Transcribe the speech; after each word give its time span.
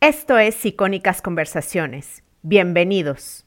Esto 0.00 0.38
es 0.38 0.64
Icónicas 0.64 1.22
Conversaciones. 1.22 2.22
Bienvenidos. 2.42 3.44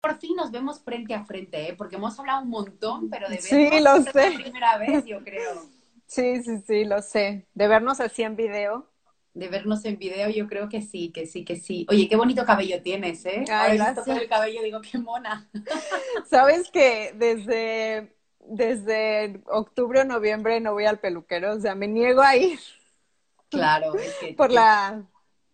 Por 0.00 0.18
fin 0.18 0.36
nos 0.36 0.50
vemos 0.50 0.80
frente 0.82 1.14
a 1.14 1.24
frente, 1.24 1.68
¿eh? 1.68 1.74
porque 1.76 1.96
hemos 1.96 2.18
hablado 2.18 2.42
un 2.42 2.50
montón, 2.50 3.10
pero 3.10 3.28
de 3.28 3.40
vernos 3.42 3.48
Sí, 3.48 3.80
lo 3.80 3.96
es 3.96 4.04
sé. 4.04 4.30
la 4.30 4.36
primera 4.36 4.78
vez, 4.78 5.04
yo 5.04 5.22
creo. 5.24 5.66
Sí, 6.06 6.42
sí, 6.42 6.58
sí, 6.66 6.84
lo 6.84 7.02
sé. 7.02 7.46
De 7.54 7.68
vernos 7.68 8.00
así 8.00 8.22
en 8.22 8.36
video. 8.36 8.88
De 9.34 9.48
vernos 9.48 9.84
en 9.84 9.98
video, 9.98 10.30
yo 10.30 10.48
creo 10.48 10.68
que 10.68 10.82
sí, 10.82 11.12
que 11.12 11.26
sí, 11.26 11.44
que 11.44 11.56
sí. 11.56 11.86
Oye, 11.90 12.08
qué 12.08 12.16
bonito 12.16 12.44
cabello 12.44 12.82
tienes, 12.82 13.24
¿eh? 13.26 13.44
Ay, 13.48 13.78
Ahora 13.78 13.94
gracias. 13.94 14.04
todo 14.06 14.16
el 14.16 14.28
cabello, 14.28 14.62
digo, 14.62 14.80
qué 14.80 14.98
mona. 14.98 15.48
Sabes 16.28 16.70
que 16.70 17.12
desde, 17.14 18.16
desde 18.40 19.40
octubre 19.46 20.00
o 20.00 20.04
noviembre 20.04 20.60
no 20.60 20.72
voy 20.72 20.86
al 20.86 20.98
peluquero, 20.98 21.52
o 21.54 21.60
sea, 21.60 21.74
me 21.74 21.86
niego 21.88 22.22
a 22.22 22.36
ir 22.36 22.58
Claro, 23.50 23.94
es 23.98 24.14
que... 24.16 24.34
por 24.36 24.50
la, 24.52 25.04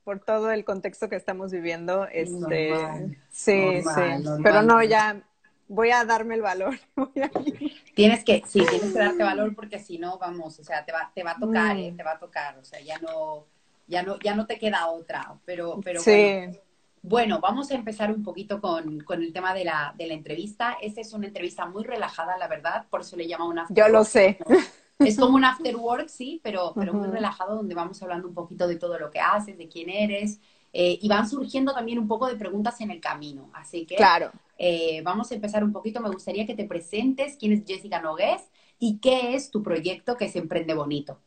por 0.04 0.20
todo 0.20 0.50
el 0.52 0.64
contexto 0.64 1.08
que 1.08 1.16
estamos 1.16 1.50
viviendo. 1.50 2.06
Este, 2.06 2.70
Normal, 2.70 3.16
sí, 3.30 3.56
normal, 3.56 3.94
sí. 3.94 4.24
normal. 4.24 4.40
Pero 4.42 4.62
no, 4.62 4.82
ya 4.82 5.22
voy 5.68 5.90
a 5.90 6.04
darme 6.04 6.34
el 6.34 6.42
valor. 6.42 6.74
Tienes 7.94 8.24
que, 8.24 8.42
sí, 8.46 8.64
tienes 8.68 8.92
que 8.92 8.98
darte 8.98 9.22
valor 9.22 9.54
porque 9.54 9.78
si 9.78 9.98
no, 9.98 10.18
vamos, 10.18 10.58
o 10.58 10.64
sea, 10.64 10.84
te 10.84 10.92
va, 10.92 11.10
te 11.14 11.22
va 11.22 11.32
a 11.32 11.38
tocar, 11.38 11.76
Mm. 11.76 11.80
¿eh? 11.80 11.94
Te 11.96 12.02
va 12.02 12.12
a 12.12 12.18
tocar, 12.18 12.58
o 12.58 12.64
sea, 12.64 12.80
ya 12.80 12.98
no, 12.98 13.46
ya 13.86 14.02
no, 14.02 14.18
ya 14.18 14.34
no 14.34 14.46
te 14.46 14.58
queda 14.58 14.88
otra, 14.88 15.34
pero, 15.44 15.80
pero 15.82 16.00
Sí. 16.00 16.10
bueno. 16.10 16.58
Bueno, 17.06 17.38
vamos 17.40 17.70
a 17.70 17.74
empezar 17.74 18.10
un 18.10 18.22
poquito 18.24 18.62
con, 18.62 19.00
con 19.00 19.22
el 19.22 19.30
tema 19.32 19.52
de 19.52 19.64
la, 19.64 19.94
de 19.96 20.06
la 20.06 20.14
entrevista. 20.14 20.78
Esta 20.80 21.02
es 21.02 21.12
una 21.12 21.26
entrevista 21.26 21.66
muy 21.66 21.84
relajada, 21.84 22.38
la 22.38 22.48
verdad, 22.48 22.86
por 22.88 23.02
eso 23.02 23.14
le 23.16 23.26
llama 23.28 23.46
una 23.46 23.66
Yo 23.68 23.88
lo 23.88 24.04
sé. 24.04 24.38
Es 24.98 25.18
como 25.18 25.36
un 25.36 25.44
after 25.44 25.76
work, 25.76 26.08
sí, 26.08 26.40
pero, 26.42 26.72
pero 26.74 26.94
muy 26.94 27.08
relajado, 27.08 27.56
donde 27.56 27.74
vamos 27.74 28.02
hablando 28.02 28.28
un 28.28 28.34
poquito 28.34 28.66
de 28.68 28.76
todo 28.76 28.98
lo 28.98 29.10
que 29.10 29.20
haces, 29.20 29.58
de 29.58 29.68
quién 29.68 29.90
eres, 29.90 30.40
eh, 30.72 30.98
y 31.00 31.08
van 31.08 31.28
surgiendo 31.28 31.74
también 31.74 31.98
un 31.98 32.08
poco 32.08 32.26
de 32.26 32.36
preguntas 32.36 32.80
en 32.80 32.90
el 32.90 33.00
camino. 33.00 33.50
Así 33.54 33.86
que 33.86 33.96
Claro. 33.96 34.32
eh, 34.58 35.02
vamos 35.02 35.30
a 35.30 35.34
empezar 35.34 35.62
un 35.64 35.72
poquito. 35.72 36.00
Me 36.00 36.10
gustaría 36.10 36.46
que 36.46 36.54
te 36.54 36.64
presentes 36.64 37.36
quién 37.36 37.52
es 37.52 37.64
Jessica 37.66 38.00
Nogués 38.00 38.42
y 38.78 38.98
qué 38.98 39.34
es 39.34 39.50
tu 39.50 39.62
proyecto 39.62 40.16
que 40.16 40.26
es 40.26 40.36
Emprende 40.36 40.74
Bonito. 40.74 41.18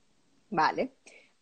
Vale, 0.50 0.94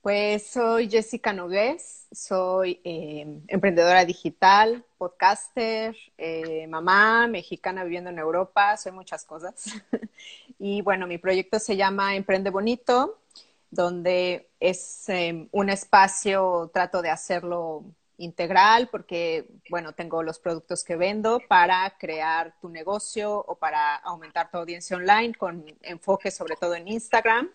pues 0.06 0.46
soy 0.46 0.88
Jessica 0.88 1.34
Nogués, 1.34 2.06
soy 2.12 2.80
eh, 2.84 3.42
emprendedora 3.48 4.06
digital, 4.06 4.86
podcaster, 5.00 5.96
eh, 6.20 6.68
mamá 6.68 7.26
mexicana 7.28 7.84
viviendo 7.84 8.12
en 8.12 8.20
Europa, 8.20 8.78
soy 8.78 8.92
muchas 8.92 9.26
cosas. 9.26 9.66
Y 10.60 10.84
bueno, 10.84 11.08
mi 11.08 11.18
proyecto 11.18 11.58
se 11.58 11.76
llama 11.76 12.16
Emprende 12.16 12.52
Bonito, 12.52 13.18
donde 13.72 14.48
es 14.60 15.10
eh, 15.10 15.48
un 15.52 15.72
espacio, 15.72 16.70
trato 16.72 17.02
de 17.02 17.10
hacerlo 17.10 17.84
integral 18.18 18.90
porque, 18.92 19.48
bueno, 19.72 19.94
tengo 19.94 20.22
los 20.22 20.38
productos 20.38 20.84
que 20.84 20.98
vendo 20.98 21.42
para 21.50 21.98
crear 21.98 22.54
tu 22.62 22.70
negocio 22.70 23.40
o 23.40 23.56
para 23.56 23.96
aumentar 23.96 24.52
tu 24.52 24.58
audiencia 24.60 24.98
online 24.98 25.34
con 25.34 25.66
enfoque 25.82 26.30
sobre 26.30 26.58
todo 26.58 26.76
en 26.76 26.90
Instagram. 26.90 27.50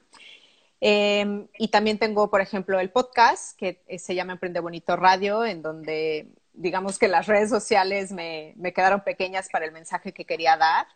Eh, 0.81 1.47
y 1.59 1.69
también 1.69 1.99
tengo, 1.99 2.31
por 2.31 2.41
ejemplo, 2.41 2.81
el 2.81 2.91
podcast 2.91 3.57
que 3.59 3.83
eh, 3.87 3.99
se 3.99 4.15
llama 4.15 4.33
Emprende 4.33 4.61
Bonito 4.61 4.97
Radio, 4.97 5.45
en 5.45 5.63
donde 5.63 6.29
digamos 6.55 6.99
que 6.99 7.09
las 7.09 7.27
redes 7.27 7.51
sociales 7.51 8.13
me, 8.13 8.55
me 8.57 8.73
quedaron 8.73 9.03
pequeñas 9.03 9.49
para 9.51 9.67
el 9.67 9.73
mensaje 9.73 10.13
que 10.13 10.25
quería 10.25 10.57
dar. 10.57 10.87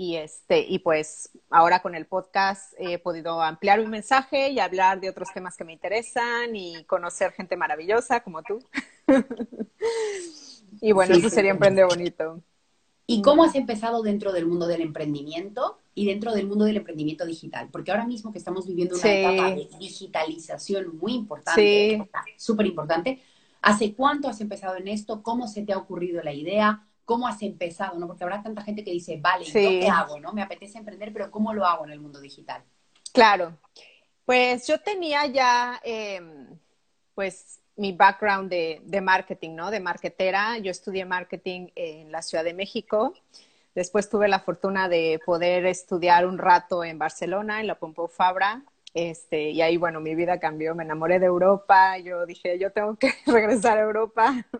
Y, 0.00 0.14
este, 0.14 0.60
y 0.60 0.78
pues 0.78 1.30
ahora 1.50 1.82
con 1.82 1.96
el 1.96 2.06
podcast 2.06 2.72
he 2.78 3.00
podido 3.00 3.42
ampliar 3.42 3.80
mi 3.80 3.86
mensaje 3.86 4.50
y 4.50 4.60
hablar 4.60 5.00
de 5.00 5.10
otros 5.10 5.28
temas 5.34 5.56
que 5.56 5.64
me 5.64 5.72
interesan 5.72 6.54
y 6.54 6.84
conocer 6.84 7.32
gente 7.32 7.56
maravillosa 7.56 8.20
como 8.20 8.44
tú. 8.44 8.64
y 10.80 10.92
bueno, 10.92 11.14
Sí, 11.14 11.20
eso 11.20 11.30
sería 11.30 11.50
sí. 11.50 11.56
Emprende 11.56 11.82
Bonito. 11.82 12.40
¿Y 13.08 13.22
cómo 13.22 13.42
has 13.42 13.56
empezado 13.56 14.02
dentro 14.02 14.32
del 14.32 14.46
mundo 14.46 14.68
del 14.68 14.82
emprendimiento 14.82 15.78
y 15.98 16.06
dentro 16.06 16.32
del 16.32 16.46
mundo 16.46 16.64
del 16.64 16.76
emprendimiento 16.76 17.26
digital? 17.26 17.68
Porque 17.72 17.90
ahora 17.90 18.06
mismo 18.06 18.30
que 18.30 18.38
estamos 18.38 18.68
viviendo 18.68 18.94
una 18.94 19.02
Sí. 19.02 19.08
etapa 19.08 19.50
de 19.50 19.68
digitalización 19.80 20.96
muy 20.96 21.12
importante, 21.14 21.98
Sí. 21.98 22.32
súper 22.36 22.66
importante, 22.66 23.20
¿hace 23.62 23.94
cuánto 23.94 24.28
has 24.28 24.40
empezado 24.40 24.76
en 24.76 24.86
esto? 24.86 25.22
¿Cómo 25.24 25.48
se 25.48 25.62
te 25.62 25.72
ha 25.72 25.78
ocurrido 25.78 26.22
la 26.22 26.32
idea? 26.32 26.86
¿Cómo 27.04 27.26
has 27.26 27.42
empezado? 27.42 27.98
¿no? 27.98 28.06
Porque 28.06 28.22
habrá 28.22 28.42
tanta 28.42 28.62
gente 28.62 28.84
que 28.84 28.92
dice, 28.92 29.18
vale, 29.20 29.44
¿yo 29.44 29.52
qué 29.52 29.88
hago? 29.88 30.20
¿no? 30.20 30.32
Me 30.32 30.42
apetece 30.42 30.78
emprender, 30.78 31.12
pero 31.12 31.32
¿cómo 31.32 31.52
lo 31.52 31.64
hago 31.66 31.84
en 31.84 31.90
el 31.90 31.98
mundo 31.98 32.20
digital? 32.20 32.62
Claro, 33.12 33.58
pues 34.24 34.66
yo 34.68 34.78
tenía 34.78 35.26
ya, 35.26 35.80
eh, 35.82 36.20
pues, 37.14 37.58
mi 37.74 37.92
background 37.92 38.50
de, 38.50 38.82
de 38.84 39.00
marketing, 39.00 39.54
¿no? 39.56 39.70
De 39.70 39.80
marketera. 39.80 40.58
Yo 40.58 40.70
estudié 40.70 41.04
marketing 41.04 41.68
en 41.74 42.12
la 42.12 42.22
Ciudad 42.22 42.44
de 42.44 42.52
México. 42.54 43.14
Después 43.78 44.10
tuve 44.10 44.26
la 44.26 44.40
fortuna 44.40 44.88
de 44.88 45.20
poder 45.24 45.64
estudiar 45.64 46.26
un 46.26 46.36
rato 46.36 46.82
en 46.82 46.98
Barcelona, 46.98 47.60
en 47.60 47.68
la 47.68 47.76
Pompeu 47.76 48.08
Fabra. 48.08 48.64
Este, 48.92 49.50
y 49.50 49.62
ahí, 49.62 49.76
bueno, 49.76 50.00
mi 50.00 50.16
vida 50.16 50.40
cambió. 50.40 50.74
Me 50.74 50.82
enamoré 50.82 51.20
de 51.20 51.26
Europa. 51.26 51.96
Yo 51.98 52.26
dije, 52.26 52.58
yo 52.58 52.72
tengo 52.72 52.96
que 52.96 53.12
regresar 53.26 53.78
a 53.78 53.82
Europa. 53.82 54.34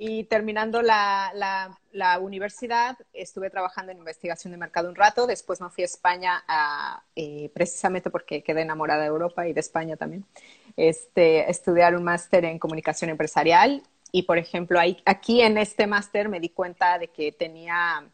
Y 0.00 0.24
terminando 0.24 0.80
la, 0.80 1.32
la, 1.34 1.76
la 1.90 2.20
universidad, 2.20 2.96
estuve 3.12 3.50
trabajando 3.50 3.90
en 3.90 3.98
investigación 3.98 4.52
de 4.52 4.56
mercado 4.56 4.88
un 4.88 4.94
rato. 4.94 5.26
Después 5.26 5.60
me 5.60 5.70
fui 5.70 5.82
a 5.82 5.86
España 5.86 6.44
a, 6.46 7.02
eh, 7.16 7.50
precisamente 7.52 8.08
porque 8.08 8.44
quedé 8.44 8.60
enamorada 8.60 9.00
de 9.00 9.08
Europa 9.08 9.48
y 9.48 9.52
de 9.52 9.58
España 9.58 9.96
también. 9.96 10.24
Este, 10.76 11.50
estudiar 11.50 11.96
un 11.96 12.04
máster 12.04 12.44
en 12.44 12.60
comunicación 12.60 13.10
empresarial. 13.10 13.82
Y, 14.12 14.22
por 14.22 14.38
ejemplo, 14.38 14.78
ahí, 14.78 15.02
aquí 15.04 15.40
en 15.40 15.58
este 15.58 15.88
máster 15.88 16.28
me 16.28 16.38
di 16.38 16.50
cuenta 16.50 17.00
de 17.00 17.08
que 17.08 17.32
tenía 17.32 18.08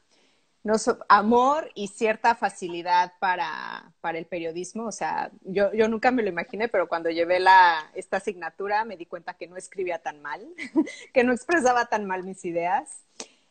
no, 0.65 0.79
so- 0.79 0.99
amor 1.09 1.71
y 1.75 1.89
cierta 1.89 2.35
facilidad 2.35 3.13
para, 3.21 3.93
para 4.03 4.19
el 4.19 4.27
periodismo. 4.27 4.87
O 4.87 4.93
sea, 4.93 5.31
yo, 5.43 5.73
yo 5.75 5.89
nunca 5.89 6.11
me 6.11 6.23
lo 6.23 6.31
imaginé, 6.31 6.69
pero 6.69 6.89
cuando 6.89 7.11
llevé 7.11 7.41
la, 7.41 7.91
esta 7.95 8.19
asignatura 8.19 8.85
me 8.87 8.97
di 8.97 9.07
cuenta 9.07 9.35
que 9.35 9.47
no 9.49 9.57
escribía 9.57 9.99
tan 10.01 10.23
mal, 10.23 10.47
que 11.15 11.25
no 11.25 11.33
expresaba 11.35 11.87
tan 11.87 12.07
mal 12.07 12.25
mis 12.25 12.45
ideas. 12.47 13.05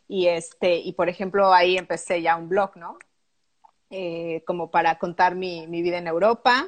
Y, 0.08 0.28
este, 0.28 0.78
y 0.78 0.94
por 0.94 1.10
ejemplo, 1.10 1.54
ahí 1.54 1.78
empecé 1.78 2.22
ya 2.22 2.36
un 2.38 2.50
blog, 2.50 2.78
¿no? 2.78 2.98
Eh, 3.92 4.44
como 4.48 4.72
para 4.72 4.98
contar 5.00 5.36
mi, 5.36 5.68
mi 5.68 5.82
vida 5.84 6.00
en 6.00 6.08
Europa. 6.08 6.66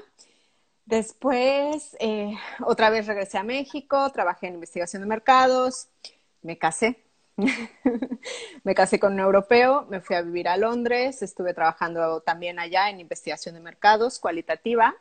Después, 0.86 1.98
eh, 2.02 2.36
otra 2.66 2.90
vez 2.92 3.08
regresé 3.08 3.38
a 3.40 3.44
México, 3.44 4.12
trabajé 4.12 4.48
en 4.48 4.56
investigación 4.56 5.04
de 5.04 5.08
mercados, 5.10 5.90
me 6.44 6.58
casé. 6.60 7.05
me 8.64 8.76
casé 8.76 9.00
con 9.00 9.14
un 9.14 9.20
europeo, 9.20 9.86
me 9.90 10.00
fui 10.02 10.16
a 10.16 10.22
vivir 10.22 10.48
a 10.48 10.58
Londres, 10.58 11.22
estuve 11.22 11.54
trabajando 11.54 12.22
también 12.22 12.60
allá 12.60 12.90
en 12.90 13.00
investigación 13.00 13.56
de 13.56 13.62
mercados 13.62 14.20
cualitativa 14.20 14.96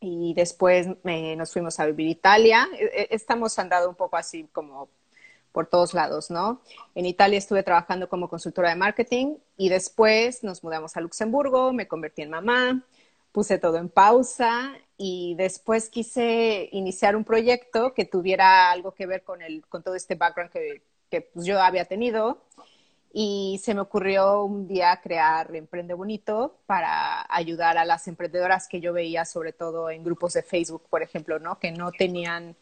y 0.00 0.34
después 0.34 0.88
me- 1.04 1.36
nos 1.36 1.52
fuimos 1.52 1.80
a 1.80 1.86
vivir 1.86 2.08
a 2.08 2.10
Italia. 2.12 2.68
E- 2.78 2.84
e- 3.04 3.08
Estamos 3.12 3.58
andando 3.58 3.88
un 3.90 3.96
poco 3.96 4.16
así 4.16 4.48
como 4.52 4.88
por 5.52 5.66
todos 5.68 5.94
lados, 5.94 6.30
¿no? 6.30 6.62
En 6.94 7.06
Italia 7.06 7.38
estuve 7.38 7.62
trabajando 7.64 8.08
como 8.08 8.28
consultora 8.28 8.70
de 8.70 8.76
marketing 8.76 9.36
y 9.58 9.68
después 9.70 10.44
nos 10.44 10.64
mudamos 10.64 10.96
a 10.96 11.00
Luxemburgo, 11.02 11.72
me 11.72 11.88
convertí 11.88 12.22
en 12.22 12.30
mamá, 12.30 12.84
puse 13.32 13.58
todo 13.58 13.78
en 13.78 13.88
pausa 13.90 14.74
y 14.98 15.34
después 15.36 15.90
quise 15.90 16.68
iniciar 16.72 17.16
un 17.16 17.24
proyecto 17.24 17.94
que 17.94 18.04
tuviera 18.06 18.70
algo 18.70 18.92
que 18.94 19.06
ver 19.06 19.24
con, 19.24 19.42
el, 19.42 19.66
con 19.68 19.82
todo 19.82 19.94
este 19.96 20.14
background 20.16 20.52
que, 20.52 20.82
que 21.12 21.20
pues, 21.20 21.44
yo 21.44 21.60
había 21.60 21.84
tenido 21.84 22.38
y 23.12 23.60
se 23.62 23.74
me 23.74 23.82
ocurrió 23.82 24.44
un 24.44 24.66
día 24.66 24.98
crear 25.02 25.54
Emprende 25.54 25.92
Bonito 25.92 26.56
para 26.64 27.26
ayudar 27.28 27.76
a 27.76 27.84
las 27.84 28.08
emprendedoras 28.08 28.66
que 28.66 28.80
yo 28.80 28.94
veía, 28.94 29.26
sobre 29.26 29.52
todo 29.52 29.90
en 29.90 30.02
grupos 30.02 30.32
de 30.32 30.42
Facebook, 30.42 30.84
por 30.88 31.02
ejemplo, 31.02 31.38
¿no? 31.38 31.58
Que 31.58 31.70
no 31.70 31.92
tenían 31.92 32.56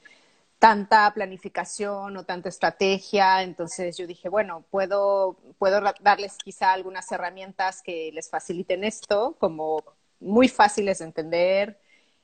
tanta 0.59 1.15
planificación 1.15 2.17
o 2.17 2.25
tanta 2.25 2.49
estrategia. 2.49 3.45
Entonces 3.45 3.97
yo 3.97 4.09
dije, 4.09 4.29
bueno, 4.29 4.65
puedo, 4.69 5.37
puedo 5.57 5.81
darles 6.01 6.37
quizá 6.37 6.73
algunas 6.73 7.11
herramientas 7.13 7.83
que 7.83 8.11
les 8.13 8.29
faciliten 8.29 8.83
esto, 8.83 9.37
como 9.39 9.85
muy 10.19 10.49
fáciles 10.49 10.99
de 10.99 11.05
entender 11.05 11.81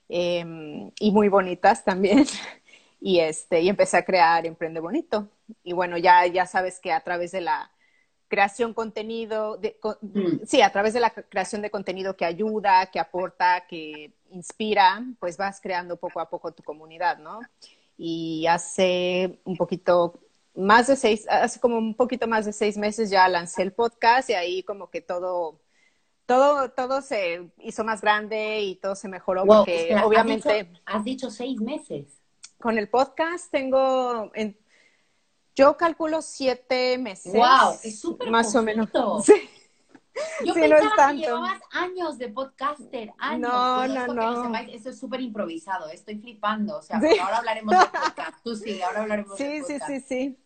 eh, 0.08 0.90
y 0.98 1.12
muy 1.12 1.28
bonitas 1.28 1.84
también. 1.84 2.26
Y, 3.00 3.20
este, 3.20 3.60
y 3.60 3.68
empecé 3.68 3.98
a 3.98 4.04
crear 4.04 4.46
Emprende 4.46 4.80
Bonito. 4.80 5.28
Y 5.62 5.72
bueno, 5.72 5.96
ya, 5.98 6.26
ya 6.26 6.46
sabes 6.46 6.80
que 6.80 6.92
a 6.92 7.00
través 7.00 7.32
de 7.32 7.40
la 7.42 7.70
creación 8.28 8.74
contenido, 8.74 9.56
de, 9.56 9.78
co- 9.78 9.98
Mm. 10.00 10.44
sí, 10.46 10.60
a 10.62 10.72
través 10.72 10.94
de 10.94 11.00
la 11.00 11.10
creación 11.10 11.62
de 11.62 11.70
contenido 11.70 12.16
que 12.16 12.24
ayuda, 12.24 12.86
que 12.86 12.98
aporta, 12.98 13.66
que 13.68 14.12
inspira, 14.30 15.04
pues 15.20 15.36
vas 15.36 15.60
creando 15.60 15.96
poco 15.96 16.18
a 16.20 16.28
poco 16.28 16.52
tu 16.52 16.62
comunidad, 16.64 17.18
¿no? 17.18 17.40
Y 17.96 18.46
hace 18.48 19.38
un 19.44 19.56
poquito 19.56 20.18
más 20.54 20.88
de 20.88 20.96
seis, 20.96 21.26
hace 21.28 21.60
como 21.60 21.76
un 21.78 21.94
poquito 21.94 22.26
más 22.26 22.46
de 22.46 22.52
seis 22.52 22.76
meses 22.76 23.10
ya 23.10 23.28
lancé 23.28 23.62
el 23.62 23.72
podcast 23.72 24.28
y 24.30 24.34
ahí 24.34 24.62
como 24.64 24.90
que 24.90 25.00
todo, 25.02 25.60
todo, 26.26 26.70
todo 26.72 27.02
se 27.02 27.48
hizo 27.58 27.84
más 27.84 28.00
grande 28.00 28.60
y 28.62 28.74
todo 28.76 28.96
se 28.96 29.06
mejoró 29.08 29.44
Wow, 29.44 29.58
porque 29.58 29.80
espera, 29.82 30.00
¿has 30.00 30.06
obviamente 30.06 30.64
dicho- 30.64 30.80
Has 30.86 31.04
dicho, 31.04 31.30
seis 31.30 31.60
meses. 31.60 32.06
Con 32.58 32.78
el 32.78 32.88
podcast 32.88 33.50
tengo, 33.50 34.30
yo 35.56 35.76
calculo 35.76 36.20
siete 36.20 36.98
meses. 36.98 37.32
¡Wow! 37.32 37.78
Es 37.82 38.00
súper 38.00 38.30
Más 38.30 38.54
o 38.54 38.62
menos. 38.62 38.88
Sí. 39.24 39.50
Yo 40.46 40.54
pensaba 40.54 41.12
que 41.12 41.18
llevabas 41.18 41.60
años 41.72 42.16
de 42.16 42.28
podcaster, 42.28 43.12
años. 43.18 43.50
No, 43.50 43.86
no, 43.86 44.48
no. 44.48 44.56
eso 44.56 44.88
es 44.88 44.98
súper 44.98 45.20
improvisado, 45.20 45.90
estoy 45.90 46.18
flipando. 46.18 46.78
O 46.78 46.82
sea, 46.82 46.96
ahora 46.96 47.38
hablaremos 47.38 47.78
de 47.78 47.86
podcast. 48.00 48.42
Tú 48.42 48.56
sí, 48.56 48.80
ahora 48.80 49.02
hablaremos 49.02 49.36
de 49.36 49.60
podcast. 49.60 49.88
Sí, 49.88 50.00
sí, 50.00 50.00
sí, 50.08 50.38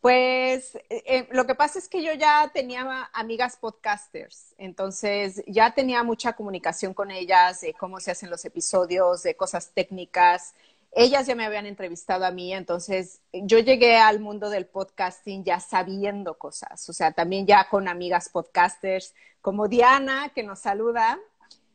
Pues 0.00 0.74
eh, 0.74 1.02
eh, 1.04 1.28
lo 1.32 1.44
que 1.46 1.54
pasa 1.54 1.78
es 1.78 1.86
que 1.86 2.02
yo 2.02 2.14
ya 2.14 2.50
tenía 2.54 3.10
amigas 3.12 3.58
podcasters, 3.58 4.54
entonces 4.56 5.42
ya 5.46 5.74
tenía 5.74 6.02
mucha 6.02 6.32
comunicación 6.32 6.94
con 6.94 7.10
ellas 7.10 7.60
de 7.60 7.74
cómo 7.74 8.00
se 8.00 8.12
hacen 8.12 8.30
los 8.30 8.44
episodios, 8.46 9.22
de 9.22 9.36
cosas 9.36 9.72
técnicas, 9.74 10.54
ellas 10.92 11.26
ya 11.26 11.34
me 11.34 11.44
habían 11.44 11.66
entrevistado 11.66 12.24
a 12.24 12.30
mí, 12.30 12.52
entonces 12.52 13.20
yo 13.32 13.58
llegué 13.58 13.96
al 13.96 14.20
mundo 14.20 14.50
del 14.50 14.66
podcasting 14.66 15.44
ya 15.44 15.60
sabiendo 15.60 16.36
cosas, 16.36 16.88
o 16.88 16.92
sea, 16.92 17.12
también 17.12 17.46
ya 17.46 17.68
con 17.68 17.88
amigas 17.88 18.28
podcasters 18.28 19.14
como 19.40 19.68
Diana, 19.68 20.30
que 20.34 20.42
nos 20.42 20.60
saluda. 20.60 21.18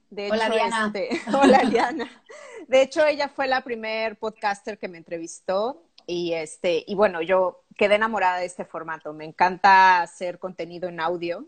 De 0.10 0.32
hola, 0.32 0.50
Diana. 0.50 0.92
Este, 0.94 1.22
hola, 1.36 1.60
Diana. 1.70 2.24
De 2.68 2.82
hecho, 2.82 3.06
ella 3.06 3.30
fue 3.30 3.48
la 3.48 3.62
primer 3.62 4.18
podcaster 4.18 4.78
que 4.78 4.88
me 4.88 4.98
entrevistó 4.98 5.84
y, 6.06 6.34
este, 6.34 6.84
y 6.86 6.96
bueno, 6.96 7.22
yo 7.22 7.64
quedé 7.76 7.96
enamorada 7.96 8.38
de 8.38 8.46
este 8.46 8.66
formato. 8.66 9.14
Me 9.14 9.26
encanta 9.26 10.02
hacer 10.02 10.40
contenido 10.40 10.90
en 10.90 11.00
audio 11.00 11.48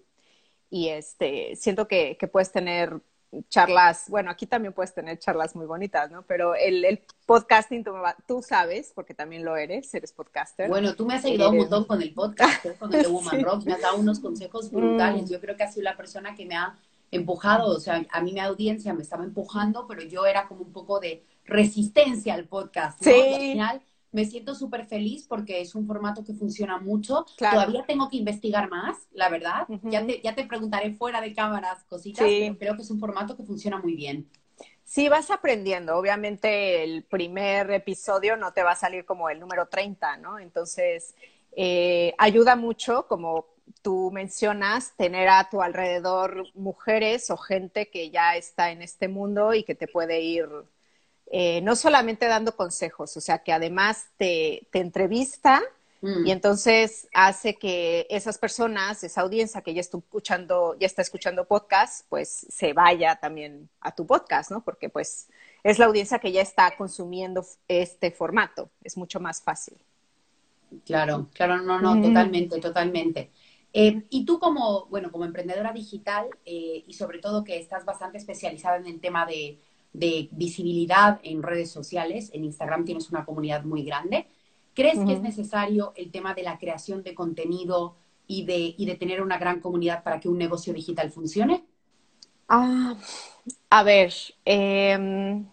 y 0.69 0.89
este, 0.89 1.55
siento 1.55 1.87
que, 1.87 2.17
que 2.17 2.27
puedes 2.27 2.51
tener 2.51 2.99
charlas, 3.49 4.05
bueno, 4.09 4.31
aquí 4.31 4.45
también 4.45 4.73
puedes 4.73 4.93
tener 4.93 5.19
charlas 5.19 5.55
muy 5.55 5.65
bonitas, 5.65 6.09
¿no? 6.09 6.23
Pero 6.23 6.55
el, 6.55 6.85
el 6.85 7.03
podcasting, 7.25 7.83
tú, 8.27 8.41
sabes, 8.41 8.91
porque 8.95 9.13
también 9.13 9.43
lo 9.43 9.57
eres, 9.57 9.93
eres 9.93 10.13
podcaster. 10.13 10.69
Bueno, 10.69 10.95
tú 10.95 11.05
me 11.05 11.15
has 11.15 11.25
ayudado 11.25 11.51
un 11.51 11.57
montón 11.57 11.85
con 11.85 12.01
el 12.01 12.13
podcast, 12.13 12.65
¿eh? 12.65 12.75
con 12.79 12.93
el 12.93 13.01
de 13.03 13.07
Woman 13.09 13.43
Rock, 13.43 13.65
me 13.65 13.73
has 13.73 13.81
dado 13.81 13.97
unos 13.97 14.19
consejos 14.19 14.71
brutales. 14.71 15.23
Mm. 15.23 15.33
Yo 15.33 15.41
creo 15.41 15.55
que 15.55 15.63
has 15.63 15.73
sido 15.73 15.83
la 15.83 15.97
persona 15.97 16.35
que 16.35 16.45
me 16.45 16.55
ha 16.55 16.77
empujado, 17.11 17.75
o 17.75 17.79
sea, 17.79 18.05
a 18.09 18.21
mí 18.21 18.33
mi 18.33 18.39
audiencia 18.39 18.93
me 18.93 19.01
estaba 19.01 19.23
empujando, 19.23 19.87
pero 19.87 20.01
yo 20.03 20.25
era 20.25 20.47
como 20.47 20.61
un 20.61 20.71
poco 20.71 20.99
de 20.99 21.23
resistencia 21.45 22.33
al 22.33 22.45
podcast, 22.45 23.01
¿no? 23.01 23.11
Sí. 23.11 23.17
Y 23.17 23.33
al 23.33 23.39
final 23.39 23.81
me 24.17 24.25
siento 24.25 24.55
súper 24.55 24.87
feliz 24.87 25.27
porque 25.29 25.61
es 25.61 25.75
un 25.75 25.85
formato 25.85 26.23
que 26.23 26.33
funciona 26.33 26.79
mucho. 26.79 27.23
Todavía 27.37 27.85
tengo 27.85 28.09
que 28.09 28.17
investigar 28.17 28.67
más, 28.67 28.97
la 29.11 29.29
verdad. 29.29 29.67
ya, 29.83 30.03
te, 30.07 30.21
ya 30.23 30.33
te 30.33 30.43
preguntaré 30.47 30.91
fuera 30.95 31.21
de 31.21 31.35
cámaras 31.35 31.83
cositas, 31.83 32.25
pero 32.27 32.57
creo 32.57 32.75
que 32.75 32.81
es 32.81 32.89
un 32.89 32.99
formato 32.99 33.37
que 33.37 33.43
funciona 33.43 33.77
muy 33.77 33.93
bien. 33.93 34.27
Sí, 34.83 35.07
vas 35.07 35.29
aprendiendo. 35.29 35.95
Obviamente 35.95 36.83
el 36.83 37.03
primer 37.03 37.69
episodio 37.69 38.37
no 38.37 38.53
te 38.53 38.63
va 38.63 38.71
a 38.71 38.75
salir 38.75 39.05
como 39.05 39.29
el 39.29 39.39
número 39.39 39.67
30, 39.67 40.17
¿no? 40.17 40.39
Entonces, 40.39 41.13
eh, 41.55 42.15
ayuda 42.17 42.55
mucho, 42.55 43.05
como 43.05 43.45
tú 43.83 44.09
mencionas, 44.11 44.95
tener 44.97 45.29
a 45.29 45.47
tu 45.47 45.61
alrededor 45.61 46.47
mujeres 46.55 47.29
o 47.29 47.37
gente 47.37 47.91
que 47.91 48.09
ya 48.09 48.35
está 48.35 48.71
en 48.71 48.81
este 48.81 49.09
mundo 49.09 49.53
y 49.53 49.63
que 49.63 49.75
te 49.75 49.87
puede 49.87 50.21
ir 50.21 50.49
eh, 51.29 51.61
no 51.61 51.75
solamente 51.75 52.25
dando 52.27 52.55
consejos, 52.55 53.17
o 53.17 53.21
sea, 53.21 53.39
que 53.39 53.51
además 53.51 54.07
te, 54.17 54.67
entrevista 54.71 55.61
mm. 56.01 56.25
y 56.25 56.31
entonces 56.31 57.07
hace 57.13 57.55
que 57.55 58.07
esas 58.09 58.37
personas, 58.37 59.03
esa 59.03 59.21
audiencia 59.21 59.61
que 59.61 59.73
ya 59.73 59.81
está 59.81 59.97
escuchando, 59.97 60.77
ya 60.79 60.87
está 60.87 61.01
escuchando 61.01 61.45
podcast, 61.45 62.05
pues 62.07 62.29
se 62.49 62.71
vaya 62.71 63.17
también 63.17 63.69
a 63.81 63.93
tu 63.93 64.05
podcast, 64.05 64.51
¿no? 64.51 64.63
Porque 64.63 64.87
pues 64.89 65.27
es 65.63 65.79
la 65.79 65.85
audiencia 65.85 66.19
que 66.19 66.31
ya 66.31 66.41
está 66.41 66.77
consumiendo 66.77 67.45
este 67.67 68.11
formato, 68.11 68.69
es 68.83 68.95
mucho 68.95 69.19
más 69.19 69.41
fácil. 69.41 69.75
Claro, 70.85 71.27
claro, 71.33 71.61
no, 71.61 71.81
no, 71.81 72.01
totalmente, 72.01 72.59
totalmente. 72.59 73.31
Eh, 73.73 74.03
y 74.09 74.25
tú 74.25 74.39
como, 74.39 74.85
bueno, 74.85 75.11
como 75.11 75.25
emprendedora 75.25 75.73
digital 75.73 76.27
eh, 76.45 76.83
y 76.87 76.93
sobre 76.93 77.19
todo 77.19 77.43
que 77.43 77.57
estás 77.57 77.85
bastante 77.85 78.17
especializada 78.17 78.77
en 78.77 78.87
el 78.87 78.99
tema 79.01 79.25
de 79.25 79.59
de 79.93 80.29
visibilidad 80.31 81.19
en 81.23 81.43
redes 81.43 81.71
sociales. 81.71 82.29
En 82.33 82.45
Instagram 82.45 82.85
tienes 82.85 83.09
una 83.09 83.25
comunidad 83.25 83.63
muy 83.63 83.83
grande. 83.83 84.27
¿Crees 84.73 84.99
que 85.05 85.13
es 85.13 85.21
necesario 85.21 85.93
el 85.95 86.11
tema 86.11 86.35
de 86.35 86.43
la 86.43 86.59
creación 86.59 87.01
de 87.01 87.15
contenido 87.15 87.95
y 88.27 88.45
de, 88.45 88.75
y 88.77 88.85
de 88.85 88.95
tener 88.95 89.21
una 89.23 89.39
gran 89.39 89.59
comunidad 89.59 90.03
para 90.03 90.19
que 90.19 90.29
un 90.29 90.37
negocio 90.37 90.71
digital 90.71 91.09
funcione? 91.09 91.65
Ah, 92.47 92.95
a 93.69 93.83
ver, 93.83 94.13
em, 94.45 95.45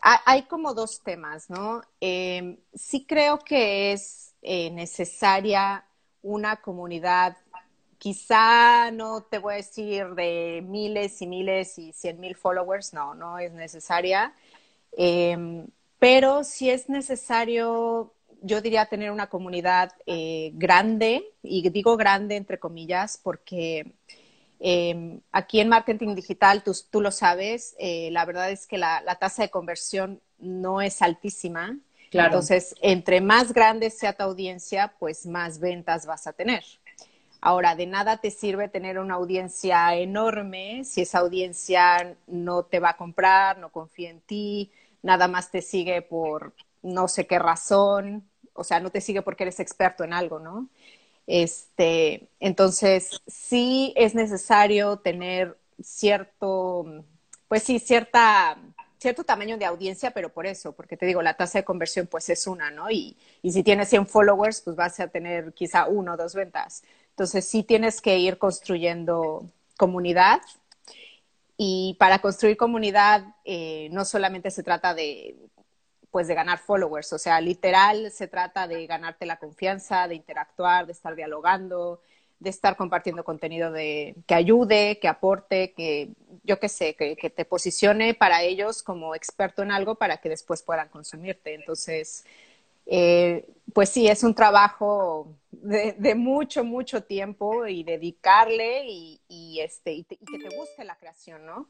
hay 0.00 0.42
como 0.42 0.72
dos 0.72 1.00
temas, 1.02 1.50
¿no? 1.50 1.82
Em, 2.00 2.58
sí 2.74 3.04
creo 3.04 3.38
que 3.38 3.92
es 3.92 4.34
eh, 4.42 4.70
necesaria 4.70 5.84
una 6.22 6.56
comunidad 6.56 7.36
Quizá 7.98 8.92
no 8.92 9.22
te 9.22 9.38
voy 9.38 9.54
a 9.54 9.56
decir 9.56 10.06
de 10.14 10.62
miles 10.64 11.20
y 11.20 11.26
miles 11.26 11.78
y 11.78 11.92
cien 11.92 12.20
mil 12.20 12.36
followers, 12.36 12.94
no, 12.94 13.14
no 13.14 13.38
es 13.38 13.52
necesaria. 13.52 14.32
Em, 14.96 15.66
pero 15.98 16.44
si 16.44 16.70
es 16.70 16.88
necesario, 16.88 18.14
yo 18.40 18.60
diría 18.60 18.86
tener 18.86 19.10
una 19.10 19.28
comunidad 19.28 19.92
eh, 20.06 20.52
grande, 20.54 21.24
y 21.42 21.68
digo 21.70 21.96
grande 21.96 22.36
entre 22.36 22.58
comillas, 22.58 23.18
porque 23.22 23.94
em, 24.60 25.20
aquí 25.32 25.60
en 25.60 25.68
marketing 25.68 26.14
digital, 26.14 26.62
tú, 26.62 27.00
lo 27.00 27.10
sabes, 27.10 27.74
eh, 27.78 28.10
la 28.12 28.24
verdad 28.24 28.50
es 28.50 28.66
que 28.68 28.78
la, 28.78 29.02
tasa 29.18 29.42
de 29.42 29.50
conversión 29.50 30.20
no 30.38 30.80
es 30.80 31.02
altísima. 31.02 31.76
Entonces, 32.10 32.74
entre 32.80 33.20
más 33.20 33.52
grande 33.52 33.90
sea 33.90 34.14
tu 34.14 34.22
audiencia, 34.22 34.94
pues 34.98 35.26
más 35.26 35.58
ventas 35.58 36.06
vas 36.06 36.26
a 36.26 36.32
tener. 36.32 36.64
Ahora, 37.40 37.76
de 37.76 37.86
nada 37.86 38.18
te 38.20 38.30
sirve 38.30 38.68
tener 38.68 38.98
una 38.98 39.14
audiencia 39.14 39.94
enorme 39.96 40.84
si 40.84 41.02
esa 41.02 41.20
audiencia 41.20 42.16
no 42.26 42.64
te 42.64 42.80
va 42.80 42.90
a 42.90 42.96
comprar, 42.96 43.58
no 43.58 43.70
confía 43.70 44.10
en 44.10 44.20
ti, 44.20 44.72
nada 45.02 45.28
más 45.28 45.50
te 45.50 45.62
sigue 45.62 46.02
por 46.02 46.54
no 46.82 47.06
sé 47.08 47.26
qué 47.26 47.38
razón, 47.38 48.28
o 48.54 48.64
sea, 48.64 48.80
no 48.80 48.90
te 48.90 49.00
sigue 49.00 49.22
porque 49.22 49.44
eres 49.44 49.60
experto 49.60 50.02
en 50.04 50.12
algo, 50.12 50.38
¿no? 50.40 50.68
Este, 51.26 52.28
entonces, 52.40 53.20
sí 53.26 53.92
es 53.96 54.14
necesario 54.14 54.98
tener 54.98 55.58
cierto, 55.82 57.04
pues 57.48 57.62
sí, 57.62 57.78
cierta, 57.78 58.58
cierto 58.98 59.24
tamaño 59.24 59.58
de 59.58 59.64
audiencia, 59.66 60.10
pero 60.12 60.32
por 60.32 60.46
eso, 60.46 60.72
porque 60.72 60.96
te 60.96 61.06
digo, 61.06 61.22
la 61.22 61.36
tasa 61.36 61.58
de 61.58 61.64
conversión 61.64 62.06
pues 62.06 62.28
es 62.30 62.46
una, 62.46 62.70
¿no? 62.70 62.90
Y, 62.90 63.16
y 63.42 63.52
si 63.52 63.62
tienes 63.62 63.88
100 63.88 64.06
followers, 64.06 64.60
pues 64.62 64.76
vas 64.76 64.98
a 65.00 65.08
tener 65.08 65.52
quizá 65.54 65.86
uno 65.86 66.14
o 66.14 66.16
dos 66.16 66.34
ventas. 66.34 66.82
Entonces 67.18 67.48
sí 67.48 67.64
tienes 67.64 68.00
que 68.00 68.16
ir 68.16 68.38
construyendo 68.38 69.44
comunidad 69.76 70.40
y 71.56 71.96
para 71.98 72.20
construir 72.20 72.56
comunidad 72.56 73.34
eh, 73.44 73.88
no 73.90 74.04
solamente 74.04 74.52
se 74.52 74.62
trata 74.62 74.94
de 74.94 75.34
pues 76.12 76.28
de 76.28 76.36
ganar 76.36 76.60
followers, 76.60 77.12
o 77.12 77.18
sea, 77.18 77.40
literal 77.40 78.12
se 78.12 78.28
trata 78.28 78.68
de 78.68 78.86
ganarte 78.86 79.26
la 79.26 79.36
confianza, 79.36 80.06
de 80.06 80.14
interactuar, 80.14 80.86
de 80.86 80.92
estar 80.92 81.16
dialogando, 81.16 82.02
de 82.38 82.50
estar 82.50 82.76
compartiendo 82.76 83.24
contenido 83.24 83.72
de, 83.72 84.14
que 84.28 84.34
ayude, 84.34 85.00
que 85.00 85.08
aporte, 85.08 85.72
que 85.72 86.10
yo 86.44 86.60
qué 86.60 86.68
sé, 86.68 86.94
que, 86.94 87.16
que, 87.16 87.30
te 87.30 87.44
posicione 87.44 88.14
para 88.14 88.44
ellos 88.44 88.84
como 88.84 89.16
experto 89.16 89.64
en 89.64 89.72
algo 89.72 89.96
para 89.96 90.18
que 90.18 90.28
después 90.28 90.62
puedan 90.62 90.88
consumirte. 90.88 91.54
Entonces, 91.54 92.24
eh, 92.88 93.46
pues 93.74 93.90
sí, 93.90 94.08
es 94.08 94.22
un 94.24 94.34
trabajo 94.34 95.36
de, 95.50 96.14
mucho, 96.14 96.64
mucho 96.64 97.02
tiempo 97.04 97.66
y 97.66 97.84
dedicarle 97.84 98.84
y, 98.86 99.60
este, 99.60 99.92
y, 99.92 100.04
que 100.04 100.16
te 100.38 100.56
guste 100.56 100.84
la 100.84 100.96
creación, 100.96 101.44
¿no? 101.44 101.68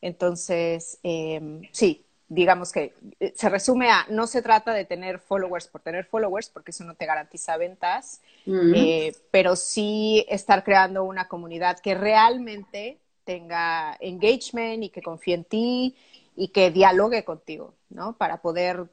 Entonces, 0.00 0.98
em, 1.02 1.62
sí, 1.72 2.04
digamos 2.28 2.72
que 2.72 2.94
eh, 3.20 3.32
se 3.36 3.48
resume 3.48 3.90
a, 3.90 4.06
no 4.08 4.26
se 4.26 4.40
trata 4.40 4.72
de 4.72 4.84
tener 4.84 5.18
followers 5.18 5.66
por 5.66 5.80
tener 5.82 6.04
followers, 6.04 6.48
porque 6.48 6.70
eso 6.70 6.84
no 6.84 6.94
te 6.94 7.06
garantiza 7.06 7.56
ventas, 7.56 8.22
eh, 8.46 9.12
pero 9.30 9.56
sí 9.56 10.24
estar 10.28 10.64
creando 10.64 11.04
una 11.04 11.28
comunidad 11.28 11.80
que 11.80 11.94
realmente 11.94 12.98
tenga 13.24 13.96
engagement 14.00 14.82
y 14.84 14.88
que 14.90 15.02
confíe 15.02 15.34
en 15.34 15.44
ti 15.44 15.96
y 16.34 16.48
que 16.48 16.70
dialogue 16.70 17.24
contigo, 17.24 17.74
¿no? 17.90 18.16
Para 18.16 18.40
poder 18.40 18.90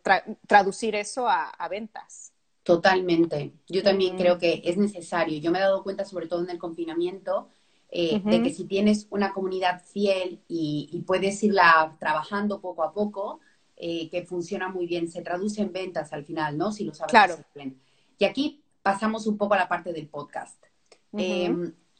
traducir 0.48 0.96
eso 0.96 1.28
a, 1.28 1.68
ventas. 1.70 2.34
Totalmente. 2.64 3.54
Yo 3.68 3.82
también 3.82 4.18
creo 4.18 4.38
que 4.38 4.62
es 4.66 4.78
necesario. 4.78 5.40
Yo 5.40 5.52
me 5.52 5.60
he 5.60 5.62
dado 5.62 5.84
cuenta, 5.84 6.06
sobre 6.06 6.28
todo 6.28 6.44
en 6.44 6.50
el 6.50 6.60
confinamiento, 6.60 7.48
eh, 7.90 8.22
de 8.24 8.44
que 8.44 8.54
si 8.54 8.66
tienes 8.66 9.08
una 9.10 9.34
comunidad 9.34 9.82
fiel 9.84 10.42
y, 10.48 11.04
puedes 11.08 11.42
irla 11.44 11.96
trabajando 12.00 12.62
poco 12.62 12.84
a 12.84 12.94
poco, 12.94 13.40
eh, 13.78 14.10
que 14.10 14.24
funciona 14.24 14.68
muy 14.68 14.86
bien, 14.86 15.10
se 15.10 15.22
traduce 15.22 15.62
en 15.62 15.72
ventas 15.72 16.12
al 16.14 16.26
final, 16.26 16.58
¿no? 16.58 16.72
Si 16.72 16.84
lo 16.84 16.94
sabes 16.94 17.12
claro. 17.12 17.38
bien. 17.56 17.80
Y 18.18 18.26
aquí 18.26 18.62
pasamos 18.82 19.26
un 19.26 19.38
poco 19.38 19.54
a 19.54 19.58
la 19.58 19.70
parte 19.70 19.94
del 19.94 20.08
podcast. 20.08 20.64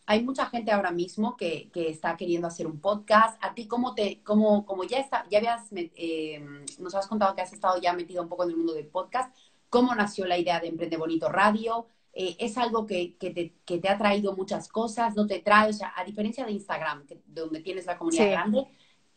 Hay 0.10 0.24
mucha 0.24 0.48
gente 0.48 0.72
ahora 0.72 0.90
mismo 0.90 1.38
que, 1.38 1.70
está 1.76 2.18
queriendo 2.18 2.48
hacer 2.48 2.66
un 2.66 2.80
podcast. 2.80 3.38
A 3.44 3.54
ti, 3.54 3.68
¿cómo 3.68 3.94
te, 3.94 4.24
cómo, 4.24 4.66
como 4.66 4.84
ya 4.84 4.98
está, 4.98 5.28
ya 5.30 5.38
habías, 5.38 5.68
eh, 5.72 6.44
nos 6.80 6.96
has 6.96 7.06
contado 7.06 7.36
que 7.36 7.44
has 7.44 7.54
estado 7.54 7.80
ya 7.80 7.94
metido 7.94 8.24
un 8.24 8.28
poco 8.28 8.44
en 8.44 8.50
el 8.50 8.58
mundo 8.58 8.74
del 8.74 8.88
podcast, 8.88 9.32
¿cómo 9.70 9.94
nació 9.94 10.26
la 10.26 10.40
idea 10.40 10.60
de 10.60 10.70
Emprende 10.70 10.98
Bonito 10.98 11.30
Radio? 11.30 11.86
Eh, 12.12 12.36
¿Es 12.40 12.58
algo 12.58 12.88
que, 12.88 13.18
te, 13.20 13.88
ha 13.88 13.98
traído 14.00 14.36
muchas 14.36 14.68
cosas? 14.68 15.16
¿No 15.16 15.28
te 15.28 15.42
trae? 15.42 15.70
O 15.70 15.74
sea, 15.74 15.94
a 15.96 16.04
diferencia 16.04 16.44
de 16.44 16.54
Instagram, 16.54 17.06
donde 17.28 17.60
tienes 17.60 17.86
la 17.86 18.00
comunidad 18.00 18.32
grande, 18.32 18.66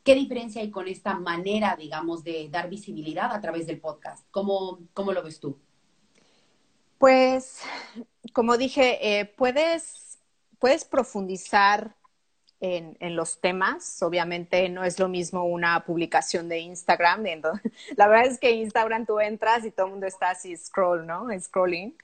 ¿qué 0.05 0.15
diferencia 0.15 0.61
hay 0.61 0.71
con 0.71 0.89
esta 0.89 1.19
manera, 1.19 1.75
digamos, 1.75 2.23
de 2.23 2.51
dar 2.51 2.69
visibilidad 2.69 3.33
a 3.33 3.41
través 3.41 3.67
del 3.67 3.81
podcast? 3.81 4.27
¿Cómo, 4.31 4.81
cómo 4.93 5.13
lo 5.13 5.23
ves 5.23 5.41
tú? 5.41 5.57
Pues, 6.99 7.63
como 8.35 8.59
dije, 8.59 9.21
eh, 9.21 9.25
puedes, 9.25 10.12
puedes 10.62 10.85
profundizar 10.85 11.97
en, 12.61 13.16
los 13.16 13.40
temas. 13.40 14.00
Obviamente 14.00 14.69
no 14.69 14.85
es 14.85 15.00
lo 15.00 15.09
mismo 15.09 15.42
una 15.42 15.85
publicación 15.85 16.49
de 16.49 16.61
Instagram. 16.61 17.25
La 17.97 18.07
verdad 18.07 18.26
es 18.26 18.38
que 18.38 18.52
Instagram 18.52 19.04
tú 19.04 19.19
entras 19.19 19.64
y 19.64 19.73
todo 19.73 19.87
el 19.87 19.92
mundo 19.95 20.07
está 20.07 20.31
así 20.31 20.57
scroll, 20.57 21.04
¿no? 21.04 21.26
Scrolling. 21.37 21.97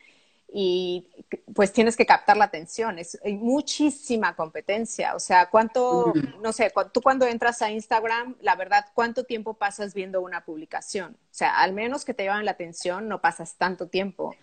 Y 0.52 1.06
pues 1.54 1.72
tienes 1.72 1.96
que 1.96 2.04
captar 2.04 2.36
la 2.36 2.46
atención. 2.46 2.98
Es, 2.98 3.16
hay 3.24 3.36
muchísima 3.36 4.34
competencia. 4.34 5.14
O 5.14 5.20
sea, 5.20 5.48
¿cuánto, 5.50 6.12
no 6.42 6.52
sé, 6.52 6.72
tú 6.92 7.00
cuando 7.00 7.26
entras 7.26 7.62
a 7.62 7.70
Instagram, 7.70 8.34
la 8.40 8.56
verdad, 8.56 8.86
¿cuánto 8.92 9.22
tiempo 9.22 9.54
pasas 9.54 9.94
viendo 9.94 10.20
una 10.20 10.44
publicación? 10.44 11.12
O 11.12 11.34
sea, 11.34 11.60
al 11.60 11.74
menos 11.74 12.04
que 12.04 12.12
te 12.12 12.24
llevan 12.24 12.44
la 12.44 12.50
atención, 12.50 13.06
no 13.06 13.20
pasas 13.20 13.54
tanto 13.54 13.86
tiempo. 13.86 14.34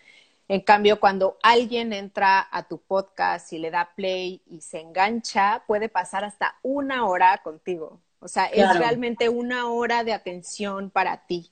En 0.47 0.61
cambio, 0.61 0.99
cuando 0.99 1.37
alguien 1.41 1.91
entra 1.91 2.47
a 2.51 2.67
tu 2.67 2.79
podcast 2.79 3.51
y 3.51 3.57
le 3.57 3.71
da 3.71 3.91
play 3.95 4.43
y 4.45 4.61
se 4.61 4.79
engancha, 4.79 5.63
puede 5.65 5.89
pasar 5.89 6.23
hasta 6.23 6.55
una 6.61 7.07
hora 7.07 7.41
contigo. 7.43 7.99
O 8.19 8.27
sea, 8.27 8.45
es 8.45 8.77
realmente 8.77 9.29
una 9.29 9.67
hora 9.69 10.03
de 10.03 10.13
atención 10.13 10.91
para 10.91 11.25
ti. 11.25 11.51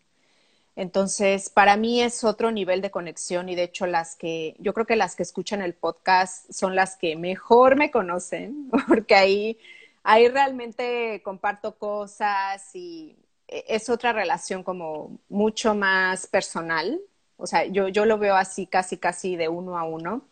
Entonces, 0.75 1.49
para 1.49 1.75
mí 1.75 2.01
es 2.01 2.23
otro 2.23 2.51
nivel 2.51 2.81
de 2.81 2.91
conexión 2.91 3.49
y 3.49 3.55
de 3.55 3.63
hecho 3.63 3.85
las 3.85 4.15
que, 4.15 4.55
yo 4.59 4.73
creo 4.73 4.85
que 4.87 4.95
las 4.95 5.15
que 5.15 5.23
escuchan 5.23 5.61
el 5.61 5.73
podcast 5.73 6.51
son 6.51 6.75
las 6.75 6.95
que 6.95 7.15
mejor 7.15 7.75
me 7.75 7.91
conocen, 7.91 8.69
porque 8.87 9.15
ahí, 9.15 9.57
ahí 10.03 10.27
realmente 10.29 11.21
comparto 11.23 11.77
cosas 11.77 12.75
y 12.75 13.17
e, 13.47 13.65
es 13.67 13.89
otra 13.89 14.13
relación 14.13 14.63
como 14.63 15.19
mucho 15.29 15.75
más 15.75 16.25
personal 16.27 16.99
o 17.43 17.47
sea, 17.47 17.65
yo, 17.65 17.89
yo 17.89 18.05
lo 18.05 18.17
veo 18.17 18.35
así, 18.35 18.67
casi, 18.67 18.97
casi 18.97 19.35
de 19.35 19.49
uno 19.49 19.77
a 19.77 19.83
uno. 19.83 20.23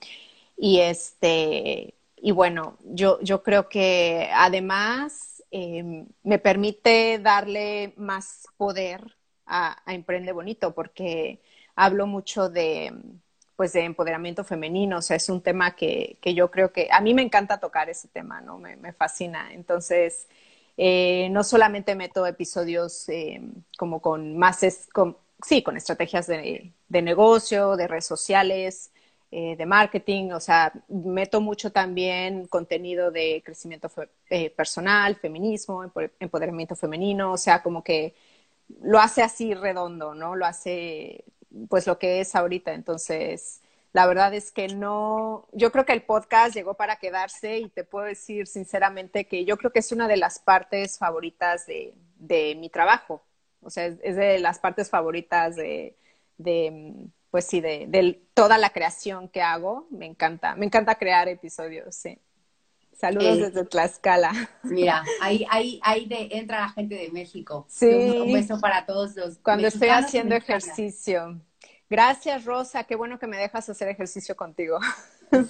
Y 0.57 0.79
este, 0.79 1.95
y 2.15 2.31
bueno, 2.31 2.77
yo, 2.85 3.19
yo 3.21 3.43
creo 3.43 3.67
que 3.67 4.29
además 4.33 5.43
em, 5.51 6.07
me 6.23 6.39
permite 6.39 7.19
darle 7.19 7.93
más 7.97 8.47
poder 8.57 9.17
a, 9.45 9.77
Emprende 9.87 10.31
Bonito, 10.31 10.73
porque 10.73 11.41
hablo 11.75 12.07
mucho 12.07 12.49
de, 12.49 12.93
pues, 13.57 13.73
de 13.73 13.81
empoderamiento 13.83 14.45
femenino. 14.45 14.99
O 14.99 15.01
sea, 15.01 15.17
es 15.17 15.27
un 15.29 15.41
tema 15.41 15.75
que, 15.75 16.17
que 16.21 16.33
yo 16.33 16.49
creo 16.49 16.71
que 16.71 16.87
a 16.91 17.01
mí 17.01 17.13
me 17.13 17.23
encanta 17.23 17.59
tocar 17.59 17.89
ese 17.89 18.07
tema, 18.07 18.39
¿no? 18.39 18.57
Me, 18.57 18.77
me 18.77 18.93
fascina. 18.93 19.51
Entonces, 19.53 20.27
eh, 20.77 21.29
no 21.31 21.43
solamente 21.43 21.95
meto 21.95 22.25
episodios 22.25 23.07
em, 23.09 23.51
como 23.77 24.01
con 24.01 24.37
más, 24.37 24.61
con, 24.93 25.17
sí, 25.45 25.63
con 25.63 25.77
estrategias 25.77 26.27
de, 26.27 26.73
negocio, 26.89 27.75
de 27.75 27.87
redes 27.87 28.05
sociales, 28.05 28.91
eh, 29.31 29.55
de 29.55 29.65
marketing, 29.65 30.31
o 30.31 30.39
sea, 30.39 30.73
meto 30.89 31.41
mucho 31.41 31.71
también 31.71 32.47
contenido 32.47 33.11
de 33.11 33.41
crecimiento 33.45 33.89
eh, 34.29 34.49
personal, 34.49 35.15
feminismo, 35.15 35.83
empoderamiento 36.19 36.75
femenino, 36.75 37.33
o 37.33 37.37
sea, 37.37 37.63
como 37.63 37.83
que 37.83 38.13
lo 38.81 38.99
hace 38.99 39.21
así 39.23 39.53
redondo, 39.53 40.13
¿no? 40.13 40.35
Lo 40.35 40.45
hace 40.45 41.23
pues 41.69 41.87
lo 41.87 41.97
que 41.99 42.21
es 42.21 42.35
ahorita. 42.35 42.73
Entonces, 42.73 43.61
la 43.93 44.05
verdad 44.07 44.33
es 44.33 44.51
que 44.51 44.67
no, 44.69 45.47
yo 45.51 45.71
creo 45.71 45.85
que 45.85 45.93
el 45.93 46.03
podcast 46.03 46.55
llegó 46.55 46.75
para 46.75 46.97
quedarse 46.97 47.59
y 47.59 47.69
te 47.69 47.83
puedo 47.83 48.05
decir 48.05 48.47
sinceramente 48.47 49.25
que 49.25 49.45
yo 49.45 49.57
creo 49.57 49.71
que 49.71 49.79
es 49.79 49.91
una 49.91 50.07
de 50.07 50.17
las 50.17 50.39
partes 50.39 50.97
favoritas 50.97 51.65
de, 51.67 51.93
de 52.17 52.55
mi 52.55 52.69
trabajo. 52.69 53.23
O 53.61 53.69
sea, 53.69 53.85
es, 53.85 54.15
de 54.15 54.39
las 54.39 54.59
partes 54.59 54.89
favoritas 54.89 55.55
de, 55.55 55.95
pues 57.29 57.45
sí, 57.45 57.61
de, 57.61 58.21
toda 58.33 58.57
la 58.57 58.71
creación 58.71 59.29
que 59.29 59.41
hago. 59.41 59.87
Me 59.91 60.05
encanta, 60.05 60.55
me 60.55 60.65
encanta 60.65 60.95
crear 60.95 61.27
episodios, 61.27 61.95
sí. 61.95 62.19
Saludos 62.93 63.37
eh, 63.37 63.41
desde 63.45 63.65
Tlaxcala. 63.65 64.31
Mira, 64.63 65.03
ahí, 65.21 65.45
ahí, 65.49 65.79
ahí 65.83 66.07
entra 66.31 66.59
la 66.59 66.69
gente 66.69 66.95
de 66.95 67.09
México. 67.09 67.65
Sí. 67.67 67.87
Un, 67.87 68.31
beso 68.31 68.59
para 68.59 68.85
todos 68.85 69.15
los. 69.15 69.39
Cuando 69.39 69.67
estoy 69.67 69.89
haciendo 69.89 70.35
ejercicio. 70.35 71.41
Gracias, 71.89 72.45
Rosa. 72.45 72.83
Qué 72.83 72.95
bueno 72.95 73.17
que 73.17 73.27
me 73.27 73.37
dejas 73.37 73.67
hacer 73.69 73.87
ejercicio 73.89 74.35
contigo. 74.35 74.79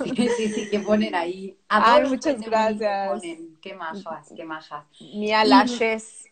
Sí, 0.03 0.30
sí, 0.38 0.50
sí, 0.53 0.70
que 0.70 0.80
ponen 0.80 1.13
ahí. 1.13 1.58
Ay, 1.68 2.08
muchas 2.08 2.39
gracias. 2.39 3.22
Qué 3.62 3.74
majas, 3.74 4.32
qué 4.36 4.46
majas. 4.46 4.86
Mía 5.00 5.44
Lashes. 5.44 6.30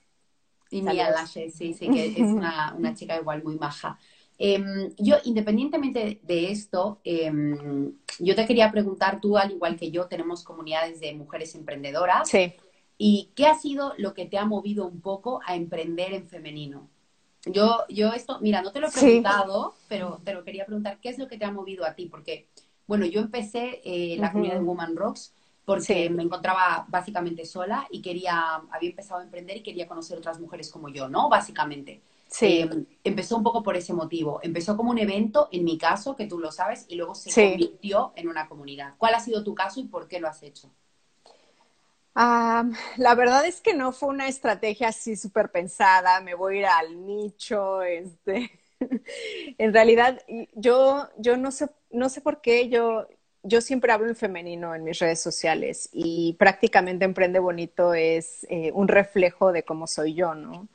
Y 0.71 0.81
Mia 0.81 1.09
Lashes, 1.09 1.55
sí, 1.55 1.73
sí, 1.73 1.89
que 1.89 2.07
es 2.07 2.19
una, 2.19 2.73
una 2.77 2.93
chica 2.93 3.17
igual 3.17 3.43
muy 3.43 3.57
maja. 3.57 3.97
Em, 4.37 4.95
yo, 4.97 5.17
independientemente 5.25 6.21
de 6.23 6.51
esto, 6.51 7.01
em, 7.03 7.93
yo 8.19 8.35
te 8.35 8.45
quería 8.45 8.71
preguntar, 8.71 9.19
tú, 9.19 9.37
al 9.37 9.51
igual 9.51 9.75
que 9.75 9.91
yo, 9.91 10.07
tenemos 10.07 10.43
comunidades 10.43 10.99
de 11.01 11.13
mujeres 11.13 11.55
emprendedoras. 11.55 12.29
Sí. 12.29 12.53
¿Y 12.97 13.31
qué 13.35 13.47
ha 13.47 13.55
sido 13.55 13.93
lo 13.97 14.13
que 14.13 14.25
te 14.25 14.37
ha 14.37 14.45
movido 14.45 14.87
un 14.87 15.01
poco 15.01 15.41
a 15.45 15.55
emprender 15.55 16.13
en 16.13 16.27
femenino? 16.27 16.89
Yo, 17.45 17.85
yo 17.89 18.13
esto, 18.13 18.39
mira, 18.41 18.61
no 18.61 18.71
te 18.71 18.79
lo 18.79 18.87
he 18.87 18.91
preguntado, 18.91 19.73
pero 19.87 20.21
te 20.23 20.33
lo 20.33 20.43
quería 20.43 20.65
preguntar, 20.65 20.99
¿qué 21.01 21.09
es 21.09 21.17
lo 21.17 21.27
que 21.27 21.37
te 21.37 21.45
ha 21.45 21.51
movido 21.51 21.85
a 21.85 21.95
ti? 21.95 22.05
Porque, 22.05 22.47
bueno, 22.87 23.05
yo 23.05 23.21
empecé 23.21 23.81
eh, 23.83 24.17
la 24.17 24.31
comunidad 24.31 24.55
de 24.55 24.61
Woman 24.61 24.95
Rocks 24.95 25.33
porque 25.69 26.09
me 26.09 26.23
encontraba 26.23 26.83
básicamente 26.87 27.45
sola 27.45 27.87
y 27.91 28.01
quería, 28.01 28.55
había 28.71 28.89
empezado 28.89 29.19
a 29.19 29.23
emprender 29.23 29.57
y 29.57 29.61
quería 29.61 29.87
conocer 29.87 30.17
otras 30.17 30.39
mujeres 30.39 30.71
como 30.71 30.89
yo, 30.89 31.07
¿no? 31.07 31.29
Básicamente. 31.29 32.01
Sí. 32.27 32.61
Em, 32.61 32.87
empezó 33.03 33.37
un 33.37 33.43
poco 33.43 33.61
por 33.61 33.75
ese 33.75 33.93
motivo. 33.93 34.39
Empezó 34.41 34.75
como 34.75 34.89
un 34.89 34.97
evento, 34.97 35.47
en 35.51 35.63
mi 35.63 35.77
caso, 35.77 36.15
que 36.15 36.25
tú 36.25 36.39
lo 36.39 36.51
sabes, 36.51 36.87
y 36.87 36.95
luego 36.95 37.13
se 37.13 37.31
convirtió 37.31 38.13
en 38.15 38.29
una 38.29 38.47
comunidad. 38.47 38.95
¿Cuál 38.97 39.13
ha 39.13 39.19
sido 39.19 39.43
tu 39.43 39.53
caso 39.53 39.79
y 39.79 39.83
por 39.83 40.07
qué 40.07 40.19
lo 40.19 40.27
has 40.27 40.41
hecho? 40.41 40.71
La 42.15 43.15
verdad 43.15 43.45
es 43.45 43.61
que 43.61 43.75
no 43.75 43.91
fue 43.91 44.09
una 44.09 44.27
estrategia 44.27 44.87
así 44.87 45.15
súper 45.15 45.51
pensada, 45.51 46.19
me 46.19 46.33
voy 46.33 46.57
a 46.57 46.59
ir 46.59 46.65
al 46.65 47.05
nicho, 47.05 47.83
este. 47.83 48.59
en 49.59 49.71
realidad, 49.71 50.19
yo, 50.55 51.07
yo 51.17 51.37
no 51.37 51.51
sé, 51.51 51.69
no 51.91 52.09
sé 52.09 52.21
por 52.21 52.41
qué 52.41 52.69
yo, 52.69 53.07
yo 53.43 53.61
siempre 53.61 53.91
hablo 53.91 54.09
en 54.09 54.15
femenino 54.15 54.75
en 54.75 54.83
mis 54.83 54.99
redes 54.99 55.21
sociales 55.21 55.89
y 55.93 56.35
prácticamente 56.39 57.05
Emprende 57.05 57.39
Bonito 57.39 57.93
es 57.93 58.45
eh, 58.49 58.71
un 58.73 58.87
reflejo 58.87 59.51
de 59.51 59.63
cómo 59.63 59.87
soy 59.87 60.13
yo, 60.13 60.35
¿no? 60.35 60.67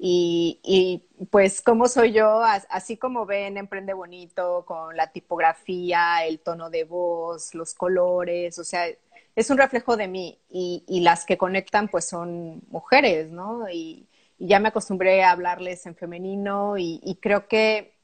Y, 0.00 0.60
y, 0.62 1.26
pues 1.26 1.60
cómo 1.60 1.88
soy 1.88 2.12
yo, 2.12 2.42
así 2.70 2.96
como 2.96 3.26
ven 3.26 3.56
Emprende 3.56 3.94
Bonito 3.94 4.64
con 4.64 4.96
la 4.96 5.10
tipografía, 5.10 6.24
el 6.24 6.38
tono 6.40 6.70
de 6.70 6.84
voz, 6.84 7.54
los 7.54 7.74
colores, 7.74 8.58
o 8.60 8.64
sea, 8.64 8.86
es 9.34 9.50
un 9.50 9.58
reflejo 9.58 9.96
de 9.96 10.08
mí 10.08 10.38
y, 10.50 10.84
y 10.86 11.00
las 11.00 11.24
que 11.24 11.36
conectan 11.38 11.88
pues 11.88 12.04
son 12.08 12.62
mujeres, 12.70 13.30
¿no? 13.30 13.68
Y, 13.70 14.08
ya 14.38 14.60
me 14.60 14.68
acostumbré 14.68 15.24
a 15.24 15.32
hablarles 15.32 15.84
en 15.86 15.96
femenino 15.96 16.78
y, 16.78 17.18
creo 17.20 17.48
que 17.48 17.94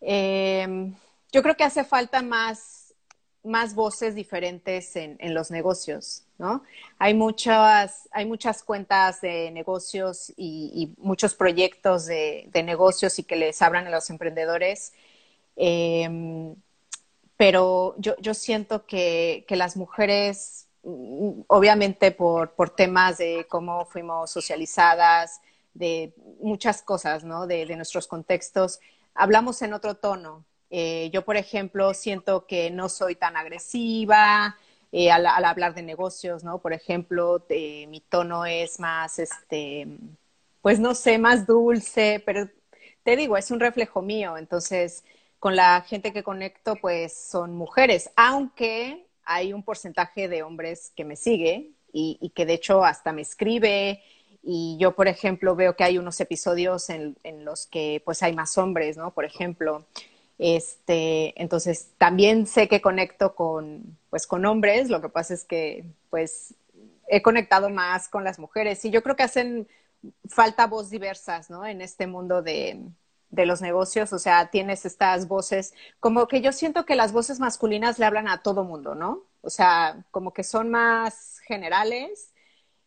eh, 0.00 0.92
yo 1.32 1.42
creo 1.42 1.56
que 1.56 1.64
hace 1.64 1.84
falta 1.84 2.22
más 2.22 2.83
más 3.44 3.74
voces 3.74 4.14
diferentes 4.14 4.96
en, 4.96 5.34
los 5.34 5.50
negocios, 5.50 6.24
¿no? 6.38 6.62
Hay 6.98 7.14
muchas, 7.14 8.08
hay 8.10 8.24
muchas 8.24 8.62
cuentas 8.62 9.20
de 9.20 9.50
negocios 9.50 10.32
y, 10.36 10.94
muchos 10.98 11.34
proyectos 11.34 12.06
de, 12.06 12.50
negocios 12.64 13.18
y 13.18 13.24
que 13.24 13.36
les 13.36 13.60
abran 13.62 13.86
a 13.86 13.90
los 13.90 14.08
emprendedores, 14.10 14.94
em, 15.56 16.54
pero 17.36 17.94
yo, 17.98 18.16
yo 18.18 18.32
siento 18.34 18.86
que, 18.86 19.44
las 19.50 19.76
mujeres, 19.76 20.66
mm, 20.82 21.42
obviamente 21.48 22.10
por, 22.12 22.52
por 22.52 22.70
temas 22.70 23.18
de 23.18 23.46
cómo 23.48 23.84
fuimos 23.86 24.30
socializadas, 24.30 25.40
de 25.74 26.14
muchas 26.40 26.82
cosas, 26.82 27.24
¿no? 27.24 27.46
De, 27.46 27.66
de 27.66 27.76
nuestros 27.76 28.06
contextos, 28.06 28.80
hablamos 29.14 29.60
en 29.62 29.74
otro 29.74 29.96
tono, 29.96 30.44
eh, 30.70 31.10
yo, 31.12 31.24
por 31.24 31.36
ejemplo, 31.36 31.94
siento 31.94 32.46
que 32.46 32.70
no 32.70 32.88
soy 32.88 33.14
tan 33.14 33.36
agresiva 33.36 34.56
eh, 34.92 35.10
al, 35.10 35.26
hablar 35.26 35.74
de 35.74 35.82
negocios, 35.82 36.44
¿no? 36.44 36.58
Por 36.58 36.72
ejemplo, 36.72 37.44
mi 37.48 38.00
tono 38.08 38.46
es 38.46 38.80
más, 38.80 39.18
este, 39.18 39.86
pues 40.62 40.80
no 40.80 40.94
sé, 40.94 41.18
más 41.18 41.46
dulce, 41.46 42.22
pero 42.24 42.48
te 43.04 43.16
digo, 43.16 43.36
es 43.36 43.50
un 43.50 43.60
reflejo 43.60 44.02
mío. 44.02 44.36
Entonces, 44.36 45.04
con 45.38 45.56
la 45.56 45.82
gente 45.82 46.12
que 46.12 46.22
conecto, 46.22 46.76
pues 46.76 47.14
son 47.14 47.54
mujeres, 47.54 48.10
aunque 48.16 49.06
hay 49.24 49.52
un 49.52 49.62
porcentaje 49.62 50.28
de 50.28 50.42
hombres 50.42 50.90
que 50.96 51.04
me 51.04 51.16
sigue 51.16 51.72
y, 51.92 52.32
que 52.34 52.46
de 52.46 52.54
hecho 52.54 52.84
hasta 52.84 53.12
me 53.12 53.22
escribe. 53.22 54.02
Y 54.42 54.76
yo, 54.80 54.94
por 54.94 55.06
ejemplo, 55.08 55.54
veo 55.54 55.76
que 55.76 55.84
hay 55.84 55.98
unos 55.98 56.20
episodios 56.20 56.90
en, 56.90 57.16
en 57.24 57.44
los 57.44 57.66
que 57.66 58.02
pues 58.04 58.22
hay 58.22 58.34
más 58.34 58.58
hombres, 58.58 58.96
¿no? 58.96 59.12
Por 59.12 59.24
ejemplo, 59.24 59.86
este, 60.38 61.40
entonces 61.40 61.90
también 61.98 62.46
sé 62.46 62.68
que 62.68 62.80
conecto 62.80 63.34
con, 63.34 63.98
pues, 64.10 64.26
con 64.26 64.44
hombres, 64.46 64.90
lo 64.90 65.00
que 65.00 65.08
pasa 65.08 65.34
es 65.34 65.44
que, 65.44 65.84
pues, 66.10 66.54
he 67.08 67.22
conectado 67.22 67.70
más 67.70 68.08
con 68.08 68.24
las 68.24 68.38
mujeres 68.38 68.84
y 68.84 68.90
yo 68.90 69.02
creo 69.02 69.16
que 69.16 69.22
hacen 69.24 69.68
falta 70.28 70.66
voz 70.66 70.90
diversas, 70.90 71.50
¿no? 71.50 71.64
En 71.66 71.80
este 71.80 72.06
mundo 72.06 72.42
de, 72.42 72.80
de 73.30 73.46
los 73.46 73.60
negocios, 73.60 74.12
o 74.12 74.18
sea, 74.18 74.50
tienes 74.50 74.84
estas 74.84 75.28
voces, 75.28 75.74
como 76.00 76.28
que 76.28 76.40
yo 76.40 76.52
siento 76.52 76.84
que 76.86 76.96
las 76.96 77.12
voces 77.12 77.40
masculinas 77.40 77.98
le 77.98 78.06
hablan 78.06 78.28
a 78.28 78.42
todo 78.42 78.64
mundo, 78.64 78.94
¿no? 78.94 79.24
O 79.42 79.50
sea, 79.50 80.04
como 80.10 80.32
que 80.32 80.44
son 80.44 80.70
más 80.70 81.40
generales 81.40 82.32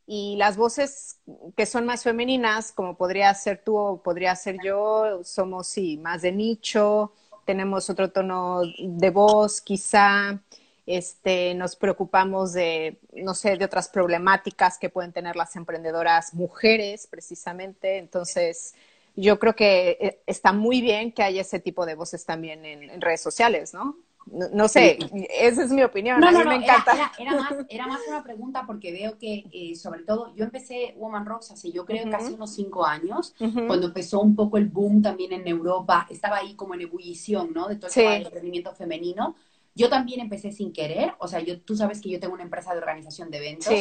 y 0.06 0.38
las 0.38 0.58
voces 0.58 1.20
que 1.56 1.66
son 1.66 1.86
más 1.86 2.04
femeninas, 2.04 2.72
como 2.72 2.98
podría 2.98 3.34
ser 3.34 3.62
tú 3.64 3.78
o 3.78 4.02
podría 4.02 4.36
ser 4.36 4.58
yo, 4.64 5.22
somos, 5.24 5.68
sí, 5.68 5.98
más 5.98 6.22
de 6.22 6.32
nicho, 6.32 7.14
tenemos 7.48 7.90
otro 7.90 8.12
tono 8.12 8.62
de 8.78 9.10
voz, 9.10 9.62
quizá 9.62 10.42
este, 10.86 11.56
nos 11.56 11.78
preocupamos 11.78 12.52
de, 12.52 12.98
no 13.14 13.34
sé, 13.34 13.58
de 13.58 13.64
otras 13.64 13.88
problemáticas 13.88 14.78
que 14.78 14.90
pueden 14.90 15.14
tener 15.14 15.38
las 15.38 15.56
emprendedoras 15.56 16.34
mujeres, 16.34 17.08
precisamente. 17.08 17.98
Entonces, 18.00 18.76
yo 19.16 19.40
creo 19.40 19.56
que 19.56 19.98
eh, 20.00 20.20
está 20.28 20.52
muy 20.52 20.82
bien 20.82 21.14
que 21.14 21.24
haya 21.24 21.42
ese 21.42 21.60
tipo 21.60 21.86
de 21.86 21.96
voces 21.96 22.26
también 22.26 22.66
en, 22.66 23.00
redes 23.00 23.22
sociales, 23.22 23.74
¿no? 23.74 23.96
¿No? 24.32 24.68
sé, 24.68 24.98
esa 25.30 25.64
es 25.64 25.72
mi 25.72 25.84
opinión. 25.84 26.20
No, 26.20 26.32
no, 26.32 26.44
no, 26.44 26.50
me 26.50 26.56
encanta. 26.56 27.12
Era, 27.18 27.36
más, 27.36 27.54
era, 27.70 27.88
más, 27.88 28.00
una 28.08 28.24
pregunta 28.24 28.64
porque 28.66 28.92
veo 28.92 29.18
que, 29.18 29.46
eh, 29.52 29.76
sobre 29.76 30.04
todo, 30.04 30.34
yo 30.36 30.46
empecé 30.46 30.94
Woman 30.98 31.26
Rocks 31.26 31.52
hace, 31.52 31.72
yo 31.72 31.86
creo, 31.86 32.10
casi 32.10 32.34
unos 32.34 32.54
cinco 32.54 32.86
años, 32.86 33.36
cuando 33.38 33.88
empezó 33.88 34.22
un 34.22 34.36
poco 34.36 34.58
el 34.58 34.68
boom 34.68 35.02
también 35.02 35.34
en 35.34 35.48
Europa. 35.48 36.08
Estaba 36.10 36.38
ahí 36.38 36.56
como 36.56 36.74
en 36.74 36.82
ebullición, 36.82 37.52
¿no? 37.54 37.68
De 37.68 37.76
todo 37.76 37.90
el 37.96 38.30
movimiento 38.34 38.74
femenino. 38.74 39.36
Yo 39.76 39.90
también 39.90 40.22
empecé 40.22 40.52
sin 40.52 40.74
querer, 40.74 41.14
o 41.20 41.28
sea, 41.28 41.40
yo, 41.40 41.62
tú 41.62 41.76
sabes 41.76 42.02
que 42.02 42.10
yo 42.10 42.20
tengo 42.20 42.34
una 42.34 42.42
empresa 42.42 42.72
de 42.72 42.80
organización 42.80 43.30
de 43.30 43.38
eventos 43.38 43.74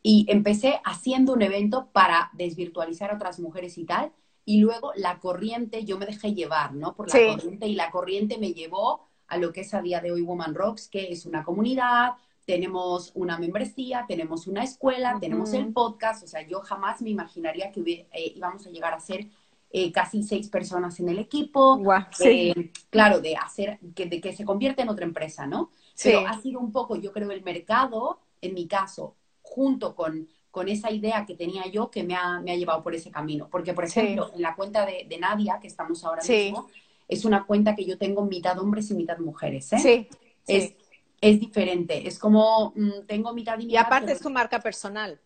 y 0.00 0.24
empecé 0.28 0.80
haciendo 0.84 1.32
un 1.32 1.42
evento 1.42 1.88
para 1.92 2.30
desvirtualizar 2.34 3.10
a 3.10 3.16
otras 3.16 3.40
mujeres 3.40 3.76
y 3.76 3.84
tal, 3.84 4.12
y 4.44 4.60
luego 4.60 4.92
la 4.94 5.18
corriente, 5.18 5.84
yo 5.84 5.98
me 5.98 6.06
dejé 6.06 6.34
llevar, 6.34 6.72
¿no? 6.74 6.94
Por 6.94 7.12
la 7.12 7.34
corriente 7.34 7.66
y 7.66 7.74
la 7.74 7.90
corriente 7.90 8.38
me 8.38 8.52
llevó 8.52 9.09
a 9.30 9.38
lo 9.38 9.52
que 9.52 9.62
es 9.62 9.72
a 9.72 9.80
día 9.80 10.00
de 10.00 10.12
hoy 10.12 10.22
Woman 10.22 10.54
Rocks, 10.54 10.88
que 10.88 11.10
es 11.10 11.24
una 11.24 11.42
comunidad, 11.44 12.12
tenemos 12.44 13.12
una 13.14 13.38
membresía, 13.38 14.04
tenemos 14.06 14.46
una 14.46 14.62
escuela, 14.64 15.18
tenemos 15.20 15.52
el 15.54 15.72
podcast, 15.72 16.24
o 16.24 16.26
sea, 16.26 16.46
yo 16.46 16.60
jamás 16.60 17.00
me 17.00 17.10
imaginaría 17.10 17.70
que 17.70 18.06
eh, 18.12 18.32
íbamos 18.36 18.66
a 18.66 18.70
llegar 18.70 18.92
a 18.92 19.00
ser 19.00 19.28
eh, 19.70 19.92
casi 19.92 20.22
seis 20.22 20.48
personas 20.48 20.98
en 21.00 21.08
el 21.08 21.18
equipo, 21.18 21.80
eh, 22.18 22.72
claro, 22.90 23.20
de 23.20 23.36
hacer, 23.36 23.78
que, 23.94 24.06
de 24.06 24.20
que 24.20 24.32
se 24.32 24.44
convierte 24.44 24.82
en 24.82 24.88
otra 24.88 25.04
empresa, 25.04 25.46
¿no? 25.46 25.70
Pero 26.02 26.26
ha 26.26 26.40
sido 26.40 26.60
un 26.60 26.72
poco, 26.72 26.96
yo 26.96 27.12
creo, 27.12 27.30
el 27.30 27.44
mercado, 27.44 28.18
en 28.40 28.54
mi 28.54 28.66
caso, 28.66 29.14
junto 29.42 29.94
con 29.94 30.26
con 30.50 30.68
esa 30.68 30.90
idea 30.90 31.24
que 31.26 31.34
tenía 31.34 31.66
yo 31.66 31.90
que 31.90 32.02
me 32.02 32.14
ha, 32.14 32.40
me 32.40 32.52
ha 32.52 32.56
llevado 32.56 32.82
por 32.82 32.94
ese 32.94 33.10
camino. 33.10 33.48
Porque, 33.50 33.72
por 33.72 33.84
ejemplo, 33.84 34.30
en 34.34 34.42
la 34.42 34.56
cuenta 34.56 34.84
de, 34.84 35.18
Nadia, 35.18 35.58
que 35.60 35.68
estamos 35.68 36.04
ahora 36.04 36.22
mismo, 36.26 36.68
es 37.10 37.24
una 37.24 37.44
cuenta 37.44 37.74
que 37.74 37.84
yo 37.84 37.98
tengo 37.98 38.24
mitad 38.24 38.58
hombres 38.58 38.90
y 38.90 38.94
mitad 38.94 39.18
mujeres. 39.18 39.72
¿eh? 39.72 39.78
Sí. 39.78 40.08
Es, 40.46 40.74
es 41.20 41.40
diferente. 41.40 42.06
Es 42.06 42.18
como 42.18 42.72
mm, 42.76 43.06
tengo 43.06 43.34
mitad 43.34 43.58
y 43.58 43.66
mitad. 43.66 43.72
Y 43.72 43.76
aparte 43.76 44.12
es 44.12 44.20
tu 44.20 44.30
marca 44.30 44.60
personal. 44.60 45.20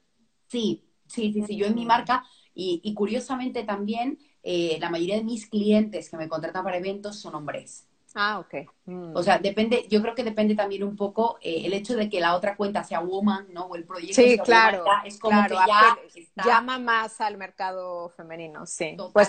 Sí, 0.49 0.83
sí, 1.07 1.33
sí, 1.33 1.45
sí. 1.47 1.57
Yo 1.57 1.67
en 1.67 1.75
mi 1.75 1.85
marca, 1.85 2.25
y, 2.55 2.81
y 2.83 2.95
curiosamente 2.95 3.65
también, 3.65 4.19
eh, 4.43 4.79
la 4.81 4.91
mayoría 4.91 5.17
de 5.17 5.25
mis 5.25 5.47
clientes 5.47 6.09
que 6.09 6.17
me 6.17 6.29
contratan 6.29 6.65
para 6.65 6.79
eventos 6.79 7.19
son 7.19 7.35
hombres. 7.35 7.87
Ah, 8.15 8.39
ok. 8.39 8.71
Mm. 8.87 9.17
O 9.17 9.23
sea, 9.23 9.39
depende, 9.39 9.87
yo 9.91 10.01
creo 10.01 10.15
que 10.15 10.23
depende 10.23 10.55
también 10.55 10.85
un 10.85 10.95
poco 10.97 11.37
eh, 11.43 11.63
el 11.65 11.73
hecho 11.73 11.97
de 11.97 12.09
que 12.09 12.21
la 12.21 12.37
otra 12.37 12.57
cuenta 12.57 12.85
sea 12.85 13.01
woman, 13.01 13.49
¿no? 13.53 13.67
O 13.67 13.75
el 13.75 13.85
proyecto 13.85 14.15
sí, 14.15 14.39
claro, 14.39 14.85
es 15.05 15.19
como 15.19 15.43
que 15.49 15.55
ya 15.55 15.99
llama 16.45 16.79
más 16.79 17.21
al 17.21 17.37
mercado 17.37 18.09
femenino, 18.11 18.67
sí. 18.67 18.97
Pues, 19.13 19.29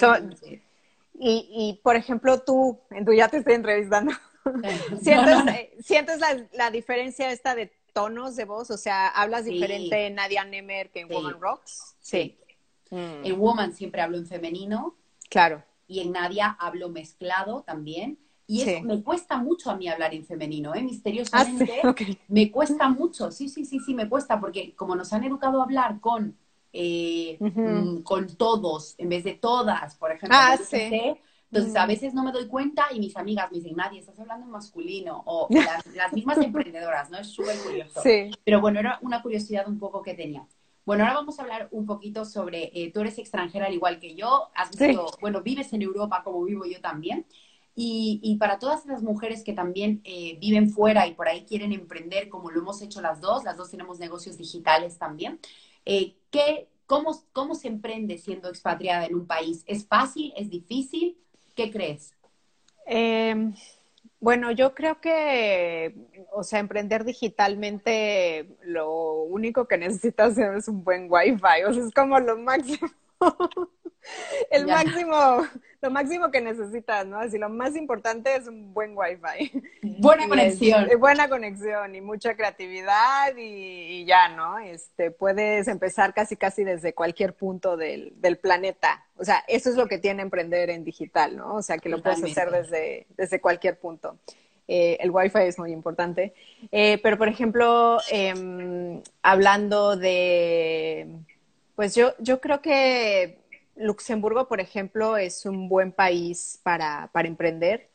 y, 1.20 1.48
y, 1.50 1.82
por 1.84 1.96
ejemplo, 1.96 2.42
tú, 2.42 2.80
en 2.92 3.06
tu 3.06 3.14
ya 3.14 3.28
te 3.28 3.38
estoy 3.38 3.54
entrevistando, 3.54 4.14
¿sientes, 5.02 5.38
eh, 5.48 5.78
¿sientes 5.82 6.20
la, 6.54 6.72
diferencia 6.72 7.32
esta 7.32 7.56
de 7.56 7.72
tonos 7.94 8.36
de 8.36 8.46
voz? 8.46 8.72
O 8.72 8.78
sea, 8.78 9.08
¿hablas 9.08 9.46
diferente 9.46 10.08
en 10.08 10.16
Nadia 10.16 10.44
Nemer 10.46 10.92
que 10.92 11.02
en 11.02 11.10
Woman 11.10 11.40
Rocks? 11.40 11.96
Sí. 12.00 12.38
En 12.92 13.40
Woman 13.40 13.74
siempre 13.74 14.02
hablo 14.02 14.18
en 14.18 14.28
femenino. 14.28 14.96
Claro. 15.30 15.64
Y 15.88 16.02
en 16.02 16.12
Nadia 16.12 16.56
hablo 16.60 16.90
mezclado 16.90 17.64
también 17.64 18.20
y 18.48 18.62
eso 18.62 18.84
me 18.84 19.02
cuesta 19.02 19.38
mucho 19.38 19.72
a 19.72 19.76
mí 19.76 19.88
hablar 19.88 20.14
en 20.14 20.24
femenino, 20.24 20.76
¿eh? 20.76 20.84
Misteriosamente. 20.84 21.74
Ah, 21.86 21.94
me 22.28 22.52
cuesta 22.52 22.90
mucho, 22.90 23.32
sí, 23.32 23.50
sí, 23.50 23.66
sí, 23.66 23.80
sí, 23.80 23.94
me 23.94 24.10
cuesta, 24.10 24.40
porque 24.40 24.76
como 24.76 24.96
nos 24.96 25.14
han 25.14 25.24
educado 25.24 25.60
a 25.62 25.64
hablar 25.64 26.00
con, 26.00 26.38
eh, 26.76 27.38
mm, 27.40 28.02
con 28.04 28.28
todos 28.36 28.96
en 28.98 29.10
vez 29.10 29.24
de 29.24 29.34
todas, 29.34 29.96
por 29.96 30.12
ejemplo. 30.12 30.38
Ah, 30.40 30.58
entonces, 31.52 31.76
a 31.78 31.86
veces 31.86 32.14
no 32.14 32.24
me 32.24 32.32
doy 32.32 32.48
cuenta 32.48 32.88
y 32.94 33.00
mis 33.00 33.16
amigas 33.16 33.50
me 33.52 33.60
dicen, 33.60 33.76
nadie, 33.78 34.00
estás 34.00 34.20
hablando 34.20 34.46
en 34.46 34.52
masculino. 34.52 35.24
O 35.26 35.48
las, 35.96 36.12
mismas 36.14 36.38
emprendedoras, 36.40 37.10
¿no? 37.10 37.18
Es 37.18 37.28
súper 37.28 37.58
curioso. 37.60 38.02
Pero 38.44 38.60
bueno, 38.60 38.80
era 38.80 39.00
una 39.02 39.22
curiosidad 39.22 39.68
un 39.68 39.80
poco 39.80 40.02
que 40.02 40.14
tenía. 40.14 40.46
Bueno, 40.86 41.04
ahora 41.04 41.16
vamos 41.16 41.40
a 41.40 41.44
hablar 41.44 41.68
un 41.72 41.86
poquito 41.86 42.26
sobre, 42.26 42.72
eh, 42.74 42.92
tú 42.92 43.00
eres 43.00 43.18
extranjera 43.18 43.68
al 43.68 43.74
igual 43.74 44.00
que 44.00 44.16
yo, 44.16 44.50
has 44.54 44.70
visto, 44.70 45.08
bueno, 45.20 45.42
vives 45.42 45.74
en 45.74 45.82
Europa 45.82 46.22
como 46.24 46.44
vivo 46.44 46.66
yo 46.66 46.80
también. 46.82 47.26
Y, 47.78 48.38
para 48.40 48.58
todas 48.58 48.86
esas 48.86 49.04
mujeres 49.04 49.44
que 49.44 49.52
también 49.52 50.00
eh, 50.06 50.38
viven 50.40 50.70
fuera 50.70 51.08
y 51.08 51.14
por 51.14 51.28
ahí 51.28 51.44
quieren 51.44 51.74
emprender, 51.74 52.30
como 52.30 52.50
lo 52.50 52.62
hemos 52.62 52.82
hecho 52.82 53.02
las 53.02 53.20
dos, 53.20 53.44
las 53.44 53.58
dos 53.58 53.70
tenemos 53.70 54.00
negocios 54.00 54.38
digitales 54.38 54.98
también, 54.98 55.40
eh, 55.86 56.16
¿qué, 56.32 56.68
cómo, 56.86 57.24
¿cómo 57.34 57.56
se 57.56 57.68
emprende 57.68 58.18
siendo 58.18 58.50
expatriada 58.50 59.06
en 59.06 59.16
un 59.16 59.28
país? 59.28 59.64
¿Es 59.68 59.88
fácil? 59.88 60.34
¿Es 60.36 60.50
difícil? 60.50 61.18
¿Qué 61.56 61.72
crees? 61.72 62.14
Em, 62.86 63.54
bueno, 64.20 64.52
yo 64.52 64.74
creo 64.74 65.00
que, 65.02 65.96
o 66.32 66.44
sea, 66.44 66.60
emprender 66.60 67.04
digitalmente, 67.06 68.58
lo 68.64 69.24
único 69.24 69.68
que 69.68 69.78
necesitas 69.78 70.38
es 70.38 70.68
un 70.68 70.84
buen 70.84 71.08
wifi, 71.10 71.64
o 71.68 71.74
sea, 71.74 71.84
es 71.84 71.94
como 71.94 72.20
lo 72.20 72.38
máximo. 72.38 72.90
el 74.52 74.66
máximo, 74.66 75.48
lo 75.82 75.92
máximo 75.92 76.32
que 76.32 76.42
necesitas, 76.42 77.06
¿no? 77.06 77.20
Así 77.20 77.38
lo 77.38 77.50
más 77.50 77.76
importante 77.76 78.36
es 78.36 78.48
un 78.48 78.74
buen 78.74 78.96
wifi. 78.96 79.62
Buena 80.00 80.28
conexión. 80.28 80.88
buena 81.00 81.30
conexión 81.30 81.96
y 81.96 82.02
mucha 82.02 82.36
creatividad 82.36 83.36
y, 83.38 84.06
ya, 84.06 84.30
¿no? 84.30 84.60
Este, 84.60 85.12
puedes 85.12 85.68
empezar 85.68 86.14
casi 86.14 86.36
casi 86.36 86.64
desde 86.64 86.94
cualquier 86.94 87.34
punto 87.34 87.78
del, 87.78 88.14
planeta. 88.42 89.06
O 89.18 89.24
sea, 89.24 89.44
eso 89.48 89.70
es 89.70 89.76
lo 89.76 89.88
que 89.88 89.98
tiene 89.98 90.22
emprender 90.22 90.70
en 90.70 90.84
digital, 90.84 91.38
¿no? 91.38 91.56
O 91.56 91.62
sea, 91.62 91.78
que 91.78 91.90
lo 91.90 92.02
puedes 92.02 92.24
hacer 92.24 92.52
desde, 92.52 93.08
desde 93.18 93.40
cualquier 93.40 93.80
punto. 93.80 94.18
Eh, 94.68 94.98
el 95.00 95.12
wifi 95.12 95.40
es 95.40 95.60
muy 95.60 95.72
importante. 95.72 96.34
Eh, 96.72 97.00
pero, 97.02 97.18
por 97.18 97.28
ejemplo, 97.28 98.00
em, 98.10 99.02
hablando 99.22 99.96
de, 99.96 101.08
pues 101.76 101.94
yo, 101.96 102.14
yo 102.20 102.40
creo 102.40 102.62
que 102.62 103.46
Luxemburgo, 103.76 104.48
por 104.48 104.60
ejemplo, 104.60 105.18
es 105.18 105.46
un 105.46 105.68
buen 105.68 105.92
país 105.92 106.60
para, 106.64 107.10
para 107.12 107.28
emprender, 107.28 107.90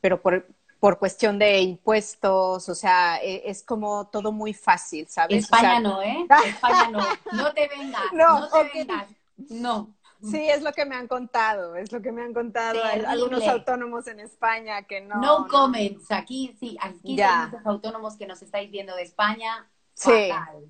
pero 0.00 0.20
por, 0.20 0.46
por, 0.80 0.98
cuestión 0.98 1.38
de 1.38 1.60
impuestos, 1.60 2.68
o 2.68 2.74
sea, 2.74 3.18
e, 3.22 3.48
es, 3.48 3.62
como 3.62 4.08
todo 4.08 4.32
muy 4.32 4.52
fácil, 4.52 5.06
¿sabes? 5.08 5.44
España 5.44 5.78
no, 5.78 6.02
¿eh? 6.02 6.26
España 6.46 6.88
no. 6.90 7.00
No 7.32 7.52
te 7.54 7.68
vengas, 7.68 8.02
no, 8.12 8.48
te 8.48 8.78
vengas. 8.78 9.08
No. 9.48 9.94
Sí, 10.22 10.50
es 10.50 10.62
lo 10.62 10.72
que 10.72 10.84
me 10.84 10.96
han 10.96 11.08
contado, 11.08 11.76
es 11.76 11.92
lo 11.92 12.02
que 12.02 12.12
me 12.12 12.22
han 12.22 12.34
contado 12.34 12.82
algunos 12.84 13.46
autónomos 13.48 14.06
en 14.06 14.20
España 14.20 14.82
que 14.82 15.00
no. 15.00 15.18
No 15.18 15.48
comments, 15.48 16.10
aquí 16.10 16.54
sí, 16.60 16.76
aquí 16.78 17.16
ya. 17.16 17.48
los 17.50 17.64
autónomos 17.64 18.16
que 18.16 18.26
nos 18.26 18.42
estáis 18.42 18.70
viendo 18.70 18.94
de 18.96 19.02
España. 19.04 19.66
Fatal. 19.94 20.66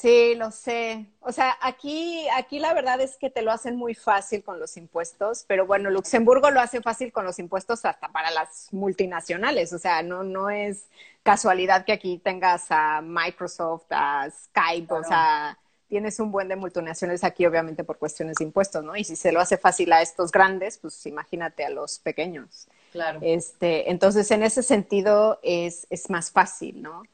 Sí. 0.00 0.34
Lo 0.34 0.50
sé. 0.50 1.06
O 1.20 1.32
sea, 1.32 1.56
aquí, 1.60 2.26
aquí 2.36 2.58
la 2.58 2.74
verdad 2.74 3.00
es 3.00 3.16
que 3.16 3.30
te 3.30 3.42
lo 3.42 3.52
hacen 3.52 3.76
muy 3.76 3.94
fácil 3.94 4.42
con 4.42 4.58
los 4.58 4.76
impuestos, 4.76 5.44
pero 5.46 5.66
bueno, 5.66 5.88
Luxemburgo 5.90 6.50
lo 6.50 6.60
hace 6.60 6.82
fácil 6.82 7.12
con 7.12 7.24
los 7.24 7.38
impuestos 7.38 7.84
hasta 7.84 8.08
para 8.08 8.30
las 8.30 8.68
multinacionales. 8.72 9.72
O 9.72 9.78
sea, 9.78 10.02
no, 10.02 10.24
no 10.24 10.50
es 10.50 10.88
casualidad 11.22 11.84
que 11.84 11.92
aquí 11.92 12.18
tengas 12.18 12.66
a 12.70 13.00
Microsoft, 13.00 13.86
a 13.90 14.28
Skype, 14.30 14.92
o 14.92 15.04
sea, 15.04 15.58
tienes 15.88 16.18
un 16.18 16.32
buen 16.32 16.48
de 16.48 16.56
multinacionales 16.56 17.24
aquí, 17.24 17.46
obviamente, 17.46 17.84
por 17.84 17.98
cuestiones 17.98 18.36
de 18.36 18.44
impuestos, 18.44 18.82
¿no? 18.84 18.96
Y 18.96 19.04
si 19.04 19.16
se 19.16 19.32
lo 19.32 19.40
hace 19.40 19.56
fácil 19.56 19.92
a 19.92 20.02
estos 20.02 20.32
grandes, 20.32 20.78
pues 20.78 21.06
imagínate 21.06 21.64
a 21.64 21.70
los 21.70 22.00
pequeños. 22.00 22.66
Claro. 22.92 23.20
Este, 23.22 23.90
entonces, 23.90 24.30
en 24.32 24.42
ese 24.42 24.62
sentido, 24.62 25.38
es, 25.42 25.86
es 25.90 26.10
más 26.10 26.30
fácil, 26.30 26.82
¿no? 26.82 27.04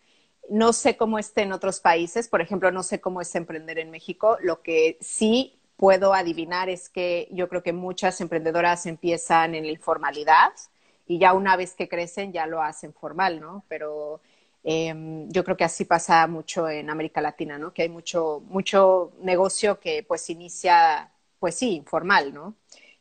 No 0.51 0.73
sé 0.73 0.97
cómo 0.97 1.19
esté 1.19 1.43
en 1.43 1.53
otros 1.53 1.81
países, 1.81 2.29
por 2.29 2.41
ejemplo, 2.41 2.73
no 2.73 2.83
sé 2.83 3.01
cómo 3.01 3.21
es 3.21 3.35
emprender 3.37 3.79
en 3.79 3.91
México. 3.91 4.37
Lo 4.43 4.63
que 4.63 4.99
sí 5.01 5.61
puedo 5.77 6.13
adivinar 6.13 6.69
es 6.69 6.89
que 6.89 7.29
yo 7.31 7.49
creo 7.49 7.63
que 7.63 7.73
muchas 7.73 8.21
emprendedoras 8.21 8.85
empiezan 8.87 9.55
en 9.55 9.65
la 9.65 9.71
informalidad 9.71 10.53
y 11.07 11.19
ya 11.19 11.35
una 11.35 11.57
vez 11.57 11.75
que 11.75 11.89
crecen 11.89 12.33
ya 12.33 12.47
lo 12.47 12.63
hacen 12.63 12.93
formal, 12.93 13.41
¿no? 13.41 13.65
Pero 13.69 14.21
em, 14.65 15.31
yo 15.31 15.45
creo 15.45 15.57
que 15.57 15.65
así 15.65 15.85
pasa 15.85 16.27
mucho 16.27 16.69
en 16.69 16.91
América 16.91 17.21
Latina, 17.21 17.57
¿no? 17.57 17.73
Que 17.73 17.83
hay 17.83 17.89
mucho, 17.89 18.43
mucho 18.47 19.13
negocio 19.23 19.79
que 19.81 20.05
pues 20.07 20.29
inicia, 20.31 21.13
pues 21.39 21.55
sí, 21.55 21.77
informal, 21.77 22.35
¿no? 22.35 22.57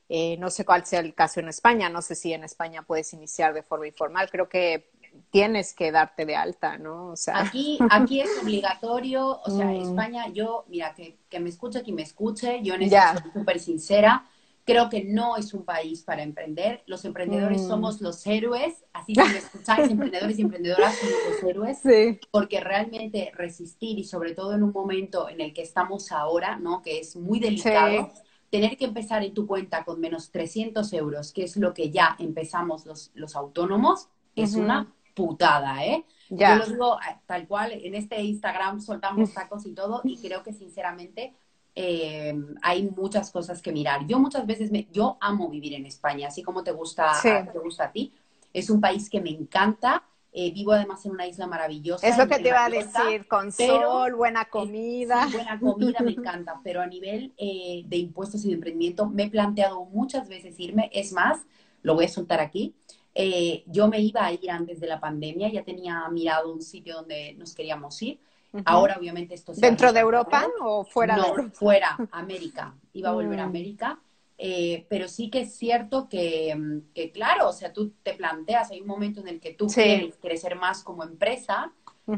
Eh, 0.07 0.37
no 0.37 0.49
sé 0.49 0.65
cuál 0.65 0.85
sea 0.85 0.99
el 1.01 1.13
caso 1.15 1.39
en 1.39 1.49
España, 1.49 1.89
no 1.89 2.01
sé 2.01 2.15
si 2.15 2.33
en 2.33 2.43
España 2.43 2.83
puedes 2.83 3.13
iniciar 3.13 3.53
de 3.53 3.63
forma 3.63 3.87
informal, 3.87 4.29
creo 4.31 4.49
que 4.49 4.89
tienes 5.31 5.73
que 5.73 5.91
darte 5.91 6.25
de 6.25 6.35
alta, 6.35 6.77
¿no? 6.77 7.07
O 7.07 7.15
sea... 7.15 7.39
Aquí, 7.39 7.77
aquí 7.89 8.21
es 8.21 8.29
obligatorio, 8.41 9.39
o 9.43 9.49
sea, 9.49 9.67
mm. 9.67 9.81
España, 9.81 10.27
yo, 10.29 10.65
mira, 10.67 10.93
que, 10.95 11.19
que, 11.29 11.39
me 11.39 11.49
escuche 11.49 11.83
quien 11.83 11.95
me 11.95 12.01
escuche, 12.01 12.61
yo 12.63 12.75
en 12.75 12.83
eso 12.83 12.97
soy 13.13 13.31
súper 13.31 13.59
sincera, 13.59 14.25
creo 14.69 14.89
que 14.89 15.03
no 15.03 15.35
es 15.35 15.53
un 15.53 15.63
país 15.63 16.03
para 16.03 16.21
emprender, 16.21 16.83
los 16.85 17.05
emprendedores 17.05 17.63
mm. 17.63 17.67
somos 17.67 18.01
los 18.01 18.25
héroes, 18.27 18.85
así 18.93 19.13
que 19.13 19.23
me 19.23 19.37
escucháis, 19.37 19.89
emprendedores 19.89 20.37
y 20.37 20.41
emprendedoras 20.41 20.95
somos 20.95 21.15
los 21.29 21.43
héroes, 21.43 21.77
sí. 21.79 22.19
porque 22.31 22.59
realmente 22.59 23.31
resistir 23.35 23.97
y 23.99 24.03
sobre 24.03 24.33
todo 24.33 24.53
en 24.53 24.63
un 24.63 24.71
momento 24.71 25.29
en 25.29 25.41
el 25.41 25.53
que 25.53 25.61
estamos 25.61 26.11
ahora, 26.11 26.57
¿no? 26.57 26.81
Que 26.81 26.99
es 26.99 27.15
muy 27.15 27.39
delicado. 27.39 28.11
Tener 28.51 28.77
que 28.77 28.85
empezar 28.85 29.23
en 29.23 29.35
tu 29.35 29.45
cuenta 29.45 29.83
con 29.85 29.99
menos 29.99 30.31
300 30.31 30.91
euros, 30.93 31.33
que 31.33 31.43
es 31.43 31.55
lo 31.55 31.73
que 31.75 31.91
ya 31.91 32.15
empezamos 32.17 32.87
los, 32.87 33.11
los 33.13 33.35
autónomos, 33.35 34.07
es 34.35 34.55
una 34.55 34.91
putada, 35.19 35.83
¿eh? 35.83 36.05
Yo 36.29 36.55
lo 36.55 36.65
digo 36.65 36.99
eh, 36.99 37.17
tal 37.25 37.47
cual, 37.47 37.73
en 37.73 37.95
este 37.95 38.21
Instagram 38.21 38.79
soltamos 38.79 39.33
tacos 39.33 39.65
y 39.65 39.73
todo, 39.73 40.01
y 40.03 40.17
creo 40.17 40.43
que 40.43 40.53
sinceramente 40.53 41.33
eh, 41.75 42.33
hay 42.61 42.83
muchas 42.95 43.31
cosas 43.31 43.61
que 43.61 43.73
mirar. 43.73 44.05
Yo 44.07 44.19
muchas 44.19 44.45
veces, 44.45 44.71
me, 44.71 44.87
yo 44.91 45.17
amo 45.19 45.49
vivir 45.49 45.73
en 45.73 45.85
España, 45.85 46.27
así 46.29 46.41
como 46.41 46.63
te 46.63 46.71
gusta, 46.71 47.11
te 47.21 47.59
gusta 47.59 47.85
a 47.85 47.91
ti. 47.91 48.13
Es 48.53 48.69
un 48.69 48.79
país 48.79 49.09
que 49.09 49.19
me 49.19 49.31
encanta. 49.31 50.03
Eh, 50.31 50.51
vivo 50.51 50.73
además 50.73 51.03
en 51.05 51.11
una 51.13 51.25
isla 51.25 51.47
maravillosa. 51.47 52.07
Es 52.07 52.15
lo 52.15 52.27
que 52.27 52.37
te 52.37 52.49
iba 52.49 52.63
a 52.63 52.69
decir, 52.69 53.27
con 53.27 53.51
sol, 53.51 54.13
buena 54.13 54.45
comida. 54.45 55.27
buena 55.33 55.59
comida, 55.59 55.99
me 56.01 56.11
encanta, 56.11 56.61
pero 56.63 56.81
a 56.81 56.85
nivel 56.85 57.33
de 57.37 57.97
impuestos 57.97 58.45
y 58.45 58.49
de 58.49 58.53
emprendimiento 58.53 59.07
me 59.07 59.23
he 59.23 59.29
planteado 59.29 59.83
muchas 59.85 60.29
veces 60.29 60.59
irme. 60.59 60.89
Es 60.93 61.11
más, 61.11 61.39
lo 61.81 61.95
voy 61.95 62.05
a 62.05 62.09
soltar 62.09 62.39
aquí. 62.39 62.75
Eh, 63.15 63.63
yo 63.67 63.87
me 63.87 63.99
iba 63.99 64.25
a 64.25 64.31
ir 64.31 64.49
antes 64.49 64.79
de 64.79 64.87
la 64.87 64.99
pandemia, 64.99 65.49
ya 65.49 65.63
tenía 65.63 66.07
mirado 66.09 66.53
un 66.53 66.61
sitio 66.61 66.95
donde 66.95 67.33
nos 67.33 67.53
queríamos 67.53 68.01
ir. 68.01 68.19
Ahora, 68.65 68.97
obviamente, 68.97 69.35
esto 69.35 69.53
se 69.53 69.61
¿Dentro 69.61 69.93
de 69.93 69.99
Europa 69.99 70.47
o 70.61 70.83
fuera 70.83 71.15
no, 71.15 71.23
de 71.23 71.29
Europa? 71.29 71.51
fuera, 71.53 71.97
América. 72.11 72.75
Iba 72.93 73.09
a 73.09 73.13
volver 73.13 73.39
a 73.39 73.45
mm. 73.45 73.49
América. 73.49 73.99
Eh, 74.41 74.85
pero 74.89 75.09
sí 75.09 75.29
que 75.29 75.41
es 75.41 75.53
cierto 75.53 76.07
que, 76.07 76.81
claro, 77.13 77.49
o 77.49 77.51
sea, 77.51 77.73
tú 77.73 77.91
te 78.03 78.13
planteas, 78.13 78.71
hay 78.71 78.79
un 78.79 78.87
momento 78.87 79.19
en 79.19 79.27
el 79.27 79.41
que 79.41 79.53
tú 79.53 79.67
quieres 79.67 80.15
crecer 80.15 80.55
más 80.55 80.81
como 80.81 81.03
empresa 81.03 81.73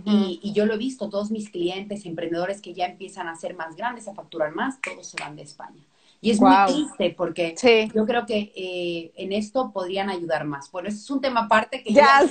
y, 0.05 0.39
y, 0.43 0.53
yo 0.53 0.67
lo 0.67 0.75
he 0.75 0.77
visto, 0.77 1.09
todos 1.09 1.31
mis 1.31 1.49
clientes, 1.49 2.05
emprendedores 2.05 2.61
que 2.61 2.75
ya 2.75 2.85
empiezan 2.85 3.27
a 3.27 3.35
ser 3.35 3.55
más 3.55 3.75
grandes, 3.75 4.07
a 4.07 4.13
facturar 4.13 4.53
más, 4.53 4.79
todos 4.81 5.07
se 5.07 5.17
van 5.19 5.35
de 5.35 5.41
España. 5.41 5.81
Y 6.23 6.29
es 6.29 6.39
muy 6.39 6.53
triste 6.67 7.15
porque 7.17 7.55
yo 7.95 8.05
creo 8.05 8.27
que 8.27 8.53
eh, 8.55 9.11
en 9.15 9.33
esto 9.33 9.71
podrían 9.73 10.07
ayudar 10.07 10.45
más. 10.45 10.71
Bueno, 10.71 10.87
ese 10.87 10.99
es 10.99 11.09
un 11.09 11.19
tema 11.19 11.41
aparte 11.41 11.83
que 11.83 11.91
ya, 11.91 12.21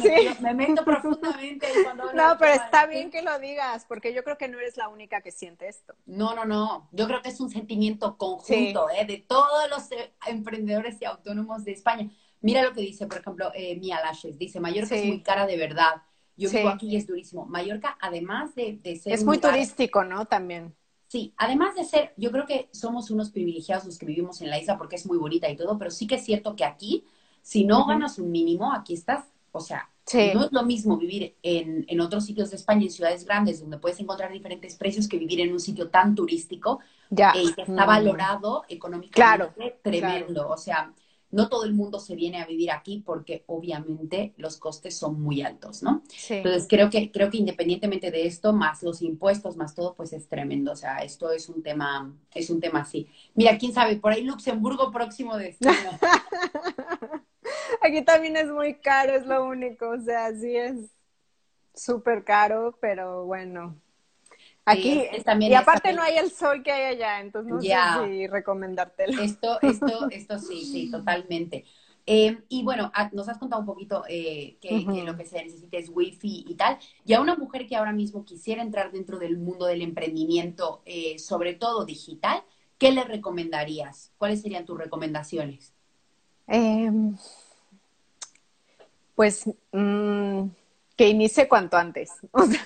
me, 0.41 0.55
meto 0.55 0.85
profundamente. 0.85 1.67
no, 2.15 2.37
pero 2.39 2.53
está 2.53 2.87
bien 2.87 3.11
que 3.11 3.23
lo 3.23 3.37
digas, 3.41 3.85
porque 3.89 4.15
yo 4.15 4.23
creo 4.23 4.39
que 4.39 4.47
no 4.47 4.61
eres 4.61 4.77
la 4.77 4.89
única 4.89 5.23
que 5.23 5.33
siente 5.33 5.67
esto. 5.67 5.97
No, 6.07 6.37
no, 6.37 6.45
no. 6.45 6.89
Yo 6.93 7.09
creo 7.09 7.21
que 7.21 7.31
es 7.31 7.41
un 7.41 7.51
sentimiento 7.51 8.17
conjunto 8.17 8.89
¿eh? 8.91 9.05
de 9.05 9.19
todos 9.19 9.69
los 9.69 9.91
eh, 9.91 10.13
emprendedores 10.29 11.03
y 11.03 11.05
autónomos 11.05 11.65
de 11.65 11.73
España. 11.73 12.09
Mira 12.43 12.63
lo 12.63 12.73
que 12.73 12.83
dice, 12.83 13.09
por 13.09 13.19
ejemplo, 13.19 13.51
eh, 13.55 13.77
Mia 13.81 14.01
Lashes. 14.01 14.39
Dice, 14.39 14.61
Mallorca 14.61 14.95
es 14.95 15.05
muy 15.05 15.21
cara 15.21 15.47
de 15.47 15.57
verdad. 15.57 16.03
Yo 16.37 16.49
vivo 16.49 16.69
aquí 16.69 16.91
y 16.91 16.97
es 16.97 17.09
durísimo. 17.09 17.45
Mallorca, 17.45 17.99
además 18.01 18.55
de, 18.55 18.79
ser... 19.03 19.13
Es 19.13 19.25
muy 19.25 19.39
turístico, 19.39 20.05
¿no? 20.05 20.27
También. 20.27 20.75
Sí, 21.11 21.35
además 21.39 21.75
de 21.75 21.83
ser, 21.83 22.15
yo 22.17 22.31
creo 22.31 22.47
que 22.47 22.69
somos 22.71 23.11
unos 23.11 23.31
privilegiados 23.31 23.85
los 23.85 23.99
que 23.99 24.07
vivimos 24.07 24.41
en 24.43 24.49
la 24.49 24.61
isla 24.61 24.79
porque 24.79 24.95
es 24.95 25.07
muy 25.07 25.19
bonita 25.19 25.51
y 25.51 25.57
todo, 25.57 25.77
pero 25.77 25.91
sí 25.91 26.07
que 26.07 26.15
es 26.15 26.25
cierto 26.25 26.55
que 26.55 26.65
aquí, 26.65 27.05
si 27.43 27.65
no 27.65 27.85
ganas 27.85 28.21
un 28.21 28.31
mínimo, 28.31 28.73
aquí 28.73 28.95
estás, 28.95 29.25
o 29.51 29.59
sea, 29.59 29.91
no 30.33 30.45
es 30.45 30.53
lo 30.53 30.63
mismo 30.63 30.97
vivir 30.97 31.35
en, 31.43 31.85
en, 31.89 32.01
otros 32.01 32.27
sitios 32.27 32.51
de 32.51 32.57
España, 32.57 32.85
en 32.85 32.93
ciudades 32.93 33.25
grandes, 33.25 33.59
donde 33.59 33.79
puedes 33.79 33.99
encontrar 33.99 34.31
diferentes 34.31 34.77
precios, 34.77 35.09
que 35.09 35.19
vivir 35.19 35.41
en 35.41 35.53
un 35.53 35.59
sitio 35.59 35.89
tan 35.89 36.15
turístico 36.15 36.79
ya. 37.11 37.33
Eh, 37.33 37.55
que 37.57 37.63
está 37.63 37.85
mm. 37.85 37.89
valorado 37.89 38.63
económicamente 38.69 39.51
claro, 39.51 39.75
tremendo. 39.83 40.49
O 40.49 40.57
sea, 40.57 40.93
no 41.31 41.49
todo 41.49 41.65
el 41.65 41.75
mundo 41.75 42.01
se 42.01 42.17
viene 42.17 42.41
a 42.41 42.47
vivir 42.47 42.71
aquí 42.71 43.03
porque 43.05 43.45
obviamente 43.47 44.35
los 44.37 44.57
costes 44.57 44.97
son 44.97 45.21
muy 45.21 45.43
altos, 45.43 45.83
¿no? 45.83 46.03
Entonces 46.29 46.67
creo 46.69 46.91
que, 46.91 47.13
creo 47.13 47.31
que 47.31 47.39
independientemente 47.39 48.11
de 48.11 48.27
esto, 48.27 48.53
más 48.53 48.83
los 48.83 49.03
impuestos, 49.03 49.57
más 49.57 49.75
todo, 49.75 49.95
pues 49.95 50.13
es 50.13 50.29
tremendo. 50.29 50.73
O 50.73 50.77
sea, 50.77 50.99
esto 50.99 51.31
es 51.31 51.49
un 51.49 51.63
tema, 51.63 52.13
es 52.35 52.51
un 52.51 52.61
tema 52.61 52.81
así. 52.81 53.09
Mira, 53.35 53.57
quién 53.59 53.73
sabe, 53.73 53.97
por 53.97 54.13
ahí 54.13 54.23
Luxemburgo 54.23 54.91
próximo 54.91 55.37
destino. 55.37 55.73
aquí 57.81 58.03
también 58.03 58.37
es 58.37 58.49
muy 58.49 58.75
caro, 58.75 59.15
es 59.15 59.27
lo 59.27 59.45
único. 59.45 59.91
O 59.91 60.01
sea, 60.01 60.33
sí 60.35 60.57
es 60.57 60.77
súper 61.75 62.25
caro, 62.25 62.77
pero 62.81 63.25
bueno, 63.25 63.77
Aquí, 64.65 65.03
también 65.25 65.53
y 65.53 65.55
aparte 65.55 65.93
no 65.93 66.03
hay 66.03 66.17
el 66.19 66.31
sol 66.31 66.63
que 66.63 66.71
hay 66.71 66.95
allá, 66.95 67.21
entonces 67.21 67.53
no 67.53 67.61
sé 67.61 67.75
si 68.07 68.27
recomendártelo. 68.27 69.21
Esto, 69.21 69.59
esto, 69.63 70.09
esto 70.11 70.39
sí, 70.39 70.65
sí, 70.65 70.91
totalmente. 70.93 71.65
Eh, 72.07 72.43
y 72.49 72.63
bueno, 72.63 72.91
ah, 72.95 73.11
nos 73.13 73.29
has 73.29 73.39
contado 73.39 73.61
un 73.61 73.67
poquito 73.67 74.05
eh, 74.09 74.57
que, 74.61 74.85
lo 75.05 75.17
que 75.17 75.25
se 75.25 75.45
necesita 75.45 75.77
es 75.77 75.91
wifi 75.91 76.45
y 76.49 76.55
tal. 76.55 76.79
Y 77.05 77.15
a 77.15 77.21
una 77.21 77.37
mujer 77.37 77.67
que 77.67 77.77
ahora 77.77 77.93
mismo 77.93 78.25
quisiera 78.25 78.63
entrar 78.63 78.91
dentro 78.91 79.19
del 79.19 79.39
mundo 79.39 79.67
del 79.67 79.83
emprendimiento, 79.83 80.83
eh, 80.87 81.19
sobre 81.19 81.55
todo 81.55 81.85
digital, 81.85 82.43
¿qué 82.79 82.91
le 82.91 83.05
recomendarías? 83.05 84.13
¿Cuáles 84.19 84.43
serían 84.43 84.65
tus 84.65 84.79
recomendaciones? 84.79 85.73
Em, 86.47 87.17
pues 89.15 89.45
mm, 89.71 90.45
que 90.97 91.09
inicie 91.09 91.49
cuanto 91.49 91.77
antes. 91.77 92.11
O 92.33 92.45
sea, 92.45 92.61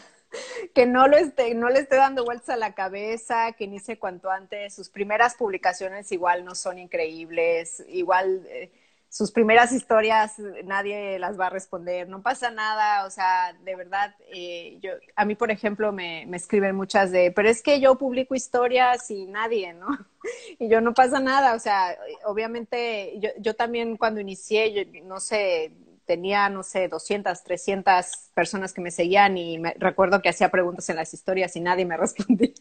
que 0.74 0.86
no, 0.86 1.06
lo 1.08 1.16
esté, 1.16 1.54
no 1.54 1.70
le 1.70 1.80
esté 1.80 1.96
dando 1.96 2.24
vueltas 2.24 2.50
a 2.50 2.56
la 2.56 2.74
cabeza, 2.74 3.52
que 3.52 3.64
inicie 3.64 3.98
cuanto 3.98 4.30
antes. 4.30 4.74
Sus 4.74 4.88
primeras 4.90 5.36
publicaciones 5.36 6.10
igual 6.12 6.44
no 6.44 6.54
son 6.54 6.78
increíbles, 6.78 7.82
igual 7.88 8.44
eh, 8.48 8.72
sus 9.14 9.30
primeras 9.30 9.70
historias 9.70 10.40
nadie 10.64 11.20
las 11.20 11.38
va 11.38 11.46
a 11.46 11.50
responder, 11.50 12.08
no 12.08 12.20
pasa 12.20 12.50
nada, 12.50 13.06
o 13.06 13.10
sea, 13.10 13.56
de 13.62 13.76
verdad, 13.76 14.12
eh, 14.34 14.76
yo, 14.82 14.90
a 15.14 15.24
mí, 15.24 15.36
por 15.36 15.52
ejemplo, 15.52 15.92
me, 15.92 16.26
me, 16.26 16.36
escriben 16.36 16.74
muchas 16.74 17.12
de, 17.12 17.30
pero 17.30 17.48
es 17.48 17.62
que 17.62 17.80
yo 17.80 17.96
publico 17.96 18.34
historias 18.34 19.08
y 19.12 19.26
nadie, 19.26 19.72
¿no? 19.72 19.86
Y 20.58 20.68
yo 20.68 20.80
no 20.80 20.94
pasa 20.94 21.20
nada, 21.20 21.54
o 21.54 21.58
sea, 21.58 21.96
obviamente 22.24 23.12
yo, 23.20 23.28
yo 23.38 23.54
también 23.54 23.96
cuando 23.96 24.20
inicié, 24.20 24.72
yo, 24.72 24.82
no 25.04 25.20
sé, 25.20 25.70
tenía, 26.06 26.48
no 26.48 26.62
sé, 26.62 26.88
200, 26.88 27.42
300 27.42 28.06
personas 28.34 28.72
que 28.72 28.80
me 28.80 28.90
seguían 28.90 29.36
y 29.36 29.58
me, 29.58 29.74
recuerdo 29.78 30.22
que 30.22 30.28
hacía 30.28 30.50
preguntas 30.50 30.88
en 30.90 30.96
las 30.96 31.14
historias 31.14 31.56
y 31.56 31.60
nadie 31.60 31.84
me 31.84 31.96
respondía. 31.98 32.52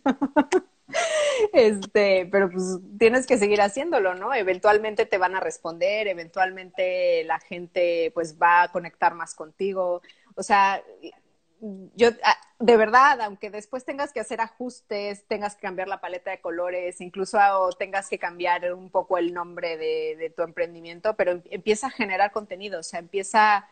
este, 1.53 2.27
pero 2.31 2.49
pues 2.49 2.79
tienes 2.97 3.25
que 3.25 3.37
seguir 3.37 3.61
haciéndolo, 3.61 4.15
¿no? 4.15 4.33
Eventualmente 4.33 5.05
te 5.05 5.17
van 5.17 5.35
a 5.35 5.39
responder, 5.39 6.07
eventualmente 6.07 7.23
la 7.25 7.39
gente 7.39 8.11
pues 8.13 8.37
va 8.41 8.63
a 8.63 8.71
conectar 8.71 9.13
más 9.13 9.35
contigo. 9.35 10.01
O 10.35 10.43
sea, 10.43 10.81
yo, 11.95 12.09
ah, 12.23 12.37
de 12.59 12.75
verdad, 12.75 13.21
aunque 13.21 13.49
después 13.49 13.85
tengas 13.85 14.11
que 14.11 14.19
hacer 14.19 14.41
ajustes, 14.41 15.25
tengas 15.27 15.55
que 15.55 15.61
cambiar 15.61 15.87
la 15.87 16.01
paleta 16.01 16.31
de 16.31 16.41
colores, 16.41 16.99
incluso 16.99 17.37
tengas 17.79 18.09
que 18.09 18.19
cambiar 18.19 18.73
un 18.73 18.89
poco 18.89 19.17
el 19.17 19.33
nombre 19.33 19.77
de, 19.77 20.33
tu 20.35 20.41
emprendimiento, 20.43 21.15
pero 21.15 21.31
em, 21.31 21.43
empieza 21.51 21.87
a 21.87 21.91
generar 21.91 22.33
contenido, 22.33 22.81
o 22.81 22.83
sea, 22.83 22.99
empieza, 22.99 23.69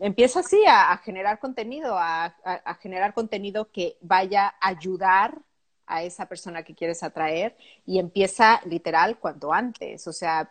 empieza 0.00 0.40
así 0.40 0.60
a, 0.66 0.96
generar 1.04 1.38
contenido, 1.38 1.96
a, 1.96 2.34
generar 2.80 3.14
contenido 3.14 3.70
que 3.70 3.96
vaya 4.00 4.48
a 4.60 4.68
ayudar 4.68 5.38
a 5.86 6.02
esa 6.02 6.26
persona 6.26 6.64
que 6.64 6.74
quieres 6.74 7.04
atraer 7.04 7.56
y 7.86 8.00
empieza 8.00 8.60
literal 8.64 9.18
cuanto 9.20 9.52
antes, 9.52 10.08
o 10.08 10.12
sea, 10.12 10.50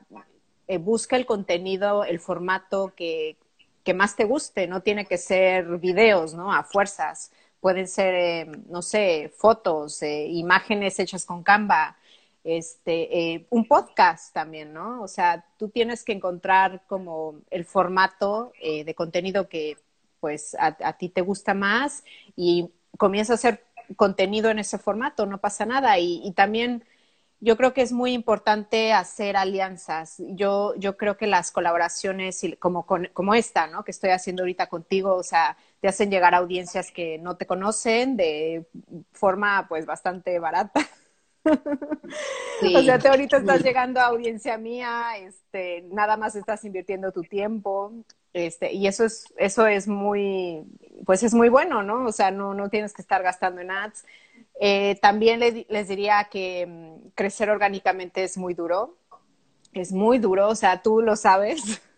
eh, 0.68 0.78
busca 0.78 1.18
el 1.18 1.26
contenido, 1.26 2.06
el 2.06 2.20
formato 2.22 2.94
que, 2.96 3.38
que 3.84 3.94
más 3.94 4.16
te 4.16 4.24
guste, 4.26 4.68
no 4.68 4.82
tiene 4.82 5.06
que 5.06 5.18
ser 5.18 5.78
videos, 5.78 6.34
¿no? 6.34 6.54
A 6.54 6.64
fuerzas. 6.64 7.32
Pueden 7.60 7.88
ser, 7.88 8.14
eh, 8.16 8.46
no 8.68 8.82
sé, 8.82 9.32
fotos, 9.38 10.02
eh, 10.02 10.28
imágenes 10.28 11.00
hechas 11.00 11.26
con 11.26 11.44
Canva, 11.44 11.98
este, 12.44 13.34
eh, 13.34 13.48
un 13.50 13.68
podcast 13.68 14.34
también, 14.34 14.74
¿no? 14.74 15.02
O 15.02 15.08
sea, 15.08 15.46
tú 15.58 15.70
tienes 15.70 16.04
que 16.04 16.14
encontrar 16.14 16.84
como 16.88 17.36
el 17.50 17.66
formato 17.66 18.52
de 18.62 18.94
contenido 18.96 19.48
que, 19.48 19.78
pues 20.20 20.56
a, 20.60 20.94
ti 20.98 21.10
te 21.10 21.22
gusta 21.22 21.54
más 21.54 22.04
y 22.36 22.70
comienza 22.98 23.34
a 23.34 23.36
hacer 23.36 23.66
contenido 23.96 24.50
en 24.50 24.60
ese 24.60 24.78
formato, 24.78 25.26
no 25.26 25.40
pasa 25.40 25.66
nada. 25.66 26.00
Y, 26.00 26.32
también 26.32 26.86
yo 27.44 27.58
creo 27.58 27.74
que 27.74 27.82
es 27.82 27.92
muy 27.92 28.14
importante 28.14 28.94
hacer 28.94 29.36
alianzas. 29.36 30.16
Yo, 30.30 30.74
yo 30.78 30.96
creo 30.96 31.18
que 31.18 31.28
las 31.28 31.52
colaboraciones 31.52 32.42
como, 32.58 32.86
como 32.86 33.36
esta, 33.36 33.68
¿no? 33.68 33.84
Que 33.84 33.92
estoy 33.92 34.12
haciendo 34.12 34.44
ahorita 34.44 34.68
contigo, 34.68 35.14
o 35.16 35.24
sea, 35.24 35.58
te 35.82 35.90
hacen 35.90 36.10
llegar 36.10 36.34
a 36.34 36.38
audiencias 36.38 36.90
que 36.90 37.18
no 37.18 37.36
te 37.36 37.46
conocen 37.46 38.16
de 38.16 38.66
forma 39.12 39.66
pues 39.68 39.86
bastante 39.86 40.40
barata. 40.40 40.88
o 41.44 42.82
sea, 42.82 42.98
te 42.98 43.10
ahorita 43.10 43.38
estás 43.40 43.62
llegando 43.62 44.00
a 44.00 44.06
audiencia 44.06 44.58
mía, 44.58 45.18
este, 45.20 45.82
nada 45.92 46.16
más 46.16 46.38
estás 46.38 46.64
invirtiendo 46.64 47.12
tu 47.12 47.24
tiempo, 47.24 47.92
este, 48.32 48.72
y 48.72 48.88
eso 48.88 49.04
es, 49.04 49.26
eso 49.36 49.68
es 49.68 49.90
muy, 49.90 50.64
pues 51.06 51.24
es 51.24 51.34
muy 51.34 51.50
bueno, 51.50 51.84
¿no? 51.84 52.06
O 52.06 52.12
sea, 52.14 52.32
no, 52.32 52.54
no 52.54 52.70
tienes 52.70 52.94
que 52.94 53.02
estar 53.02 53.22
gastando 53.22 53.60
en 53.60 53.70
ads. 53.70 54.06
Eh, 54.66 54.98
también 55.02 55.42
les 55.42 55.88
diría 55.90 56.30
que 56.32 56.66
mm, 56.66 57.10
crecer 57.16 57.50
orgánicamente 57.50 58.24
es 58.24 58.38
muy 58.38 58.54
duro, 58.54 58.96
es 59.74 59.92
muy 59.92 60.20
duro, 60.20 60.48
o 60.48 60.56
sea, 60.56 60.82
tú 60.82 61.02
lo 61.02 61.18
sabes. 61.18 61.82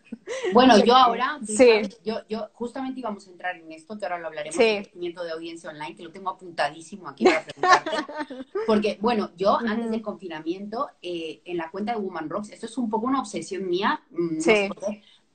Bueno, 0.52 0.78
yo 0.84 0.94
ahora, 0.96 1.40
sí. 1.44 1.82
yo, 2.04 2.20
yo 2.28 2.48
justamente 2.52 3.00
íbamos 3.00 3.26
a 3.26 3.30
entrar 3.30 3.56
en 3.56 3.70
esto, 3.72 3.98
que 3.98 4.04
ahora 4.04 4.18
lo 4.20 4.28
hablaremos, 4.28 4.58
el 4.58 4.82
crecimiento 4.82 5.24
de 5.24 5.32
audiencia 5.32 5.68
online, 5.68 5.96
que 5.96 6.04
lo 6.04 6.12
tengo 6.12 6.30
apuntadísimo 6.30 7.08
aquí 7.08 7.24
para 7.24 7.44
preguntarte. 7.44 7.90
Porque, 8.68 8.98
bueno, 9.00 9.30
yo 9.36 9.58
antes 9.58 9.90
del 9.90 10.02
confinamiento, 10.02 10.90
eh, 11.02 11.42
en 11.44 11.56
la 11.56 11.72
cuenta 11.72 11.92
de 11.92 11.98
Woman 11.98 12.30
Rocks, 12.30 12.50
esto 12.50 12.66
es 12.66 12.78
un 12.78 12.88
poco 12.88 13.06
una 13.06 13.20
obsesión 13.20 13.68
mía, 13.68 14.00
mm, 14.10 14.38
sí 14.38 14.70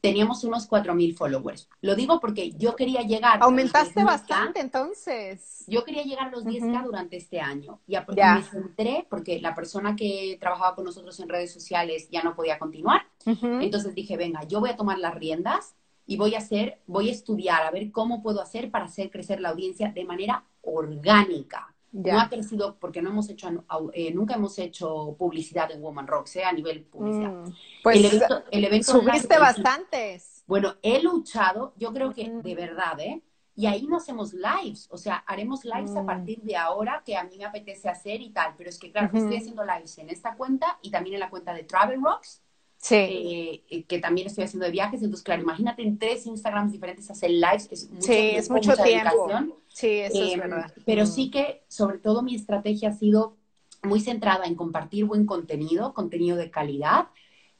teníamos 0.01 0.43
unos 0.43 0.67
4.000 0.69 1.15
followers. 1.15 1.69
Lo 1.81 1.95
digo 1.95 2.19
porque 2.19 2.51
yo 2.53 2.75
quería 2.75 3.01
llegar... 3.01 3.41
Aumentaste 3.41 4.03
bastante 4.03 4.59
entonces. 4.59 5.63
Yo 5.67 5.85
quería 5.85 6.03
llegar 6.03 6.27
a 6.27 6.31
los 6.31 6.43
10K 6.43 6.83
durante 6.83 7.17
este 7.17 7.39
año. 7.39 7.79
Y 7.87 7.95
a, 7.95 8.05
me 8.07 8.41
centré 8.41 9.05
porque 9.09 9.39
la 9.39 9.53
persona 9.53 9.95
que 9.95 10.37
trabajaba 10.39 10.75
con 10.75 10.85
nosotros 10.85 11.19
en 11.19 11.29
redes 11.29 11.53
sociales 11.53 12.09
ya 12.09 12.23
no 12.23 12.35
podía 12.35 12.57
continuar. 12.57 13.05
Entonces 13.25 13.93
dije, 13.93 14.17
venga, 14.17 14.43
yo 14.43 14.59
voy 14.59 14.71
a 14.71 14.75
tomar 14.75 14.97
las 14.97 15.13
riendas 15.13 15.75
y 16.07 16.17
voy 16.17 16.33
a 16.33 16.39
hacer, 16.39 16.79
voy 16.87 17.09
a 17.09 17.11
estudiar 17.11 17.61
a 17.61 17.69
ver 17.69 17.91
cómo 17.91 18.23
puedo 18.23 18.41
hacer 18.41 18.71
para 18.71 18.85
hacer 18.85 19.11
crecer 19.11 19.39
la 19.39 19.49
audiencia 19.49 19.91
de 19.91 20.03
manera 20.03 20.43
orgánica. 20.61 21.70
No 21.91 22.19
ha 22.19 22.29
crecido 22.29 22.77
porque 22.79 23.01
no 23.01 23.09
hemos 23.09 23.29
hecho, 23.29 23.49
eh, 23.93 24.13
nunca 24.13 24.35
hemos 24.35 24.57
hecho 24.59 25.15
publicidad 25.17 25.71
en 25.71 25.81
Woman 25.81 26.07
Rocks, 26.07 26.37
eh, 26.37 26.43
a 26.45 26.53
nivel 26.53 26.83
publicidad. 26.85 27.31
Mm, 27.31 27.53
pues 27.83 27.97
el 27.97 28.05
evento, 28.05 28.43
el 28.49 28.63
evento 28.63 28.91
subiste 28.93 29.37
bastantes. 29.37 30.43
Bueno, 30.47 30.75
he 30.81 31.01
luchado, 31.01 31.73
yo 31.77 31.91
creo 31.91 32.13
que 32.13 32.29
de 32.29 32.55
verdad, 32.55 32.99
¿eh? 32.99 33.21
Y 33.53 33.65
ahí 33.65 33.85
no 33.85 33.97
hacemos 33.97 34.33
lives, 34.33 34.87
o 34.91 34.97
sea, 34.97 35.17
haremos 35.27 35.65
lives 35.65 35.95
a 35.95 36.03
mm. 36.03 36.05
partir 36.05 36.41
de 36.41 36.55
ahora 36.55 37.03
que 37.05 37.17
a 37.17 37.25
mí 37.25 37.37
me 37.37 37.43
apetece 37.45 37.89
hacer 37.89 38.21
y 38.21 38.29
tal, 38.29 38.53
pero 38.57 38.69
es 38.69 38.79
que 38.79 38.91
claro, 38.91 39.09
estoy 39.13 39.35
haciendo 39.35 39.63
lives 39.65 39.97
en 39.97 40.09
esta 40.09 40.35
cuenta 40.35 40.79
y 40.81 40.89
también 40.89 41.15
en 41.15 41.19
la 41.19 41.29
cuenta 41.29 41.53
de 41.53 41.63
Travel 41.63 42.01
Rocks 42.01 42.41
Sí. 42.81 42.95
Eh, 42.95 43.63
eh, 43.69 43.83
que 43.83 43.99
también 43.99 44.27
estoy 44.27 44.43
haciendo 44.43 44.65
de 44.65 44.71
viajes. 44.71 45.01
Entonces, 45.01 45.23
claro, 45.23 45.43
imagínate 45.43 45.83
en 45.83 45.99
tres 45.99 46.25
Instagrams 46.25 46.71
diferentes 46.71 47.09
hacer 47.11 47.29
lives. 47.29 47.67
Es 47.71 47.89
mucho 47.91 48.07
sí, 48.07 48.11
tiempo, 48.11 48.39
es 48.39 48.49
mucho 48.49 48.75
tiempo. 48.75 49.61
Sí, 49.67 49.87
eso 49.87 50.23
es 50.23 50.33
em, 50.33 50.39
verdad. 50.39 50.73
Pero 50.85 51.03
mm. 51.03 51.07
sí 51.07 51.29
que, 51.29 51.63
sobre 51.67 51.99
todo, 51.99 52.23
mi 52.23 52.35
estrategia 52.35 52.89
ha 52.89 52.93
sido 52.93 53.37
muy 53.83 53.99
centrada 53.99 54.45
en 54.45 54.55
compartir 54.55 55.05
buen 55.05 55.25
contenido, 55.25 55.93
contenido 55.93 56.37
de 56.37 56.49
calidad. 56.49 57.09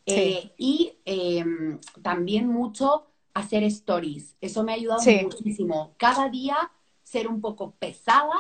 Eh, 0.07 0.51
y 0.57 0.93
em, 1.05 1.79
también 2.01 2.47
mucho 2.47 3.05
hacer 3.36 3.63
stories. 3.63 4.36
Eso 4.41 4.63
me 4.63 4.71
ha 4.71 4.75
ayudado 4.75 5.01
muchísimo. 5.21 5.93
Cada 5.97 6.29
día 6.29 6.57
ser 7.03 7.27
un 7.27 7.41
poco 7.41 7.75
pesada 7.77 8.36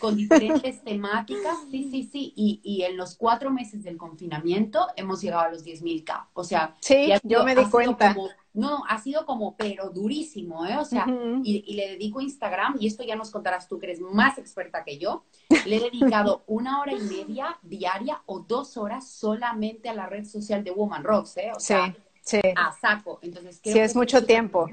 con 0.00 0.16
diferentes 0.16 0.82
temáticas, 0.82 1.58
sí, 1.70 1.88
sí, 1.90 2.08
sí, 2.10 2.32
y, 2.36 2.60
y, 2.62 2.82
en 2.82 2.96
los 2.96 3.16
cuatro 3.16 3.50
meses 3.50 3.82
del 3.84 3.96
confinamiento 3.96 4.86
hemos 4.96 5.20
llegado 5.20 5.42
a 5.42 5.50
los 5.50 5.64
10.000K, 5.64 6.28
o 6.32 6.44
sea, 6.44 6.76
sí, 6.80 7.12
yo 7.22 7.44
me 7.44 7.54
di 7.54 7.64
cuenta. 7.66 8.16
no, 8.52 8.84
ha 8.88 8.98
sido 8.98 9.26
como, 9.26 9.56
pero 9.56 9.90
durísimo, 9.90 10.64
¿eh? 10.66 10.76
O 10.78 10.84
sea, 10.84 11.06
y, 11.42 11.64
y, 11.66 11.74
le 11.74 11.90
dedico 11.90 12.20
Instagram, 12.20 12.76
y 12.78 12.86
esto 12.86 13.02
ya 13.02 13.16
nos 13.16 13.30
contarás 13.30 13.68
tú 13.68 13.78
que 13.78 13.86
eres 13.86 14.00
más 14.00 14.38
experta 14.38 14.84
que 14.84 14.98
yo, 14.98 15.24
le 15.66 15.76
he 15.76 15.80
dedicado 15.80 16.44
una 16.46 16.80
hora 16.80 16.92
y 16.92 17.00
media 17.00 17.58
diaria 17.62 18.22
o 18.26 18.40
dos 18.40 18.76
horas 18.76 19.08
solamente 19.08 19.88
a 19.88 19.94
la 19.94 20.06
red 20.06 20.24
social 20.24 20.62
de 20.64 20.70
Woman 20.70 21.04
Rocks, 21.04 21.36
¿eh? 21.38 21.52
O 21.54 21.60
sea, 21.60 21.94
sí. 22.24 22.40
a 22.56 22.72
saco. 22.72 23.18
Entonces, 23.22 23.60
sí, 23.62 23.78
es 23.78 23.94
mucho 23.94 24.24
tiempo. 24.24 24.68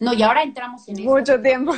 No, 0.00 0.12
y 0.12 0.22
ahora 0.22 0.42
entramos 0.42 0.88
en 0.88 1.04
Mucho 1.04 1.40
tiempo. 1.40 1.72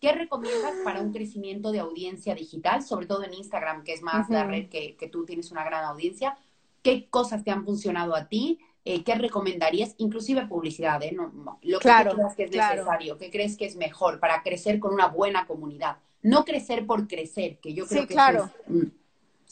¿Qué 0.00 0.12
recomiendas 0.12 0.74
para 0.84 1.00
un 1.00 1.12
crecimiento 1.12 1.70
de 1.70 1.80
audiencia 1.80 2.34
digital, 2.34 2.82
sobre 2.82 3.06
todo 3.06 3.24
en 3.24 3.34
Instagram, 3.34 3.84
que 3.84 3.92
es 3.92 4.02
más 4.02 4.28
la 4.28 4.44
red 4.44 4.68
que, 4.68 5.08
tú 5.12 5.24
tienes 5.24 5.50
una 5.50 5.64
gran 5.64 5.84
audiencia? 5.84 6.36
¿Qué 6.82 7.08
cosas 7.08 7.44
te 7.44 7.50
han 7.50 7.64
funcionado 7.64 8.16
a 8.16 8.28
ti? 8.28 8.58
Eh, 8.84 9.04
¿Qué 9.04 9.14
recomendarías? 9.14 9.94
Inclusive 9.98 10.46
publicidad, 10.46 11.00
¿eh? 11.04 11.12
No, 11.12 11.30
lo 11.62 11.78
que 11.78 11.88
crees 11.88 12.34
que 12.36 12.44
es 12.44 12.50
necesario, 12.50 13.16
¿qué 13.16 13.30
crees 13.30 13.56
que 13.56 13.66
es 13.66 13.76
mejor 13.76 14.18
para 14.18 14.42
crecer 14.42 14.80
con 14.80 14.92
una 14.92 15.06
buena 15.06 15.46
comunidad? 15.46 15.98
No 16.22 16.44
crecer 16.44 16.84
por 16.84 17.06
crecer, 17.06 17.58
que 17.58 17.74
yo 17.74 17.86
creo 17.86 18.08
que 18.08 18.14
claro. 18.14 18.50
es... 18.66 18.74
Mm, 18.74 19.01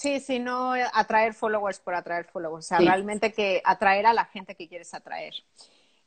Sí, 0.01 0.19
sí, 0.19 0.39
no 0.39 0.73
atraer 0.95 1.35
followers 1.35 1.79
por 1.79 1.95
atraer 1.95 2.25
followers, 2.25 2.65
o 2.65 2.69
sea, 2.69 2.79
realmente 2.79 3.35
que 3.35 3.61
atraer 3.63 4.07
a 4.07 4.15
la 4.15 4.25
gente 4.25 4.55
que 4.55 4.67
quieres 4.67 4.95
atraer. 4.95 5.35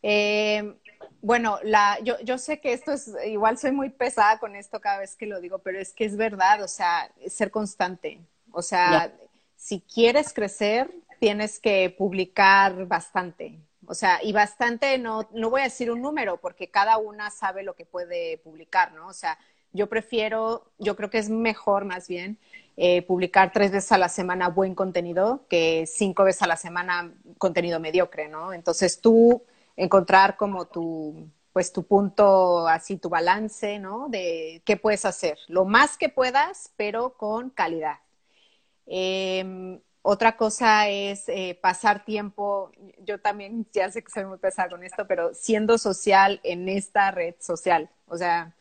Eh, 0.01 0.79
bueno, 1.21 1.59
la, 1.61 1.99
yo, 1.99 2.19
yo 2.21 2.39
sé 2.39 2.59
que 2.59 2.73
esto 2.73 2.93
es, 2.93 3.11
igual 3.27 3.59
soy 3.59 3.71
muy 3.71 3.91
pesada 3.91 4.39
con 4.39 4.55
esto 4.55 4.81
cada 4.81 4.97
vez 4.97 5.15
que 5.15 5.27
lo 5.27 5.39
digo, 5.39 5.59
pero 5.59 5.79
es 5.79 5.93
que 5.93 6.05
es 6.05 6.17
verdad, 6.17 6.63
o 6.63 6.67
sea, 6.67 7.11
ser 7.27 7.51
constante. 7.51 8.19
O 8.51 8.63
sea, 8.63 9.13
si 9.55 9.81
quieres 9.81 10.33
crecer, 10.33 10.89
tienes 11.19 11.59
que 11.59 11.93
publicar 11.95 12.87
bastante. 12.87 13.59
O 13.85 13.93
sea, 13.93 14.23
y 14.23 14.31
bastante, 14.31 14.97
no, 14.97 15.29
no 15.33 15.51
voy 15.51 15.61
a 15.61 15.65
decir 15.65 15.91
un 15.91 16.01
número, 16.01 16.37
porque 16.37 16.71
cada 16.71 16.97
una 16.97 17.29
sabe 17.29 17.61
lo 17.61 17.75
que 17.75 17.85
puede 17.85 18.39
publicar, 18.39 18.91
¿no? 18.93 19.05
O 19.05 19.13
sea, 19.13 19.37
yo 19.73 19.89
prefiero, 19.89 20.71
yo 20.77 20.95
creo 20.95 21.09
que 21.09 21.17
es 21.17 21.29
mejor 21.29 21.85
más 21.85 22.07
bien 22.07 22.37
eh, 22.77 23.01
publicar 23.03 23.51
tres 23.51 23.71
veces 23.71 23.91
a 23.91 23.97
la 23.97 24.09
semana 24.09 24.49
buen 24.49 24.75
contenido 24.75 25.45
que 25.49 25.85
cinco 25.87 26.23
veces 26.23 26.43
a 26.43 26.47
la 26.47 26.57
semana 26.57 27.13
contenido 27.37 27.79
mediocre, 27.79 28.29
¿no? 28.29 28.53
Entonces 28.53 29.01
tú 29.01 29.43
encontrar 29.75 30.37
como 30.37 30.65
tu, 30.65 31.27
pues 31.51 31.71
tu 31.71 31.83
punto, 31.83 32.67
así 32.67 32.97
tu 32.97 33.09
balance, 33.09 33.79
¿no? 33.79 34.07
De 34.09 34.61
qué 34.65 34.77
puedes 34.77 35.05
hacer, 35.05 35.37
lo 35.47 35.65
más 35.65 35.97
que 35.97 36.09
puedas, 36.09 36.71
pero 36.77 37.13
con 37.17 37.49
calidad. 37.51 37.97
Em, 38.87 39.79
otra 40.01 40.35
cosa 40.35 40.89
es 40.89 41.29
eh, 41.29 41.57
pasar 41.61 42.03
tiempo, 42.05 42.71
yo 43.05 43.21
también 43.21 43.65
ya 43.71 43.89
sé 43.91 44.03
que 44.03 44.11
soy 44.11 44.25
muy 44.25 44.37
pesada 44.37 44.69
con 44.69 44.83
esto, 44.83 45.07
pero 45.07 45.33
siendo 45.33 45.77
social 45.77 46.41
en 46.43 46.69
esta 46.69 47.11
red 47.11 47.35
social, 47.39 47.89
o 48.07 48.17
sea, 48.17 48.53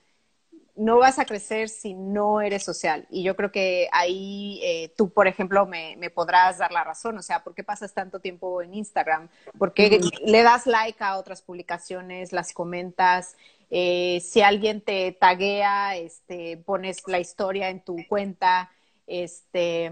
no 0.75 0.99
vas 0.99 1.19
a 1.19 1.27
crecer 1.27 1.69
si 1.69 1.95
no 1.95 2.41
eres 2.41 2.65
social. 2.65 3.07
Y 3.11 3.23
yo 3.23 3.37
creo 3.37 3.53
que 3.53 3.89
ahí 3.93 4.61
eh, 4.63 4.93
tú, 4.97 5.11
por 5.11 5.29
ejemplo, 5.29 5.67
me, 5.67 5.97
podrás 6.11 6.59
dar 6.59 6.73
la 6.73 6.83
razón. 6.83 7.19
O 7.19 7.23
sea, 7.23 7.45
¿por 7.45 7.55
qué 7.55 7.63
pasas 7.63 7.93
tanto 7.93 8.21
tiempo 8.21 8.63
en 8.63 8.75
Instagram? 8.75 9.29
¿Por 9.59 9.75
qué 9.75 10.01
le 10.25 10.43
das 10.43 10.67
like 10.67 11.03
a 11.05 11.19
otras 11.19 11.43
publicaciones, 11.43 12.33
las 12.33 12.53
comentas? 12.53 13.37
Eh, 13.71 14.21
si 14.25 14.41
alguien 14.41 14.81
te 14.81 15.13
taguea, 15.13 15.97
este, 15.97 16.57
pones 16.59 17.03
la 17.07 17.21
historia 17.21 17.69
en 17.69 17.81
tu 17.81 17.97
cuenta, 18.09 18.71
este, 19.07 19.91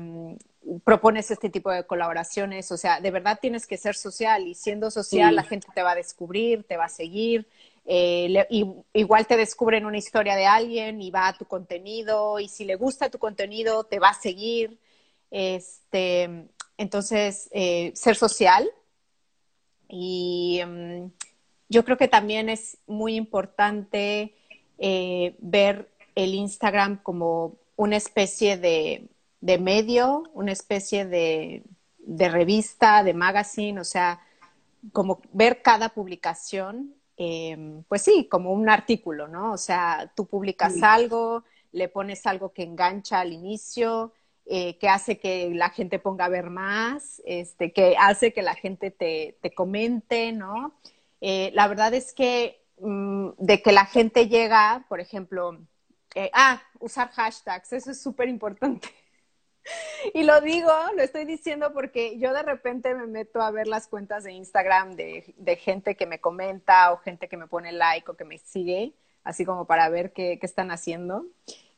propones 0.84 1.30
este 1.30 1.50
tipo 1.50 1.70
de 1.70 1.84
colaboraciones. 1.84 2.72
O 2.72 2.76
sea, 2.76 3.00
de 3.00 3.10
verdad 3.10 3.38
tienes 3.40 3.66
que 3.66 3.76
ser 3.76 3.94
social 3.94 4.46
y 4.46 4.54
siendo 4.54 4.90
social 4.90 5.34
la 5.34 5.42
gente 5.42 5.68
te 5.74 5.82
va 5.82 5.92
a 5.92 5.96
descubrir, 5.96 6.64
te 6.64 6.76
va 6.76 6.86
a 6.86 6.90
seguir. 6.90 7.46
Eh, 7.84 8.46
igual 8.92 9.26
te 9.26 9.36
descubren 9.36 9.86
una 9.86 9.98
historia 9.98 10.36
de 10.36 10.46
alguien 10.46 11.00
y 11.00 11.10
va 11.10 11.28
a 11.28 11.36
tu 11.36 11.46
contenido 11.46 12.38
y 12.38 12.48
si 12.48 12.64
le 12.64 12.76
gusta 12.76 13.10
tu 13.10 13.18
contenido 13.18 13.84
te 13.84 13.98
va 13.98 14.10
a 14.10 14.20
seguir. 14.20 14.78
Este, 15.30 16.48
entonces, 16.76 17.48
eh, 17.52 17.92
ser 17.94 18.16
social. 18.16 18.70
Y 19.88 20.60
mm, 20.64 21.06
yo 21.68 21.84
creo 21.84 21.96
que 21.96 22.08
también 22.08 22.48
es 22.48 22.78
muy 22.86 23.16
importante 23.16 24.34
eh, 24.78 25.36
ver 25.40 25.90
el 26.14 26.34
Instagram 26.34 27.02
como 27.02 27.56
una 27.76 27.96
especie 27.96 28.56
de, 28.56 29.08
medio, 29.58 30.24
una 30.34 30.52
especie 30.52 31.06
de, 31.06 31.64
de 31.98 32.28
revista, 32.28 33.02
de 33.02 33.14
magazine, 33.14 33.80
o 33.80 33.84
sea, 33.84 34.20
como 34.92 35.20
ver 35.32 35.62
cada 35.62 35.90
publicación 35.90 36.94
Em, 37.22 37.82
pues 37.82 38.00
sí, 38.00 38.28
como 38.30 38.50
un 38.50 38.70
artículo, 38.70 39.28
¿no? 39.28 39.52
O 39.52 39.58
sea, 39.58 40.10
tú 40.16 40.26
publicas 40.26 40.82
algo, 40.82 41.44
le 41.70 41.90
pones 41.90 42.24
algo 42.24 42.54
que 42.54 42.62
engancha 42.62 43.20
al 43.20 43.34
inicio, 43.34 44.14
eh, 44.46 44.78
que 44.78 44.88
hace 44.88 45.18
que 45.18 45.50
la 45.54 45.68
gente 45.68 45.98
ponga 45.98 46.24
a 46.24 46.30
ver 46.30 46.48
más, 46.48 47.20
este, 47.26 47.74
que 47.74 47.94
hace 47.98 48.32
que 48.32 48.40
la 48.40 48.54
gente 48.54 48.90
te, 48.90 49.36
te 49.42 49.52
comente, 49.52 50.32
¿no? 50.32 50.80
Eh, 51.20 51.50
la 51.52 51.68
verdad 51.68 51.92
es 51.92 52.14
que 52.14 52.64
mm, 52.78 53.32
de 53.36 53.60
que 53.60 53.72
la 53.72 53.84
gente 53.84 54.26
llega, 54.28 54.86
por 54.88 54.98
ejemplo, 54.98 55.58
eh, 56.14 56.30
ah, 56.32 56.62
usar 56.78 57.10
hashtags, 57.10 57.74
eso 57.74 57.90
es 57.90 58.02
súper 58.02 58.30
importante. 58.30 58.88
Y 60.14 60.22
lo 60.24 60.40
digo, 60.40 60.72
lo 60.96 61.02
estoy 61.02 61.24
diciendo 61.24 61.72
porque 61.72 62.18
yo 62.18 62.32
de 62.32 62.42
repente 62.42 62.94
me 62.94 63.06
meto 63.06 63.40
a 63.40 63.50
ver 63.50 63.66
las 63.66 63.86
cuentas 63.86 64.24
de 64.24 64.32
Instagram 64.32 64.96
de, 64.96 65.34
de 65.36 65.56
gente 65.56 65.94
que 65.96 66.06
me 66.06 66.20
comenta 66.20 66.92
o 66.92 66.98
gente 66.98 67.28
que 67.28 67.36
me 67.36 67.46
pone 67.46 67.72
like 67.72 68.10
o 68.10 68.16
que 68.16 68.24
me 68.24 68.38
sigue, 68.38 68.92
así 69.24 69.44
como 69.44 69.66
para 69.66 69.88
ver 69.88 70.12
qué, 70.12 70.38
qué 70.40 70.46
están 70.46 70.70
haciendo. 70.70 71.26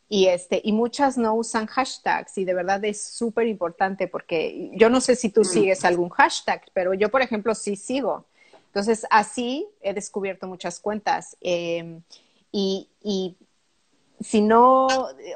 Y, 0.08 0.26
este, 0.26 0.60
y 0.62 0.72
muchas 0.72 1.16
no 1.16 1.34
usan 1.34 1.66
hashtags 1.66 2.36
y 2.36 2.44
de 2.44 2.52
verdad 2.52 2.84
es 2.84 3.02
súper 3.02 3.46
importante 3.46 4.08
porque 4.08 4.70
yo 4.74 4.90
no 4.90 5.00
sé 5.00 5.16
si 5.16 5.30
tú 5.30 5.42
sigues 5.42 5.86
algún 5.86 6.10
hashtag, 6.10 6.62
pero 6.74 6.92
yo, 6.92 7.08
por 7.08 7.22
ejemplo, 7.22 7.54
sí 7.54 7.76
sigo. 7.76 8.26
Entonces, 8.66 9.06
así 9.10 9.66
he 9.80 9.94
descubierto 9.94 10.46
muchas 10.46 10.80
cuentas. 10.80 11.36
Em, 11.40 12.02
y, 12.50 12.90
y 13.02 13.36
si 14.20 14.42
no, 14.42 14.86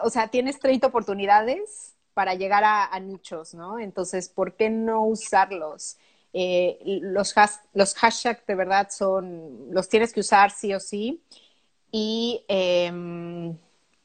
o 0.02 0.10
sea, 0.10 0.28
tienes 0.28 0.58
30 0.58 0.86
oportunidades 0.86 1.95
para 2.16 2.34
llegar 2.34 2.64
a, 2.64 2.98
nichos, 2.98 3.52
¿no? 3.52 3.78
Entonces, 3.78 4.30
¿por 4.30 4.54
qué 4.54 4.70
no 4.70 5.04
usarlos? 5.04 5.98
Eh, 6.32 6.78
los, 7.02 7.34
los 7.74 7.94
hashtags 7.94 8.46
de 8.46 8.54
verdad 8.54 8.88
son, 8.90 9.66
los 9.70 9.86
tienes 9.90 10.14
que 10.14 10.20
usar 10.20 10.50
sí 10.50 10.72
o 10.72 10.80
sí. 10.80 11.22
Y 11.92 12.42
em, 12.48 13.54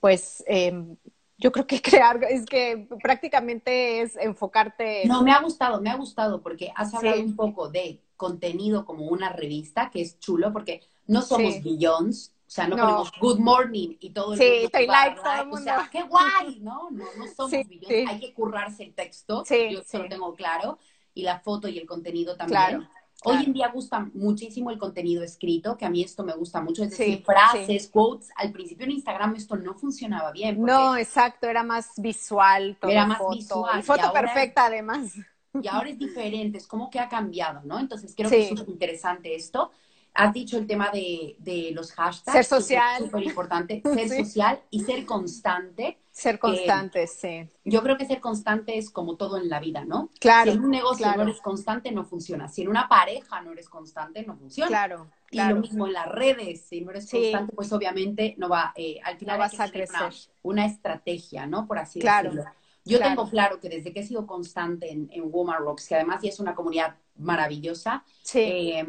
pues 0.02 0.44
em, 0.46 0.98
yo 1.38 1.54
creo 1.54 1.66
que 1.66 1.82
crear, 1.82 2.22
es 2.26 2.46
que 2.46 2.86
prácticamente 3.02 4.02
es 4.02 4.18
enfocarte. 4.18 5.06
No, 5.06 5.22
me 5.24 5.32
ha 5.32 5.42
gustado, 5.42 5.80
me 5.80 5.90
ha 5.90 5.96
gustado, 5.96 6.42
porque 6.42 6.74
has 6.76 6.94
hablado 6.94 7.22
un 7.22 7.38
poco 7.38 7.70
de 7.70 8.02
contenido 8.18 8.84
como 8.84 9.06
una 9.06 9.30
revista, 9.30 9.90
que 9.90 10.02
es 10.02 10.20
chulo, 10.20 10.52
porque 10.52 10.82
no 11.12 11.22
somos 11.22 11.56
sí. 11.56 11.62
billions, 11.62 12.34
o 12.48 12.50
sea, 12.50 12.68
no, 12.68 12.78
ponemos 12.78 13.12
good 13.20 13.40
morning 13.40 13.96
y 14.00 14.12
todo 14.12 14.34
el 14.34 14.40
sí, 14.40 14.46
mundo. 14.46 14.70
Sí, 14.74 14.88
like 14.88 15.16
todo 15.22 15.34
el 15.34 15.48
mundo. 15.48 15.60
O 15.60 15.64
sea, 15.64 15.90
qué 15.92 16.04
guay, 16.04 16.60
¿no? 16.62 16.90
No, 16.90 17.06
no 17.18 17.28
somos 17.36 17.52
sí, 17.52 17.64
billions, 17.64 18.10
hay 18.10 18.20
que 18.20 18.34
currarse 18.34 18.84
el 18.84 18.94
texto, 18.94 19.44
yo 19.48 19.80
eso 19.80 20.00
lo 20.00 20.10
tengo 20.10 20.34
claro, 20.36 20.80
y 21.14 21.24
la 21.24 21.40
foto 21.40 21.68
y 21.68 21.78
el 21.78 21.86
contenido 21.86 22.36
también. 22.38 22.62
Claro. 22.62 22.88
Hoy 23.24 23.44
en 23.44 23.54
día 23.54 23.68
gusta 23.68 24.00
muchísimo 24.14 24.72
el 24.72 24.80
contenido 24.80 25.24
escrito, 25.24 25.78
que 25.78 25.86
a 25.86 25.92
mí 25.92 26.02
esto 26.02 26.24
me 26.24 26.34
gusta 26.34 26.60
mucho, 26.60 26.84
es 26.84 26.90
decir, 26.90 27.18
sí, 27.18 27.24
frases, 27.24 27.84
sí. 27.84 27.90
quotes. 27.92 28.30
Al 28.36 28.52
principio 28.52 28.86
en 28.86 28.92
Instagram 28.92 29.36
esto 29.36 29.56
no 29.58 29.76
funcionaba 29.76 30.32
bien. 30.32 30.60
No, 30.60 30.98
exacto, 30.98 31.48
era 31.48 31.62
más 31.62 31.92
visual. 31.98 32.78
Todo 32.82 32.90
era 32.90 33.06
más 33.06 33.20
foto, 33.20 33.36
visual. 33.36 33.80
Y 33.80 33.84
foto 33.84 34.00
y 34.00 34.06
ahora, 34.06 34.22
perfecta 34.22 34.66
además. 34.66 35.14
Y 35.62 35.68
ahora 35.68 35.90
es 35.90 36.00
diferente, 36.00 36.58
es 36.58 36.66
como 36.66 36.90
que 36.90 37.00
ha 37.00 37.08
cambiado, 37.08 37.62
¿no? 37.64 37.80
Entonces 37.80 38.14
creo 38.16 38.30
sí. 38.30 38.38
que 38.38 38.42
es 38.44 38.50
súper 38.50 38.70
interesante 38.70 39.36
esto. 39.36 39.72
Has 40.14 40.34
dicho 40.34 40.58
el 40.58 40.68
tema 40.68 40.90
de, 40.92 41.36
de 41.40 41.72
los 41.74 41.94
hashtags. 41.94 42.34
Ser 42.36 42.44
social. 42.46 43.06
Súper 43.06 43.24
importante. 43.24 43.82
Ser 43.94 44.10
social 44.10 44.62
y 44.70 44.82
ser 44.82 45.06
constante. 45.06 46.00
Ser 46.12 46.38
constante, 46.40 47.04
eh, 47.04 47.08
sí. 47.08 47.50
Yo 47.64 47.82
creo 47.82 47.98
que 47.98 48.06
ser 48.06 48.20
constante 48.20 48.78
es 48.78 48.90
como 48.90 49.16
todo 49.16 49.38
en 49.38 49.48
la 49.48 49.62
vida, 49.62 49.86
¿no? 49.86 50.10
Claro. 50.20 50.52
Si 50.52 50.58
en 50.58 50.64
un 50.66 50.72
negocio 50.72 51.06
claro. 51.06 51.24
no 51.24 51.30
eres 51.30 51.42
constante, 51.42 51.92
no 51.94 52.04
funciona. 52.04 52.50
Si 52.50 52.64
en 52.64 52.68
una 52.68 52.90
pareja 52.90 53.40
no 53.42 53.54
eres 53.54 53.70
constante, 53.70 54.24
no 54.26 54.36
funciona. 54.36 54.68
Claro. 54.68 55.08
Y 55.30 55.38
claro. 55.38 55.56
lo 55.56 55.62
mismo 55.62 55.88
en 55.88 55.94
las 55.94 56.08
redes, 56.10 56.66
si 56.68 56.82
no 56.82 56.92
eres 56.92 57.08
Sí. 57.08 57.18
constante, 57.18 57.54
pues 57.56 57.72
obviamente 57.72 58.36
no 58.38 58.50
va, 58.50 58.74
eh, 58.76 59.00
al 59.06 59.18
final 59.18 59.38
No 59.38 59.44
vas 59.44 59.58
a 59.62 59.72
crecer. 59.72 59.96
Una, 60.02 60.12
una 60.42 60.66
estrategia, 60.66 61.48
¿no? 61.48 61.66
Por 61.66 61.80
así 61.80 62.02
Claro. 62.02 62.32
decirlo. 62.32 62.52
Yo 62.84 62.98
Claro. 62.98 63.16
tengo 63.16 63.30
claro 63.30 63.60
que 63.62 63.70
desde 63.70 63.94
que 63.94 64.02
he 64.02 64.06
sido 64.06 64.28
constante 64.28 64.92
en, 64.92 65.08
en 65.14 65.32
Woman 65.32 65.60
Rocks, 65.60 65.88
que 65.88 65.96
además 65.96 66.22
ya 66.22 66.30
es 66.30 66.40
una 66.42 66.54
comunidad 66.56 66.98
maravillosa, 67.16 68.04
Sí. 68.24 68.40
eh, 68.74 68.86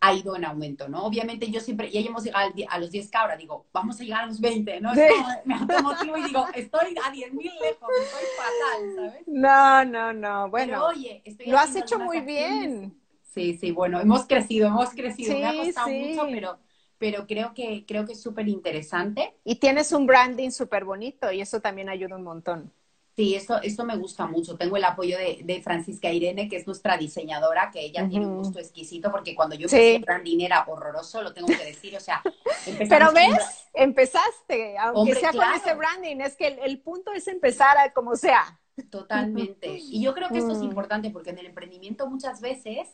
ha 0.00 0.14
ido 0.14 0.34
en 0.36 0.44
aumento, 0.44 0.88
¿no? 0.88 1.04
Obviamente 1.04 1.50
yo 1.50 1.60
siempre, 1.60 1.90
ya 1.90 2.00
hemos 2.00 2.24
llegado 2.24 2.50
a 2.68 2.78
los 2.78 2.90
10 2.90 3.10
ahora, 3.14 3.36
digo, 3.36 3.66
vamos 3.72 4.00
a 4.00 4.04
llegar 4.04 4.24
a 4.24 4.26
los 4.26 4.40
20, 4.40 4.80
¿no? 4.80 4.94
Sí. 4.94 5.02
Me 5.44 5.54
automotivo 5.54 6.16
y 6.16 6.22
digo, 6.24 6.46
estoy 6.54 6.94
a 7.04 7.10
10 7.10 7.32
mil 7.34 7.52
lejos, 7.60 7.88
estoy 7.98 8.24
fatal, 8.36 8.94
¿sabes? 8.94 9.26
No, 9.26 9.84
no, 9.84 10.12
no. 10.12 10.50
Bueno, 10.50 10.72
Pero 10.74 10.86
oye, 10.86 11.22
estoy 11.24 11.46
lo 11.46 11.58
has 11.58 11.76
hecho 11.76 11.98
muy 11.98 12.20
bien. 12.20 12.96
Sí, 13.22 13.56
sí, 13.58 13.70
bueno, 13.72 14.00
hemos 14.00 14.26
crecido, 14.26 14.68
hemos 14.68 14.90
crecido, 14.90 15.38
me 15.38 15.46
ha 15.46 15.50
Sí, 15.52 15.62
costado 15.66 15.86
sí. 15.88 16.08
mucho, 16.08 16.28
pero, 16.30 16.58
pero 16.98 17.26
creo 17.26 17.54
que, 17.54 17.84
creo 17.86 18.04
que 18.06 18.12
es 18.12 18.22
súper 18.22 18.48
interesante. 18.48 19.34
Y 19.44 19.56
tienes 19.56 19.92
un 19.92 20.06
branding 20.06 20.50
súper 20.50 20.84
bonito 20.84 21.30
y 21.30 21.40
eso 21.40 21.60
también 21.60 21.88
ayuda 21.88 22.16
un 22.16 22.24
montón. 22.24 22.72
Sí, 23.16 23.34
esto, 23.34 23.60
esto 23.62 23.84
me 23.84 23.96
gusta 23.96 24.26
mucho. 24.26 24.56
Tengo 24.56 24.76
el 24.76 24.84
apoyo 24.84 25.18
de, 25.18 25.40
de 25.44 25.60
Francisca 25.62 26.10
Irene, 26.10 26.48
que 26.48 26.56
es 26.56 26.66
nuestra 26.66 26.96
diseñadora, 26.96 27.70
que 27.70 27.80
ella 27.84 28.08
tiene 28.08 28.26
un 28.26 28.36
gusto 28.38 28.58
exquisito, 28.58 29.10
porque 29.10 29.34
cuando 29.34 29.54
yo 29.56 29.64
empecé 29.66 29.98
branding 29.98 30.40
era 30.40 30.64
horroroso, 30.66 31.20
lo 31.20 31.34
tengo 31.34 31.48
que 31.48 31.64
decir, 31.64 31.94
o 31.96 32.00
sea, 32.00 32.22
Pero 32.88 33.06
con- 33.06 33.14
ves, 33.14 33.64
empezaste, 33.74 34.78
aunque 34.78 35.00
Hombre, 35.00 35.20
sea 35.20 35.32
con 35.32 35.52
ese 35.54 35.74
branding, 35.74 36.20
es 36.20 36.36
que 36.36 36.46
el, 36.48 36.58
el 36.60 36.78
punto 36.80 37.12
es 37.12 37.26
empezar 37.28 37.76
a 37.78 37.92
como 37.92 38.16
sea. 38.16 38.58
Totalmente. 38.90 39.76
Y 39.78 40.02
yo 40.02 40.14
creo 40.14 40.28
que 40.30 40.38
esto 40.38 40.52
es 40.52 40.58
Mm. 40.58 40.64
importante 40.64 41.10
porque 41.10 41.30
en 41.30 41.38
el 41.38 41.46
emprendimiento 41.46 42.06
muchas 42.08 42.40
veces 42.40 42.88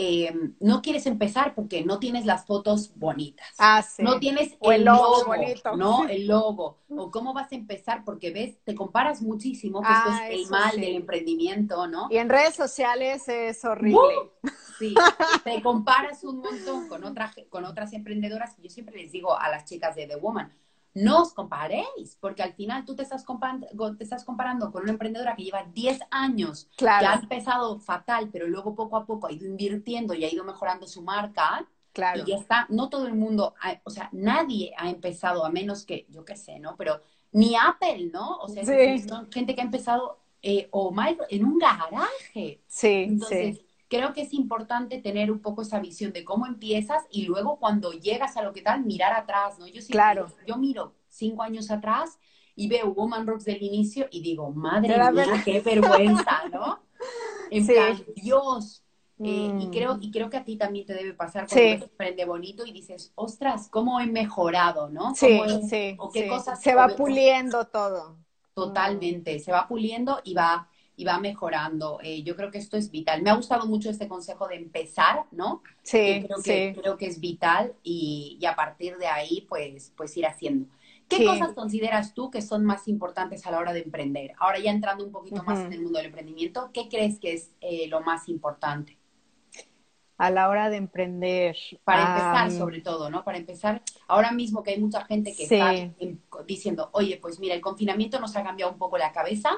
eh, 0.00 0.32
no 0.60 0.80
quieres 0.80 1.06
empezar 1.06 1.56
porque 1.56 1.84
no 1.84 1.98
tienes 1.98 2.24
las 2.24 2.46
fotos 2.46 2.92
bonitas. 2.94 3.48
Ah, 3.58 3.82
sí. 3.82 4.04
No 4.04 4.20
tienes 4.20 4.56
O 4.60 4.70
el 4.70 4.82
el 4.82 4.84
logo 4.84 5.24
bonito. 5.26 5.76
¿no? 5.76 6.06
El 6.08 6.28
logo. 6.28 6.78
O 6.88 7.10
cómo 7.10 7.34
vas 7.34 7.50
a 7.50 7.56
empezar 7.56 8.04
porque 8.04 8.30
ves, 8.30 8.58
te 8.62 8.76
comparas 8.76 9.20
muchísimo, 9.22 9.82
que 9.82 9.88
esto 9.92 10.10
es 10.10 10.40
el 10.40 10.50
mal 10.50 10.70
sí. 10.70 10.80
del 10.80 10.94
emprendimiento, 10.94 11.88
¿no? 11.88 12.06
Y 12.10 12.18
en 12.18 12.28
redes 12.28 12.54
sociales 12.54 13.28
es 13.28 13.64
horrible. 13.64 14.00
Sí, 14.78 14.94
te 15.42 15.60
comparas 15.60 16.22
un 16.22 16.38
montón 16.38 16.86
con, 16.86 17.02
otra, 17.02 17.34
con 17.48 17.64
otras 17.64 17.92
emprendedoras. 17.94 18.56
Yo 18.62 18.70
siempre 18.70 19.02
les 19.02 19.10
digo 19.10 19.36
a 19.36 19.48
las 19.48 19.64
chicas 19.64 19.96
de 19.96 20.06
The 20.06 20.14
Woman, 20.14 20.52
no 21.04 21.22
os 21.22 21.32
comparéis, 21.32 22.16
porque 22.20 22.42
al 22.42 22.54
final 22.54 22.84
tú 22.84 22.94
te 22.96 23.02
estás, 23.02 23.24
comparando, 23.24 23.66
te 23.96 24.04
estás 24.04 24.24
comparando 24.24 24.70
con 24.72 24.82
una 24.82 24.92
emprendedora 24.92 25.34
que 25.36 25.44
lleva 25.44 25.64
10 25.72 26.00
años, 26.10 26.68
Claro. 26.76 27.00
que 27.00 27.06
ha 27.06 27.14
empezado 27.20 27.78
fatal, 27.78 28.28
pero 28.32 28.46
luego 28.48 28.74
poco 28.74 28.96
a 28.96 29.06
poco 29.06 29.26
ha 29.26 29.32
ido 29.32 29.46
invirtiendo 29.46 30.14
y 30.14 30.24
ha 30.24 30.32
ido 30.32 30.44
mejorando 30.44 30.86
su 30.86 31.02
marca. 31.02 31.66
Claro. 31.92 32.22
Y 32.22 32.26
ya 32.30 32.36
está, 32.36 32.66
no 32.68 32.88
todo 32.88 33.06
el 33.06 33.14
mundo, 33.14 33.54
ha- 33.60 33.80
o 33.84 33.90
sea, 33.90 34.08
nadie 34.12 34.72
ha 34.76 34.88
empezado, 34.90 35.44
a 35.44 35.50
menos 35.50 35.84
que, 35.84 36.06
yo 36.10 36.24
qué 36.24 36.36
sé, 36.36 36.58
¿no? 36.60 36.76
Pero 36.76 37.00
ni 37.32 37.54
Apple, 37.56 38.10
¿no? 38.12 38.36
O 38.38 38.48
sea, 38.48 38.64
Sí. 38.64 39.08
son 39.08 39.30
gente 39.32 39.54
que 39.54 39.60
ha 39.60 39.64
empezado, 39.64 40.18
eh, 40.42 40.68
o 40.70 40.92
Micro, 40.92 41.26
en 41.28 41.44
un 41.44 41.58
garaje. 41.58 42.62
Sí, 42.66 43.04
Entonces, 43.08 43.56
sí. 43.58 43.66
Creo 43.88 44.12
que 44.12 44.22
es 44.22 44.32
importante 44.34 44.98
tener 45.00 45.30
un 45.30 45.40
poco 45.40 45.62
esa 45.62 45.80
visión 45.80 46.12
de 46.12 46.24
cómo 46.24 46.46
empiezas 46.46 47.04
y 47.10 47.24
luego 47.26 47.58
cuando 47.58 47.92
llegas 47.92 48.36
a 48.36 48.42
lo 48.42 48.52
que 48.52 48.62
tal, 48.62 48.84
mirar 48.84 49.12
atrás, 49.14 49.58
¿no? 49.58 49.66
Yo 49.66 49.80
siempre, 49.82 49.92
Claro. 49.92 50.26
yo 50.46 50.56
miro 50.56 50.94
cinco 51.08 51.42
años 51.42 51.70
atrás 51.70 52.18
y 52.54 52.68
veo 52.68 52.92
Woman 52.92 53.26
Rocks 53.26 53.44
del 53.44 53.62
inicio 53.62 54.08
y 54.10 54.20
digo, 54.22 54.50
madre 54.52 54.88
mía, 55.00 55.24
verdad. 55.24 55.42
qué 55.44 55.60
vergüenza, 55.60 56.48
¿no? 56.52 56.82
En 57.50 57.66
Sí. 57.66 57.74
plan, 57.74 58.04
Dios. 58.16 58.84
Eh, 59.22 59.54
y 59.58 59.66
Mm. 59.66 59.70
creo 59.70 59.98
y 60.00 60.10
creo 60.12 60.30
que 60.30 60.36
a 60.36 60.44
ti 60.44 60.56
también 60.56 60.86
te 60.86 60.94
debe 60.94 61.12
pasar 61.14 61.48
cuando 61.48 61.54
Sí. 61.54 61.70
ves 61.70 61.82
un 61.82 61.88
Emprende 61.90 62.24
Bonito 62.24 62.64
y 62.66 62.72
dices, 62.72 63.12
ostras, 63.16 63.68
¿cómo 63.68 64.00
he 64.00 64.06
mejorado, 64.06 64.88
no? 64.90 65.14
Sí, 65.14 65.26
¿Cómo 65.28 65.44
he- 65.44 65.62
sí, 65.68 65.96
o 65.98 66.12
qué 66.12 66.22
sí. 66.22 66.28
cosas 66.28 66.60
Se 66.62 66.74
va 66.74 66.88
puliendo 66.88 67.66
todo. 67.66 68.18
Totalmente, 68.54 69.38
se 69.38 69.52
va 69.52 69.68
puliendo 69.68 70.20
y 70.24 70.34
va, 70.34 70.68
y 70.98 71.04
va 71.04 71.20
mejorando. 71.20 72.00
Eh, 72.02 72.24
yo 72.24 72.34
creo 72.34 72.50
que 72.50 72.58
esto 72.58 72.76
es 72.76 72.90
vital. 72.90 73.22
Me 73.22 73.30
ha 73.30 73.34
gustado 73.36 73.66
mucho 73.66 73.88
este 73.88 74.08
consejo 74.08 74.48
de 74.48 74.56
empezar, 74.56 75.26
¿no? 75.30 75.62
Sí, 75.84 76.24
creo, 76.26 76.42
que, 76.42 76.74
sí. 76.74 76.80
creo 76.80 76.96
que 76.98 77.06
es 77.06 77.20
vital 77.20 77.72
y, 77.84 78.36
y 78.40 78.46
a 78.46 78.56
partir 78.56 78.98
de 78.98 79.06
ahí, 79.06 79.46
pues, 79.48 79.92
pues 79.96 80.16
ir 80.16 80.26
haciendo. 80.26 80.66
¿Qué 81.08 81.18
Sí. 81.18 81.24
cosas 81.24 81.52
consideras 81.52 82.14
tú 82.14 82.32
que 82.32 82.42
son 82.42 82.64
más 82.64 82.88
importantes 82.88 83.46
a 83.46 83.52
la 83.52 83.58
hora 83.60 83.72
de 83.72 83.82
emprender? 83.82 84.32
Ahora 84.40 84.58
ya 84.58 84.72
entrando 84.72 85.04
un 85.04 85.12
poquito 85.12 85.44
más 85.44 85.60
en 85.60 85.72
el 85.72 85.82
mundo 85.82 85.98
del 85.98 86.06
emprendimiento, 86.06 86.70
¿qué 86.74 86.88
crees 86.88 87.20
que 87.20 87.32
es 87.34 87.52
eh, 87.60 87.86
lo 87.86 88.00
más 88.00 88.28
importante? 88.28 88.98
A 90.16 90.30
la 90.32 90.48
hora 90.48 90.68
de 90.68 90.78
emprender. 90.78 91.56
Para 91.84 92.08
empezar, 92.08 92.50
sobre 92.50 92.80
todo, 92.80 93.08
¿no? 93.08 93.22
Para 93.22 93.38
empezar, 93.38 93.82
ahora 94.08 94.32
mismo 94.32 94.64
que 94.64 94.72
hay 94.72 94.80
mucha 94.80 95.04
gente 95.04 95.30
que 95.30 95.46
Sí. 95.46 95.54
está 95.54 95.74
en- 95.74 96.20
diciendo, 96.44 96.90
oye, 96.92 97.18
pues 97.22 97.38
mira, 97.38 97.54
el 97.54 97.60
confinamiento 97.60 98.18
nos 98.18 98.34
ha 98.34 98.42
cambiado 98.42 98.72
un 98.72 98.78
poco 98.78 98.98
la 98.98 99.12
cabeza 99.12 99.50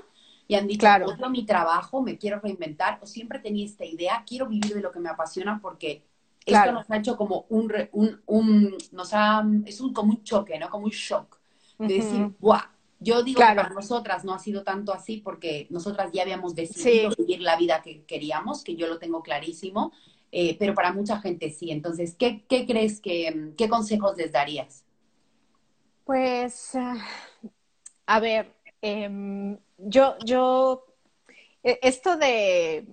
y 0.51 0.57
han 0.57 0.67
dicho, 0.67 0.81
Claro. 0.81 1.07
odio 1.07 1.31
mi 1.31 1.45
trabajo, 1.47 2.03
me 2.03 2.19
quiero 2.19 2.41
reinventar, 2.41 2.99
o 3.03 3.07
siempre 3.07 3.39
tenía 3.39 3.65
esta 3.65 3.85
idea, 3.85 4.25
quiero 4.27 4.49
vivir 4.49 4.75
de 4.75 4.81
lo 4.81 4.91
que 4.91 4.99
me 4.99 5.09
apasiona 5.09 5.61
porque 5.63 6.03
Claro. 6.45 6.71
esto 6.71 6.73
nos 6.81 6.91
ha 6.91 6.97
hecho 6.97 7.17
como 7.17 7.47
un, 7.51 7.73
un, 7.93 8.21
un- 8.27 8.77
nos 8.93 9.11
ha, 9.15 9.45
es 9.65 9.81
un, 9.81 9.93
como 9.93 10.11
un 10.13 10.23
choque, 10.25 10.59
¿no? 10.59 10.69
Como 10.69 10.87
un 10.87 10.91
shock 10.91 11.39
de 11.79 11.95
decir. 11.95 12.27
¡buah! 12.41 12.63
Yo 12.99 13.23
digo 13.23 13.39
Claro. 13.39 13.63
que 13.63 13.63
para 13.69 13.75
nosotras 13.75 14.25
no 14.25 14.35
ha 14.35 14.39
sido 14.41 14.65
tanto 14.65 14.93
así 14.93 15.19
porque 15.19 15.69
nosotras 15.71 16.11
ya 16.13 16.23
habíamos 16.23 16.55
decidido 16.57 17.11
Sí. 17.11 17.15
vivir 17.17 17.41
la 17.43 17.57
vida 17.57 17.81
que 17.83 18.03
queríamos, 18.05 18.65
que 18.65 18.75
yo 18.75 18.89
lo 18.89 18.99
tengo 18.99 19.23
clarísimo, 19.23 19.93
eh, 20.33 20.57
pero 20.59 20.75
para 20.75 20.93
mucha 20.93 21.21
gente 21.21 21.51
sí. 21.51 21.71
Entonces, 21.71 22.17
¿qué, 22.17 22.45
qué 22.49 22.67
crees 22.67 23.01
que, 23.01 23.53
qué 23.57 23.69
consejos 23.69 24.17
les 24.17 24.33
darías? 24.33 24.85
Pues, 26.05 26.75
ah, 26.75 26.97
a 28.07 28.21
ver, 28.21 28.53
em, 28.83 29.59
yo, 29.87 30.17
yo, 30.25 30.87
e- 31.63 31.79
esto 31.83 32.17
de, 32.17 32.87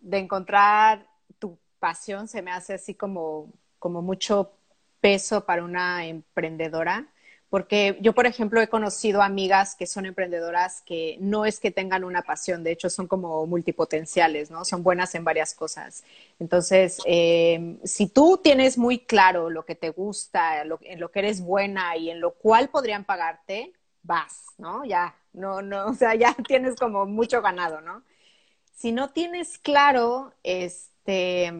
de 0.00 0.18
encontrar 0.18 1.06
tu 1.38 1.58
pasión 1.78 2.28
se 2.28 2.42
me 2.42 2.50
hace 2.52 2.74
así 2.74 2.94
como, 2.94 3.52
como 3.78 4.02
mucho 4.02 4.52
peso 5.00 5.44
para 5.46 5.64
una 5.64 6.06
emprendedora 6.06 7.08
porque 7.50 7.96
yo, 8.02 8.14
por 8.14 8.26
ejemplo, 8.26 8.60
he 8.60 8.68
conocido 8.68 9.22
amigas 9.22 9.74
que 9.74 9.86
son 9.86 10.04
emprendedoras 10.04 10.82
que 10.82 11.16
no 11.20 11.46
es 11.46 11.60
que 11.60 11.70
tengan 11.70 12.04
una 12.04 12.20
pasión, 12.20 12.62
de 12.62 12.72
hecho 12.72 12.90
son 12.90 13.06
como 13.08 13.46
multipotenciales, 13.46 14.50
¿no? 14.50 14.66
Son 14.66 14.82
buenas 14.82 15.14
en 15.14 15.24
varias 15.24 15.54
cosas. 15.54 16.04
Entonces, 16.38 16.98
eh, 17.06 17.78
si 17.84 18.06
tú 18.08 18.38
tienes 18.42 18.76
muy 18.76 18.98
claro 18.98 19.48
lo 19.48 19.64
que 19.64 19.74
te 19.74 19.88
gusta, 19.88 20.60
en 20.60 21.00
lo 21.00 21.10
que 21.10 21.18
eres 21.20 21.40
buena 21.40 21.96
y 21.96 22.10
en 22.10 22.20
lo 22.20 22.32
cual 22.34 22.68
podrían 22.68 23.04
pagarte, 23.04 23.72
vas, 24.08 24.46
¿no? 24.58 24.84
Ya, 24.84 25.14
no, 25.32 25.62
no, 25.62 25.86
o 25.92 25.94
sea, 25.94 26.16
ya 26.16 26.34
tienes 26.34 26.74
como 26.74 27.06
mucho 27.06 27.40
ganado, 27.40 27.80
¿no? 27.80 28.02
Si 28.74 28.92
no 28.92 29.10
tienes 29.10 29.58
claro, 29.58 30.32
este, 30.42 31.52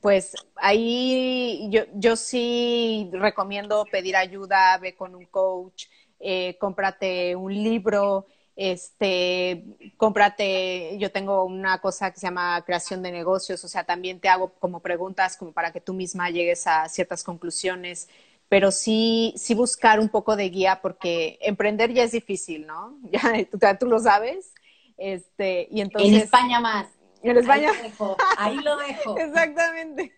pues 0.00 0.34
ahí 0.56 1.68
yo, 1.70 1.82
yo 1.94 2.16
sí 2.16 3.10
recomiendo 3.12 3.84
pedir 3.90 4.16
ayuda, 4.16 4.78
ve 4.78 4.94
con 4.94 5.14
un 5.14 5.26
coach, 5.26 5.86
eh, 6.20 6.56
cómprate 6.58 7.36
un 7.36 7.52
libro, 7.54 8.26
este, 8.56 9.64
cómprate, 9.96 10.96
yo 10.98 11.12
tengo 11.12 11.44
una 11.44 11.80
cosa 11.80 12.10
que 12.10 12.18
se 12.18 12.26
llama 12.26 12.62
creación 12.64 13.02
de 13.02 13.12
negocios, 13.12 13.62
o 13.64 13.68
sea, 13.68 13.84
también 13.84 14.18
te 14.20 14.28
hago 14.28 14.48
como 14.58 14.80
preguntas 14.80 15.36
como 15.36 15.52
para 15.52 15.72
que 15.72 15.80
tú 15.80 15.94
misma 15.94 16.30
llegues 16.30 16.66
a 16.66 16.88
ciertas 16.88 17.22
conclusiones, 17.22 18.08
pero 18.48 18.70
sí, 18.70 19.34
sí 19.36 19.54
buscar 19.54 19.98
un 20.00 20.08
poco 20.08 20.36
de 20.36 20.48
guía 20.48 20.80
porque 20.80 21.38
emprender 21.40 21.92
ya 21.92 22.04
es 22.04 22.12
difícil, 22.12 22.66
¿no? 22.66 22.98
Ya 23.10 23.44
tú, 23.50 23.58
tú 23.80 23.86
lo 23.86 23.98
sabes. 23.98 24.52
Este, 24.96 25.68
y 25.70 25.80
entonces, 25.80 26.12
en 26.12 26.16
España 26.16 26.60
más. 26.60 26.86
En 27.22 27.36
España. 27.38 27.70
Ahí 27.70 27.76
lo 27.76 27.82
dejo. 27.82 28.16
Ahí 28.38 28.56
lo 28.62 28.76
dejo. 28.76 29.18
Exactamente. 29.18 30.12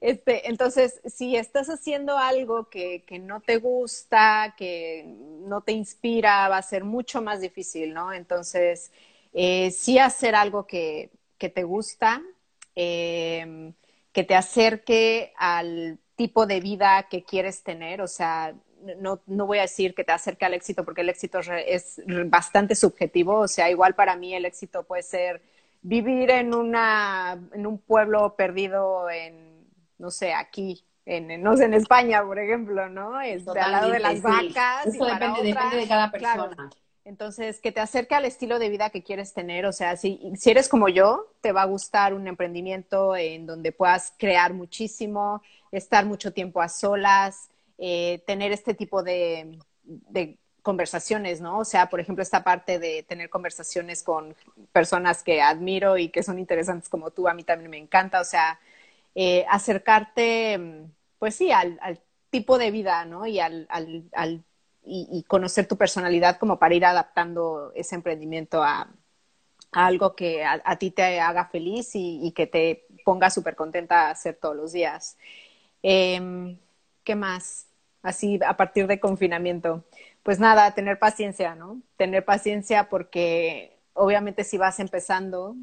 Este, 0.00 0.48
entonces, 0.48 1.00
si 1.04 1.36
estás 1.36 1.68
haciendo 1.68 2.16
algo 2.18 2.68
que, 2.68 3.04
que, 3.04 3.18
no 3.18 3.40
te 3.40 3.56
gusta, 3.56 4.54
que 4.56 5.04
no 5.06 5.62
te 5.62 5.72
inspira, 5.72 6.48
va 6.48 6.58
a 6.58 6.62
ser 6.62 6.84
mucho 6.84 7.20
más 7.20 7.40
difícil, 7.40 7.92
¿no? 7.92 8.12
Entonces, 8.12 8.92
eh, 9.32 9.72
sí 9.72 9.98
hacer 9.98 10.36
algo 10.36 10.66
que, 10.66 11.10
que 11.36 11.48
te 11.48 11.64
gusta, 11.64 12.22
eh, 12.76 13.72
que 14.12 14.24
te 14.24 14.36
acerque 14.36 15.32
al 15.36 15.98
tipo 16.16 16.46
de 16.46 16.60
vida 16.60 17.06
que 17.08 17.22
quieres 17.22 17.62
tener, 17.62 18.00
o 18.00 18.08
sea, 18.08 18.54
no, 18.98 19.20
no, 19.26 19.46
voy 19.46 19.58
a 19.58 19.62
decir 19.62 19.94
que 19.94 20.04
te 20.04 20.12
acerque 20.12 20.44
al 20.44 20.54
éxito 20.54 20.84
porque 20.84 21.02
el 21.02 21.08
éxito 21.08 21.40
es 21.40 22.00
bastante 22.26 22.74
subjetivo, 22.74 23.40
o 23.40 23.48
sea, 23.48 23.70
igual 23.70 23.94
para 23.94 24.16
mí 24.16 24.34
el 24.34 24.44
éxito 24.44 24.84
puede 24.84 25.02
ser 25.02 25.42
vivir 25.82 26.30
en, 26.30 26.54
una, 26.54 27.38
en 27.52 27.66
un 27.66 27.78
pueblo 27.78 28.34
perdido 28.34 29.08
en, 29.10 29.66
no 29.98 30.10
sé, 30.10 30.34
aquí, 30.34 30.84
en, 31.04 31.40
no 31.42 31.56
sé, 31.56 31.64
en 31.64 31.74
España, 31.74 32.24
por 32.24 32.38
ejemplo, 32.38 32.88
¿no? 32.88 33.20
Este, 33.20 33.58
al 33.60 33.72
lado 33.72 33.90
de 33.90 34.00
las 34.00 34.20
vacas. 34.20 34.86
Eso 34.86 35.04
depende, 35.04 35.42
depende, 35.42 35.76
de 35.76 35.86
cada 35.86 36.10
persona. 36.10 36.70
Entonces, 37.06 37.60
que 37.60 37.70
te 37.70 37.78
acerque 37.78 38.16
al 38.16 38.24
estilo 38.24 38.58
de 38.58 38.68
vida 38.68 38.90
que 38.90 39.04
quieres 39.04 39.32
tener. 39.32 39.64
O 39.66 39.72
sea, 39.72 39.96
si, 39.96 40.20
eres 40.44 40.68
como 40.68 40.88
yo, 40.88 41.32
te 41.40 41.52
va 41.52 41.62
a 41.62 41.66
gustar 41.66 42.12
un 42.14 42.26
emprendimiento 42.26 43.14
en 43.14 43.46
donde 43.46 43.70
puedas 43.70 44.12
crear 44.18 44.52
muchísimo, 44.52 45.40
estar 45.70 46.04
mucho 46.04 46.32
tiempo 46.32 46.60
a 46.60 46.68
solas, 46.68 47.48
eh, 47.78 48.24
tener 48.26 48.50
este 48.50 48.74
tipo 48.74 49.04
de, 49.04 49.56
conversaciones, 50.62 51.40
¿no? 51.40 51.60
O 51.60 51.64
sea, 51.64 51.88
por 51.88 52.00
ejemplo, 52.00 52.24
esta 52.24 52.42
parte 52.42 52.80
de 52.80 53.04
tener 53.04 53.30
conversaciones 53.30 54.02
con 54.02 54.34
personas 54.72 55.22
que 55.22 55.40
admiro 55.40 55.98
y 55.98 56.08
que 56.08 56.24
son 56.24 56.40
interesantes 56.40 56.88
como 56.88 57.12
tú, 57.12 57.28
a 57.28 57.34
mí 57.34 57.44
también 57.44 57.70
me 57.70 57.78
encanta, 57.78 58.20
o 58.20 58.24
sea, 58.24 58.58
eh, 59.14 59.46
acercarte, 59.48 60.88
pues 61.20 61.36
sí, 61.36 61.52
al, 61.52 61.78
tipo 62.30 62.58
de 62.58 62.72
vida, 62.72 63.04
¿no? 63.04 63.26
Y 63.26 63.38
al, 63.38 63.68
al, 63.70 64.44
y, 64.86 65.24
conocer 65.24 65.66
tu 65.66 65.76
personalidad 65.76 66.38
como 66.38 66.58
para 66.58 66.74
ir 66.74 66.84
adaptando 66.84 67.72
ese 67.74 67.96
emprendimiento 67.96 68.62
a, 68.62 68.88
algo 69.72 70.14
que 70.14 70.44
a, 70.44 70.76
ti 70.78 70.90
te 70.90 71.20
haga 71.20 71.46
feliz 71.46 71.90
y, 71.94 72.32
que 72.32 72.46
te 72.46 72.86
ponga 73.04 73.30
súper 73.30 73.56
contenta 73.56 74.08
a 74.08 74.10
hacer 74.10 74.36
todos 74.36 74.56
los 74.56 74.72
días. 74.72 75.16
Em, 75.82 76.58
¿Qué 77.04 77.14
más? 77.14 77.66
Así 78.02 78.38
a 78.46 78.56
partir 78.56 78.86
de 78.86 79.00
confinamiento 79.00 79.84
pues 80.26 80.40
nada, 80.40 80.74
tener 80.74 80.98
paciencia, 80.98 81.54
¿no? 81.54 81.80
Tener 81.96 82.24
paciencia 82.24 82.88
porque 82.88 83.78
obviamente 83.92 84.42
si 84.42 84.58
vas 84.58 84.80
empezando, 84.80 85.54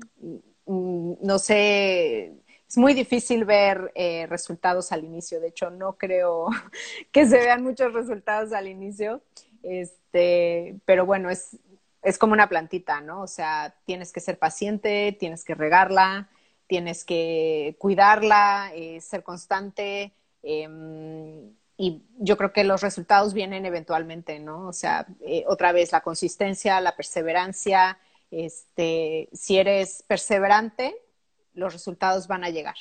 mm, 0.65 1.15
no 1.21 1.38
sé, 1.38 2.32
es 2.74 2.78
muy 2.80 2.95
difícil 2.95 3.45
ver 3.45 3.91
eh, 3.93 4.26
resultados 4.28 4.91
al 4.91 5.03
inicio. 5.03 5.39
De 5.39 5.49
hecho, 5.49 5.69
no 5.69 5.95
creo 5.95 6.47
que 7.11 7.28
se 7.28 7.38
vean 7.38 7.61
muchos 7.61 7.93
resultados 7.93 8.51
al 8.51 8.67
inicio. 8.67 9.21
Este, 9.61 10.80
pero 10.84 11.05
bueno, 11.05 11.30
es, 11.30 11.55
es 12.01 12.17
como 12.17 12.34
una 12.34 12.49
plantita, 12.49 12.99
¿no? 12.99 13.21
O 13.21 13.28
sea, 13.28 13.76
tienes 13.86 14.11
que 14.11 14.21
ser 14.21 14.39
paciente, 14.39 15.15
tienes 15.19 15.43
que 15.43 15.53
regarla, 15.53 16.32
tienes 16.65 17.05
que 17.05 17.76
cuidarla, 17.78 18.71
eh, 18.74 18.99
ser 19.01 19.21
constante. 19.21 20.15
Eh, 20.41 20.67
y 21.78 22.01
yo 22.17 22.38
creo 22.38 22.53
que 22.53 22.63
los 22.63 22.82
resultados 22.82 23.36
vienen 23.36 23.67
eventualmente, 23.67 24.39
¿no? 24.39 24.67
O 24.67 24.74
sea, 24.74 25.05
eh, 25.21 25.43
otra 25.45 25.74
vez 25.74 25.91
la 25.91 26.01
consistencia, 26.01 26.82
la 26.82 26.95
perseverancia, 26.95 27.99
este, 28.32 29.30
si 29.32 29.59
eres 29.59 30.03
perseverante, 30.07 30.95
los 31.54 31.74
resultados 31.74 32.28
van 32.28 32.43
a 32.43 32.49
llegar. 32.49 32.76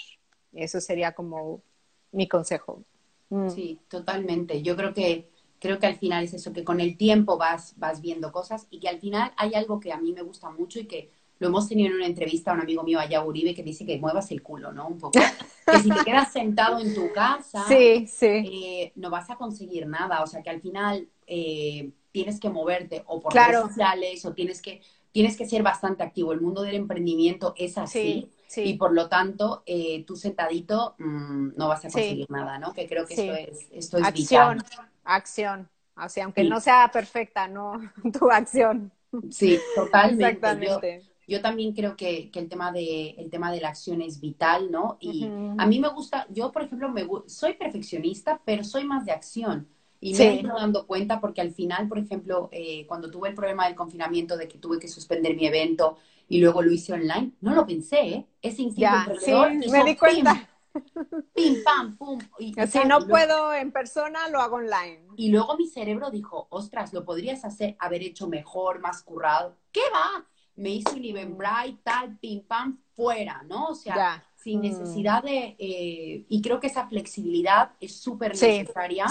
Eso 0.52 0.80
sería 0.80 1.12
como 1.12 1.62
mi 2.10 2.28
consejo. 2.28 2.84
Mm. 3.30 3.48
Sí, 3.48 3.80
totalmente. 3.88 4.62
Yo 4.62 4.76
creo 4.76 4.92
que 4.92 5.30
creo 5.62 5.78
que 5.78 5.86
al 5.86 5.96
final 5.96 6.24
es 6.24 6.34
eso, 6.34 6.52
que 6.52 6.64
con 6.64 6.80
el 6.80 6.96
tiempo 6.96 7.38
vas, 7.38 7.74
vas 7.76 8.00
viendo 8.00 8.32
cosas 8.32 8.66
y 8.68 8.80
que 8.80 8.88
al 8.88 8.98
final 8.98 9.32
hay 9.36 9.54
algo 9.54 9.78
que 9.78 9.92
a 9.92 9.96
mí 9.96 10.12
me 10.12 10.22
gusta 10.22 10.50
mucho 10.50 10.80
y 10.80 10.86
que 10.86 11.12
lo 11.38 11.48
hemos 11.48 11.68
tenido 11.68 11.90
en 11.90 11.96
una 11.96 12.06
entrevista 12.06 12.50
a 12.50 12.54
un 12.54 12.60
amigo 12.60 12.82
mío 12.82 12.98
allá, 12.98 13.22
Uribe, 13.22 13.54
que 13.54 13.62
dice 13.62 13.86
que 13.86 13.98
muevas 13.98 14.30
el 14.32 14.42
culo, 14.42 14.72
¿no? 14.72 14.88
Un 14.88 14.98
poco. 14.98 15.18
Que 15.20 15.78
si 15.78 15.88
te 15.88 16.04
quedas 16.04 16.32
sentado 16.32 16.80
en 16.80 16.94
tu 16.94 17.12
casa, 17.12 17.64
sí, 17.68 18.06
sí. 18.08 18.26
Eh, 18.26 18.92
no 18.96 19.08
vas 19.08 19.30
a 19.30 19.36
conseguir 19.36 19.86
nada. 19.86 20.22
O 20.22 20.26
sea, 20.26 20.42
que 20.42 20.50
al 20.50 20.60
final 20.60 21.08
eh, 21.26 21.90
tienes 22.10 22.40
que 22.40 22.48
moverte 22.48 23.02
o 23.06 23.20
por 23.20 23.32
redes 23.32 23.60
sociales 23.60 24.24
o 24.24 24.34
tienes 24.34 24.60
que, 24.62 24.82
tienes 25.10 25.36
que 25.36 25.46
ser 25.46 25.62
bastante 25.62 26.02
activo. 26.02 26.32
El 26.32 26.40
mundo 26.40 26.62
del 26.62 26.74
emprendimiento 26.74 27.54
es 27.56 27.78
así. 27.78 28.30
Y 28.56 28.74
por 28.74 28.92
lo 28.92 29.08
tanto, 29.08 29.62
eh, 29.66 30.04
tú 30.06 30.16
sentadito 30.16 30.94
mm, 30.98 31.50
no 31.56 31.68
vas 31.68 31.84
a 31.84 31.90
conseguir 31.90 32.30
nada, 32.30 32.58
¿no? 32.58 32.72
Que 32.72 32.86
creo 32.86 33.06
que 33.06 33.14
esto 33.14 33.34
es, 33.34 33.68
esto 33.72 33.98
es 33.98 34.04
acción, 34.04 34.58
vital. 34.58 34.90
Acción, 35.04 35.68
o 35.96 36.08
sea, 36.08 36.24
aunque 36.24 36.44
no 36.44 36.60
sea 36.60 36.90
perfecta, 36.92 37.48
¿no? 37.48 37.80
tu 38.18 38.30
acción. 38.30 38.92
Sí, 39.30 39.58
totalmente. 39.74 40.24
Exactamente 40.24 41.12
yo 41.32 41.40
también 41.40 41.72
creo 41.72 41.96
que, 41.96 42.30
el, 42.34 42.48
tema 42.48 42.72
de, 42.72 43.10
el 43.10 43.30
tema 43.30 43.50
de 43.52 43.60
la 43.60 43.68
acción 43.68 44.02
es 44.02 44.20
vital, 44.20 44.70
¿no? 44.70 44.98
Y 45.00 45.24
a 45.56 45.66
mí 45.66 45.80
me 45.80 45.88
gusta, 45.88 46.26
yo 46.30 46.52
por 46.52 46.62
ejemplo, 46.62 46.88
me, 46.90 47.08
soy 47.26 47.54
perfeccionista, 47.54 48.40
pero 48.44 48.64
soy 48.64 48.84
más 48.84 49.06
de 49.06 49.12
acción. 49.12 49.68
Y 50.04 50.14
me 50.14 50.24
he 50.24 50.40
ido 50.40 50.56
dando 50.56 50.84
cuenta 50.84 51.20
porque 51.20 51.40
al 51.40 51.52
final, 51.52 51.86
por 51.88 51.96
ejemplo, 51.96 52.48
eh, 52.50 52.84
cuando 52.88 53.08
tuve 53.08 53.28
el 53.28 53.36
problema 53.36 53.66
del 53.66 53.76
confinamiento, 53.76 54.36
de 54.36 54.48
que 54.48 54.58
tuve 54.58 54.80
que 54.80 54.88
suspender 54.88 55.36
mi 55.36 55.46
evento 55.46 55.96
y 56.28 56.40
luego 56.40 56.60
lo 56.60 56.72
hice 56.72 56.92
online, 56.92 57.30
no 57.40 57.54
lo 57.54 57.64
pensé, 57.64 58.00
¿eh? 58.00 58.26
Ese 58.42 58.62
instinto 58.62 59.14
ya, 59.24 59.48
me 59.70 59.84
di 59.84 59.96
cuenta. 59.96 60.48
Pim, 61.34 61.62
pam, 61.62 61.96
pum. 61.96 62.18
Y, 62.40 62.52
si 62.66 62.80
no 62.84 63.06
puedo 63.06 63.54
en 63.54 63.70
persona, 63.70 64.28
lo 64.28 64.40
hago 64.40 64.56
online. 64.56 65.06
Y 65.16 65.30
luego 65.30 65.56
mi 65.56 65.68
cerebro 65.68 66.10
dijo, 66.10 66.48
ostras, 66.50 66.92
lo 66.92 67.04
podrías 67.04 67.44
hacer, 67.44 67.76
haber 67.78 68.02
hecho 68.02 68.26
mejor, 68.26 68.80
más 68.80 69.02
currado. 69.02 69.56
¿Qué 69.70 69.82
va? 69.94 70.26
me 70.56 70.70
hice 70.70 70.94
un 70.94 71.04
Eventbrite, 71.04 71.80
tal, 71.82 72.18
pim, 72.18 72.42
pam, 72.46 72.78
fuera, 72.94 73.42
¿no? 73.48 73.68
O 73.68 73.74
sea, 73.74 74.22
sin 74.42 74.58
mm. 74.58 74.62
necesidad 74.62 75.22
de... 75.22 75.56
Eh, 75.58 76.24
y 76.28 76.42
creo 76.42 76.60
que 76.60 76.66
esa 76.66 76.86
flexibilidad 76.88 77.72
es 77.80 77.96
súper 77.96 78.32
necesaria 78.32 79.06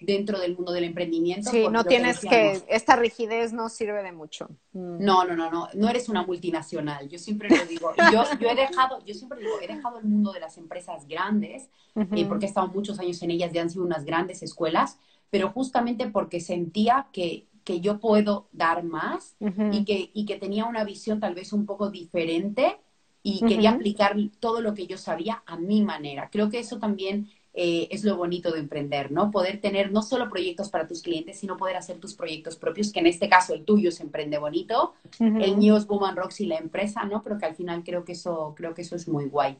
dentro 0.00 0.40
del 0.40 0.56
mundo 0.56 0.72
del 0.72 0.84
emprendimiento. 0.84 1.50
Sí, 1.50 1.66
no 1.70 1.84
tienes 1.84 2.20
que, 2.20 2.62
Esta 2.68 2.96
rigidez 2.96 3.52
no 3.52 3.68
sirve 3.68 4.02
de 4.02 4.12
mucho. 4.12 4.48
Mm. 4.72 5.04
No, 5.04 5.24
no, 5.24 5.36
no, 5.36 5.50
no. 5.50 5.68
No 5.74 5.88
eres 5.88 6.08
una 6.08 6.24
multinacional. 6.24 7.08
Yo 7.08 7.18
siempre 7.18 7.48
lo 7.48 7.64
digo. 7.66 7.92
yo, 8.12 8.24
yo 8.40 8.48
he 8.48 8.54
dejado, 8.54 9.04
yo 9.04 9.14
siempre 9.14 9.38
digo, 9.38 9.52
he 9.60 9.68
dejado 9.68 9.98
el 9.98 10.04
mundo 10.04 10.32
de 10.32 10.40
las 10.40 10.58
empresas 10.58 11.06
grandes, 11.06 11.68
eh, 11.94 12.24
porque 12.26 12.46
he 12.46 12.48
estado 12.48 12.68
muchos 12.68 12.98
años 12.98 13.22
en 13.22 13.30
ellas 13.30 13.54
y 13.54 13.58
han 13.58 13.70
sido 13.70 13.84
unas 13.84 14.04
grandes 14.04 14.42
escuelas, 14.42 14.98
pero 15.30 15.50
justamente 15.50 16.08
porque 16.08 16.40
sentía 16.40 17.08
que 17.12 17.46
que 17.64 17.80
yo 17.80 18.00
puedo 18.00 18.48
dar 18.52 18.82
más 18.82 19.36
y, 19.70 19.84
que, 19.84 20.10
y 20.12 20.26
que 20.26 20.36
tenía 20.36 20.64
una 20.64 20.82
visión 20.82 21.20
tal 21.20 21.34
vez 21.34 21.52
un 21.52 21.64
poco 21.64 21.90
diferente 21.90 22.78
y 23.22 23.40
quería 23.46 23.70
aplicar 23.70 24.16
todo 24.40 24.60
lo 24.60 24.74
que 24.74 24.86
yo 24.86 24.98
sabía 24.98 25.42
a 25.46 25.56
mi 25.56 25.82
manera. 25.82 26.28
Creo 26.30 26.50
que 26.50 26.58
eso 26.58 26.78
también 26.78 27.28
eh, 27.54 27.86
es 27.90 28.02
lo 28.02 28.16
bonito 28.16 28.50
de 28.50 28.60
emprender, 28.60 29.12
¿no? 29.12 29.30
Poder 29.30 29.60
tener 29.60 29.92
no 29.92 30.02
solo 30.02 30.28
proyectos 30.28 30.70
para 30.70 30.88
tus 30.88 31.02
clientes, 31.02 31.38
sino 31.38 31.56
poder 31.56 31.76
hacer 31.76 31.98
tus 31.98 32.14
proyectos 32.14 32.56
propios, 32.56 32.92
que 32.92 33.00
en 33.00 33.06
este 33.06 33.28
caso 33.28 33.54
el 33.54 33.64
tuyo 33.64 33.90
es 33.90 34.00
Emprende 34.00 34.38
Bonito, 34.38 34.94
el 35.20 35.56
mío 35.56 35.76
es 35.76 35.86
Woman 35.86 36.16
Rocks 36.16 36.40
y 36.40 36.46
la 36.46 36.56
empresa, 36.56 37.04
¿no? 37.04 37.22
Pero 37.22 37.38
que 37.38 37.46
al 37.46 37.54
final 37.54 37.84
creo 37.84 38.04
que 38.04 38.12
eso, 38.12 38.54
creo 38.56 38.74
que 38.74 38.82
eso 38.82 38.96
es 38.96 39.06
muy 39.06 39.26
guay. 39.26 39.58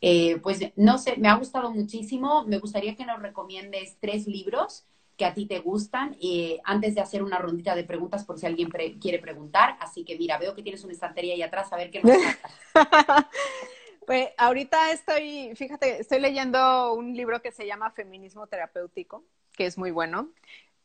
Eh, 0.00 0.38
pues 0.42 0.60
no 0.76 0.98
sé, 0.98 1.16
me 1.16 1.28
ha 1.28 1.34
gustado 1.36 1.70
muchísimo. 1.72 2.44
Me 2.46 2.58
gustaría 2.58 2.94
que 2.94 3.06
nos 3.06 3.20
recomiendes 3.20 3.96
tres 4.00 4.26
libros 4.26 4.84
que 5.16 5.24
a 5.24 5.34
ti 5.34 5.46
te 5.46 5.60
gustan 5.60 6.16
eh, 6.20 6.60
antes 6.64 6.94
de 6.94 7.00
hacer 7.00 7.22
una 7.22 7.38
rondita 7.38 7.74
de 7.74 7.84
preguntas 7.84 8.24
por 8.24 8.38
si 8.38 8.46
alguien 8.46 8.70
quiere 9.00 9.18
preguntar. 9.18 9.76
Así 9.80 10.04
que 10.04 10.16
mira, 10.18 10.38
veo 10.38 10.54
que 10.54 10.62
tienes 10.62 10.82
una 10.84 10.92
estantería 10.92 11.34
ahí 11.34 11.42
atrás, 11.42 11.72
a 11.72 11.76
ver 11.76 11.90
qué 11.90 12.02
nos 12.02 12.16
pues 14.06 14.28
ahorita 14.36 14.90
estoy, 14.90 15.54
fíjate, 15.54 16.00
estoy 16.00 16.20
leyendo 16.20 16.94
un 16.94 17.16
libro 17.16 17.40
que 17.40 17.52
se 17.52 17.66
llama 17.66 17.90
Feminismo 17.92 18.46
Terapéutico, 18.46 19.24
que 19.52 19.66
es 19.66 19.78
muy 19.78 19.90
bueno. 19.90 20.30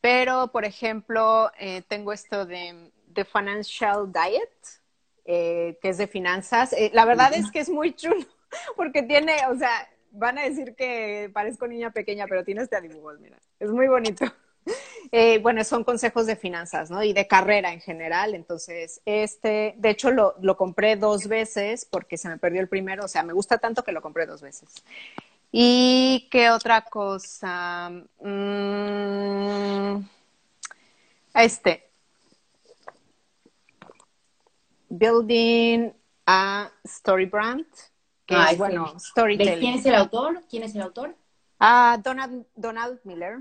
Pero, 0.02 0.52
por 0.52 0.64
ejemplo, 0.64 1.52
eh, 1.60 1.82
tengo 1.88 2.14
esto 2.14 2.46
de 2.46 2.92
The 3.14 3.26
Financial 3.26 4.12
Diet, 4.12 4.52
que 5.26 5.78
es 5.84 5.98
de 5.98 6.08
finanzas. 6.08 6.74
la 6.94 7.06
verdad 7.06 7.34
es 7.34 7.52
que 7.52 7.60
es 7.60 7.70
muy 7.70 7.94
chulo 7.94 8.26
porque 8.76 9.04
tiene, 9.04 9.36
o 9.52 9.56
sea, 9.56 9.88
van 10.12 10.38
a 10.38 10.44
decir 10.44 10.76
que 10.76 11.30
parezco 11.34 11.68
niña 11.68 11.92
pequeña, 11.92 12.28
pero 12.28 12.44
tiene 12.44 12.62
este 12.62 12.80
dibujos, 12.82 13.20
mira, 13.20 13.38
es 13.60 13.70
muy 13.70 13.88
bonito. 13.88 14.26
Eh, 15.12 15.40
bueno, 15.40 15.64
son 15.64 15.84
consejos 15.84 16.28
de 16.28 16.36
finanzas, 16.36 16.92
¿no? 16.92 17.02
Y 17.02 17.14
de 17.14 17.26
carrera 17.26 17.74
en 17.74 17.82
general. 17.82 18.36
Entonces, 18.36 19.02
este, 19.06 19.74
de 19.78 19.90
hecho, 19.90 20.12
lo, 20.12 20.36
lo, 20.40 20.56
compré 20.56 20.98
dos 20.98 21.28
veces 21.28 21.86
porque 21.86 22.18
se 22.18 22.30
me 22.30 22.38
perdió 22.38 22.62
el 22.62 22.68
primero. 22.68 23.06
O 23.06 23.08
sea, 23.08 23.24
me 23.24 23.34
gusta 23.34 23.58
tanto 23.58 23.84
que 23.84 23.92
lo 23.92 24.04
compré 24.04 24.28
dos 24.28 24.42
veces. 24.42 24.70
¿Y 25.52 26.28
qué 26.30 26.52
otra 26.52 26.82
cosa? 26.82 27.90
Mm, 28.20 30.06
este. 31.34 31.90
Building 34.90 35.92
a 36.28 36.72
Story 36.84 37.26
Brand 37.26 37.66
que 38.30 38.56
bueno, 38.58 39.00
storytelling. 39.00 39.60
¿Quién 39.60 39.74
es 39.76 39.86
el 39.86 39.96
autor? 39.96 40.44
¿Quién 40.50 40.64
es 40.64 40.76
el 40.76 40.82
autor? 40.82 41.16
Ah, 41.60 42.00
Donald, 42.04 42.46
Donald 42.56 43.00
Miller. 43.04 43.40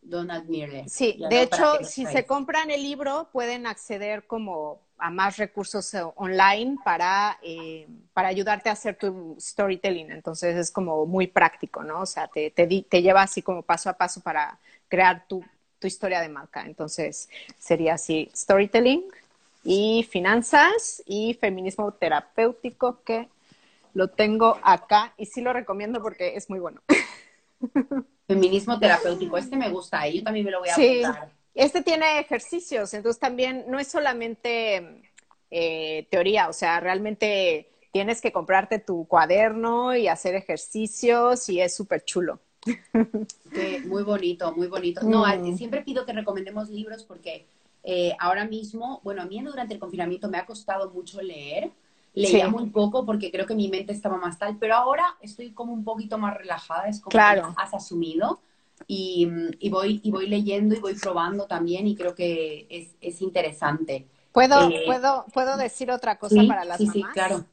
Donald 0.00 0.48
Miller. 0.48 0.88
Sí, 0.88 1.18
de 1.28 1.42
hecho, 1.42 1.82
si 1.82 2.06
se 2.06 2.24
compran 2.24 2.70
el 2.70 2.82
libro, 2.82 3.28
pueden 3.32 3.66
acceder 3.66 4.26
como 4.26 4.80
a 4.98 5.10
más 5.10 5.36
recursos 5.36 5.92
eh, 5.94 6.02
online 6.14 6.78
para, 6.84 7.38
eh, 7.42 7.86
para 8.14 8.28
ayudarte 8.28 8.68
a 8.68 8.72
hacer 8.72 8.96
tu 8.96 9.36
storytelling. 9.38 10.12
Entonces 10.12 10.56
es 10.56 10.70
como 10.70 11.04
muy 11.04 11.26
práctico, 11.26 11.82
¿no? 11.82 12.02
O 12.02 12.06
sea, 12.06 12.28
te, 12.28 12.50
te, 12.50 12.66
te 12.88 13.02
lleva 13.02 13.22
así 13.22 13.42
como 13.42 13.62
paso 13.62 13.90
a 13.90 13.94
paso 13.94 14.20
para 14.20 14.58
crear 14.88 15.26
tu, 15.26 15.44
tu 15.78 15.86
historia 15.86 16.20
de 16.20 16.28
marca. 16.28 16.64
Entonces 16.64 17.28
sería 17.58 17.94
así, 17.94 18.30
storytelling 18.34 19.04
y 19.64 20.06
finanzas 20.08 21.02
y 21.06 21.34
feminismo 21.34 21.90
terapéutico, 21.92 23.02
que 23.04 23.28
lo 23.96 24.08
tengo 24.08 24.58
acá 24.62 25.14
y 25.16 25.24
sí 25.24 25.40
lo 25.40 25.54
recomiendo 25.54 26.02
porque 26.02 26.36
es 26.36 26.50
muy 26.50 26.58
bueno. 26.58 26.82
Feminismo 28.28 28.78
terapéutico, 28.78 29.38
este 29.38 29.56
me 29.56 29.70
gusta, 29.70 30.06
¿eh? 30.06 30.18
yo 30.18 30.22
también 30.22 30.44
me 30.44 30.50
lo 30.50 30.60
voy 30.60 30.68
a 30.68 30.74
sí. 30.74 31.02
Este 31.54 31.82
tiene 31.82 32.20
ejercicios, 32.20 32.92
entonces 32.92 33.18
también 33.18 33.64
no 33.68 33.78
es 33.78 33.88
solamente 33.88 35.02
eh, 35.50 36.06
teoría, 36.10 36.50
o 36.50 36.52
sea, 36.52 36.78
realmente 36.80 37.70
tienes 37.90 38.20
que 38.20 38.32
comprarte 38.32 38.78
tu 38.80 39.08
cuaderno 39.08 39.96
y 39.96 40.08
hacer 40.08 40.34
ejercicios 40.34 41.48
y 41.48 41.62
es 41.62 41.74
súper 41.74 42.04
chulo. 42.04 42.38
muy 43.86 44.02
bonito, 44.02 44.52
muy 44.52 44.66
bonito. 44.66 45.00
No, 45.04 45.24
mm. 45.24 45.56
siempre 45.56 45.80
pido 45.80 46.04
que 46.04 46.12
recomendemos 46.12 46.68
libros 46.68 47.02
porque 47.04 47.46
eh, 47.82 48.14
ahora 48.18 48.44
mismo, 48.44 49.00
bueno, 49.02 49.22
a 49.22 49.24
mí 49.24 49.40
durante 49.40 49.72
el 49.72 49.80
confinamiento 49.80 50.28
me 50.28 50.36
ha 50.36 50.44
costado 50.44 50.90
mucho 50.90 51.22
leer 51.22 51.70
leía 52.16 52.48
muy 52.48 52.66
poco 52.70 53.04
porque 53.04 53.30
creo 53.30 53.46
que 53.46 53.54
mi 53.54 53.68
mente 53.68 53.92
estaba 53.92 54.16
más 54.16 54.38
tal, 54.38 54.56
pero 54.58 54.74
ahora 54.74 55.04
estoy 55.20 55.52
como 55.52 55.72
un 55.72 55.84
poquito 55.84 56.18
más 56.18 56.36
relajada, 56.36 56.88
es 56.88 57.00
como 57.00 57.10
que 57.12 57.18
has 57.56 57.74
asumido 57.74 58.40
y, 58.86 59.28
y, 59.58 59.68
voy, 59.68 60.00
y 60.02 60.10
voy 60.10 60.26
leyendo 60.26 60.74
y 60.74 60.80
voy 60.80 60.94
probando 60.94 61.46
también 61.46 61.86
y 61.86 61.94
creo 61.94 62.14
que 62.14 62.66
es, 62.70 62.96
es 63.00 63.20
interesante. 63.20 64.06
¿Puedo, 64.32 64.70
eh, 64.70 64.82
¿puedo, 64.86 65.26
¿Puedo 65.32 65.56
decir 65.56 65.90
otra 65.90 66.18
cosa 66.18 66.42
para 66.48 66.64
las 66.64 66.78
sí, 66.78 66.86
mamás? 66.86 67.02
Sí, 67.02 67.12
claro. 67.12 67.44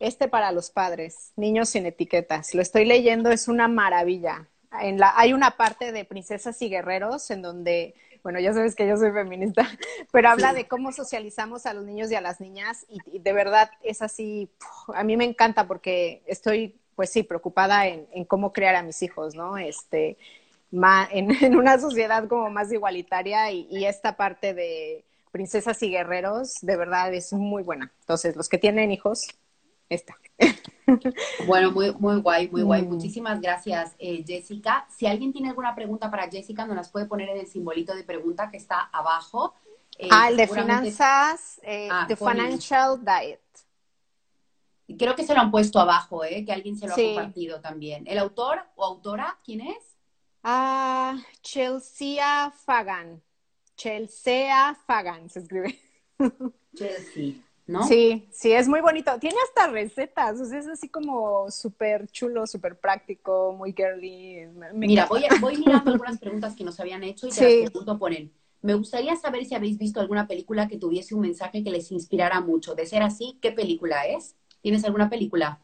Este 0.00 0.28
para 0.28 0.52
los 0.52 0.70
padres, 0.70 1.32
niños 1.36 1.68
sin 1.70 1.86
etiquetas. 1.86 2.54
Lo 2.54 2.62
estoy 2.62 2.84
leyendo, 2.84 3.30
es 3.30 3.48
una 3.48 3.68
maravilla. 3.68 4.48
En 4.80 4.98
la, 4.98 5.12
hay 5.16 5.32
una 5.32 5.52
parte 5.52 5.92
de 5.92 6.04
princesas 6.04 6.60
y 6.62 6.68
guerreros 6.68 7.30
en 7.30 7.42
donde 7.42 7.94
bueno, 8.22 8.40
ya 8.40 8.52
sabes 8.52 8.74
que 8.74 8.86
yo 8.86 8.96
soy 8.96 9.12
feminista, 9.12 9.66
pero 10.12 10.28
habla 10.28 10.52
de 10.52 10.66
cómo 10.66 10.92
socializamos 10.92 11.66
a 11.66 11.74
los 11.74 11.84
niños 11.84 12.10
y 12.10 12.14
a 12.14 12.20
las 12.20 12.40
niñas 12.40 12.84
y, 12.88 13.18
de 13.18 13.32
verdad 13.32 13.70
es 13.82 14.02
así, 14.02 14.50
a 14.94 15.04
mí 15.04 15.16
me 15.16 15.24
encanta 15.24 15.66
porque 15.66 16.22
estoy, 16.26 16.78
pues 16.94 17.10
sí, 17.10 17.22
preocupada 17.22 17.86
en, 17.86 18.24
cómo 18.26 18.52
crear 18.52 18.74
a 18.74 18.82
mis 18.82 19.02
hijos, 19.02 19.34
¿no? 19.34 19.56
Este, 19.56 20.18
en, 20.72 21.56
una 21.56 21.78
sociedad 21.78 22.28
como 22.28 22.50
más 22.50 22.72
igualitaria 22.72 23.50
y, 23.50 23.86
esta 23.86 24.16
parte 24.16 24.54
de 24.54 25.04
princesas 25.30 25.82
y 25.82 25.90
guerreros, 25.90 26.58
de 26.62 26.76
verdad 26.76 27.12
es 27.14 27.32
muy 27.32 27.62
buena. 27.62 27.92
Entonces, 28.00 28.34
los 28.34 28.48
que 28.48 28.58
tienen 28.58 28.90
hijos, 28.90 29.28
esta. 29.88 30.16
Bueno, 31.46 31.70
muy, 31.70 31.92
muy 31.94 32.20
guay, 32.20 32.48
muy 32.48 32.62
guay. 32.62 32.82
Mm. 32.82 32.88
Muchísimas 32.88 33.40
gracias, 33.40 33.94
eh, 33.98 34.24
Jessica. 34.26 34.86
Si 34.88 35.06
alguien 35.06 35.32
tiene 35.32 35.50
alguna 35.50 35.74
pregunta 35.74 36.10
para 36.10 36.30
Jessica, 36.30 36.66
nos 36.66 36.76
las 36.76 36.88
puede 36.88 37.06
poner 37.06 37.28
en 37.28 37.38
el 37.38 37.46
simbolito 37.46 37.94
de 37.94 38.04
pregunta 38.04 38.50
que 38.50 38.56
está 38.56 38.88
abajo. 38.92 39.54
Eh, 39.98 40.08
ah, 40.10 40.28
el 40.28 40.36
de 40.36 40.46
finanzas, 40.46 41.60
eh, 41.62 41.88
ah, 41.90 42.06
Financial 42.08 42.98
Diet. 43.04 43.40
Creo 44.96 45.14
que 45.14 45.24
se 45.24 45.34
lo 45.34 45.40
han 45.40 45.50
puesto 45.50 45.78
abajo, 45.78 46.24
¿eh? 46.24 46.44
que 46.46 46.52
alguien 46.52 46.76
se 46.78 46.86
lo 46.86 46.94
ha 46.94 46.96
compartido 46.96 47.60
también. 47.60 48.04
¿El 48.06 48.16
autor 48.18 48.60
o 48.76 48.84
autora 48.84 49.38
quién 49.44 49.60
es? 49.60 49.96
Ah, 50.42 51.18
Chelsea 51.42 52.50
Fagan. 52.64 53.22
Chelsea 53.76 54.74
Fagan 54.86 55.28
se 55.28 55.40
escribe. 55.40 55.78
Chelsea. 56.74 57.34
Sí, 57.86 58.26
sí, 58.32 58.52
es 58.52 58.66
muy 58.66 58.80
bonito. 58.80 59.18
Tiene 59.18 59.36
hasta 59.44 59.70
recetas, 59.70 60.40
o 60.40 60.44
sea, 60.46 60.58
es 60.58 60.68
así 60.68 60.88
como 60.88 61.50
súper 61.50 62.08
chulo, 62.08 62.46
súper 62.46 62.78
práctico, 62.78 63.54
muy 63.56 63.74
girly. 63.74 64.46
Mira, 64.72 65.06
voy, 65.06 65.24
voy, 65.40 65.58
mirando 65.58 65.90
algunas 65.90 66.18
preguntas 66.18 66.56
que 66.56 66.64
nos 66.64 66.80
habían 66.80 67.04
hecho 67.04 67.26
y 67.26 67.30
te 67.30 67.42
las 67.42 67.70
pregunto 67.70 67.98
por 67.98 68.12
él. 68.14 68.32
Me 68.62 68.74
gustaría 68.74 69.14
saber 69.16 69.44
si 69.44 69.54
habéis 69.54 69.78
visto 69.78 70.00
alguna 70.00 70.26
película 70.26 70.66
que 70.66 70.78
tuviese 70.78 71.14
un 71.14 71.20
mensaje 71.20 71.62
que 71.62 71.70
les 71.70 71.92
inspirara 71.92 72.40
mucho. 72.40 72.74
De 72.74 72.86
ser 72.86 73.02
así, 73.02 73.38
¿qué 73.42 73.52
película 73.52 74.06
es? 74.06 74.34
¿Tienes 74.62 74.84
alguna 74.84 75.10
película? 75.10 75.60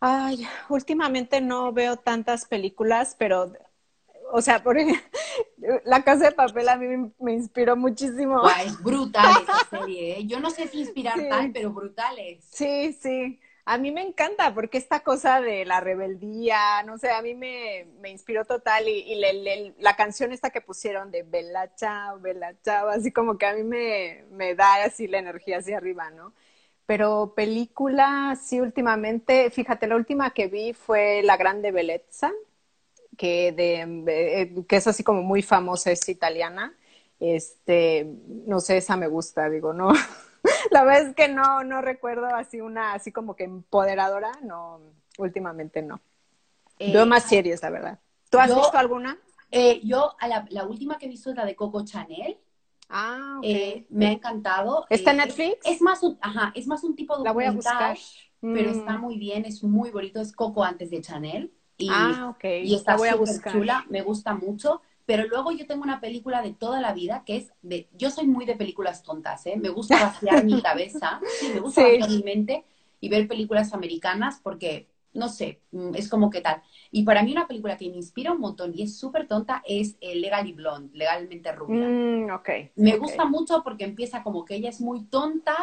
Ay, 0.00 0.46
últimamente 0.68 1.40
no 1.40 1.72
veo 1.72 1.96
tantas 1.96 2.44
películas, 2.46 3.14
pero 3.16 3.52
o 4.32 4.40
sea, 4.40 4.62
por 4.62 4.76
La 5.84 6.02
Casa 6.02 6.24
de 6.24 6.32
Papel 6.32 6.68
a 6.68 6.76
mí 6.76 7.12
me, 7.20 7.32
inspiró 7.32 7.76
muchísimo. 7.76 8.42
es 8.64 8.82
brutal 8.82 9.42
esa 9.42 9.58
serie, 9.78 10.18
¿eh? 10.18 10.26
Yo 10.26 10.40
no 10.40 10.50
sé 10.50 10.66
si 10.68 10.80
inspirar 10.80 11.18
tal, 11.28 11.52
pero 11.52 11.70
brutal 11.70 12.18
es. 12.18 12.42
Sí, 12.50 12.94
sí. 12.94 13.38
A 13.64 13.78
mí 13.78 13.92
me 13.92 14.02
encanta 14.02 14.52
porque 14.54 14.78
esta 14.78 15.00
cosa 15.00 15.40
de 15.40 15.66
la 15.66 15.80
rebeldía, 15.80 16.82
no 16.84 16.98
sé, 16.98 17.10
a 17.10 17.22
mí 17.22 17.34
me, 17.34 17.86
me 18.00 18.10
inspiró 18.10 18.44
total 18.44 18.88
y, 18.88 19.22
la 19.78 19.96
canción 19.96 20.32
esta 20.32 20.50
que 20.50 20.62
pusieron 20.62 21.10
de 21.12 21.22
Bella 21.22 21.72
Chao, 21.76 22.18
Bella 22.18 22.56
Chao, 22.64 22.88
así 22.88 23.12
como 23.12 23.38
que 23.38 23.46
a 23.46 23.54
mí 23.54 23.62
me, 23.62 24.24
me 24.30 24.54
da 24.56 24.82
así 24.84 25.06
la 25.06 25.18
energía 25.18 25.58
hacia 25.58 25.76
arriba, 25.76 26.10
¿no? 26.10 26.32
Pero 26.86 27.34
película, 27.36 28.36
sí, 28.42 28.60
últimamente, 28.60 29.50
fíjate, 29.50 29.86
la 29.86 29.96
última 29.96 30.32
que 30.32 30.48
vi 30.48 30.72
fue 30.72 31.22
La 31.22 31.36
Grande 31.36 31.70
Bellezza, 31.70 32.32
que, 33.16 33.52
de, 33.52 33.82
eh, 34.08 34.64
que 34.66 34.76
es 34.76 34.86
así 34.86 35.02
como 35.02 35.22
muy 35.22 35.42
famosa, 35.42 35.90
es 35.90 36.08
italiana. 36.08 36.74
Este, 37.20 38.06
no 38.46 38.60
sé, 38.60 38.78
esa 38.78 38.96
me 38.96 39.06
gusta, 39.06 39.48
digo, 39.48 39.72
no. 39.72 39.92
La 40.70 40.82
verdad 40.84 41.08
es 41.08 41.14
que 41.14 41.28
no, 41.28 41.62
no 41.62 41.80
recuerdo 41.82 42.26
así 42.26 42.60
una, 42.60 42.94
así 42.94 43.12
como 43.12 43.36
que 43.36 43.44
empoderadora, 43.44 44.32
no, 44.42 44.80
últimamente 45.18 45.82
no. 45.82 46.00
Eh, 46.78 46.92
Veo 46.92 47.06
más 47.06 47.24
series, 47.24 47.62
la 47.62 47.70
verdad. 47.70 47.98
¿Tú 48.28 48.38
has 48.38 48.54
visto 48.54 48.76
alguna? 48.76 49.18
Eh, 49.50 49.80
yo, 49.84 50.16
la, 50.26 50.46
la, 50.50 50.64
última 50.64 50.98
que 50.98 51.06
he 51.06 51.08
visto 51.08 51.30
es 51.30 51.36
la 51.36 51.44
de 51.44 51.54
Coco 51.54 51.84
Chanel. 51.84 52.38
Ah, 52.88 53.36
okay. 53.38 53.86
me 53.90 54.06
ha 54.06 54.12
encantado. 54.12 54.86
¿Está 54.90 55.12
en 55.12 55.18
Netflix? 55.18 55.58
Es, 55.64 55.80
más 55.80 56.02
un, 56.02 56.18
ajá, 56.20 56.52
es 56.54 56.66
más 56.66 56.82
un 56.84 56.96
tipo 56.96 57.16
de 57.16 57.24
La 57.24 57.32
voy 57.32 57.44
a 57.44 57.52
buscar. 57.52 57.96
Pero 58.40 58.70
está 58.70 58.98
mm. 58.98 59.00
muy 59.00 59.18
bien, 59.18 59.44
es 59.44 59.62
muy 59.62 59.90
bonito. 59.90 60.20
Es 60.20 60.32
Coco 60.32 60.64
antes 60.64 60.90
de 60.90 61.00
Chanel. 61.00 61.52
Y, 61.82 61.88
ah, 61.90 62.34
ok. 62.34 62.44
Y 62.62 62.74
está 62.74 62.96
muy 62.96 63.08
chula, 63.50 63.84
me 63.88 64.02
gusta 64.02 64.34
mucho. 64.34 64.80
Pero 65.04 65.26
luego 65.26 65.50
yo 65.50 65.66
tengo 65.66 65.82
una 65.82 66.00
película 66.00 66.42
de 66.42 66.52
toda 66.52 66.80
la 66.80 66.92
vida 66.92 67.24
que 67.26 67.36
es 67.36 67.52
de. 67.62 67.88
Yo 67.92 68.10
soy 68.10 68.26
muy 68.26 68.44
de 68.44 68.54
películas 68.54 69.02
tontas, 69.02 69.44
¿eh? 69.46 69.56
Me 69.56 69.68
gusta 69.68 70.00
vaciar 70.00 70.44
mi 70.44 70.60
cabeza, 70.62 71.20
sí, 71.40 71.50
me 71.54 71.60
gusta 71.60 71.82
vaciar 71.82 72.08
mi 72.08 72.22
mente 72.22 72.64
y 73.00 73.08
ver 73.08 73.26
películas 73.26 73.74
americanas 73.74 74.40
porque, 74.42 74.86
no 75.12 75.28
sé, 75.28 75.60
mm, 75.72 75.96
es 75.96 76.08
como 76.08 76.30
que 76.30 76.40
tal. 76.40 76.62
Y 76.92 77.02
para 77.02 77.24
mí 77.24 77.32
una 77.32 77.48
película 77.48 77.76
que 77.76 77.90
me 77.90 77.96
inspira 77.96 78.30
un 78.32 78.40
montón 78.40 78.72
y 78.76 78.82
es 78.82 78.96
súper 78.96 79.26
tonta 79.26 79.62
es 79.66 79.96
eh, 80.00 80.14
Legally 80.14 80.52
Blonde, 80.52 80.96
legalmente 80.96 81.50
rubia. 81.50 81.88
Mm, 81.88 82.30
okay, 82.30 82.70
me 82.76 82.96
gusta 82.96 83.24
mucho 83.24 83.62
porque 83.64 83.84
empieza 83.84 84.22
como 84.22 84.44
que 84.44 84.54
ella 84.54 84.68
es 84.68 84.80
muy 84.80 85.02
tonta 85.04 85.56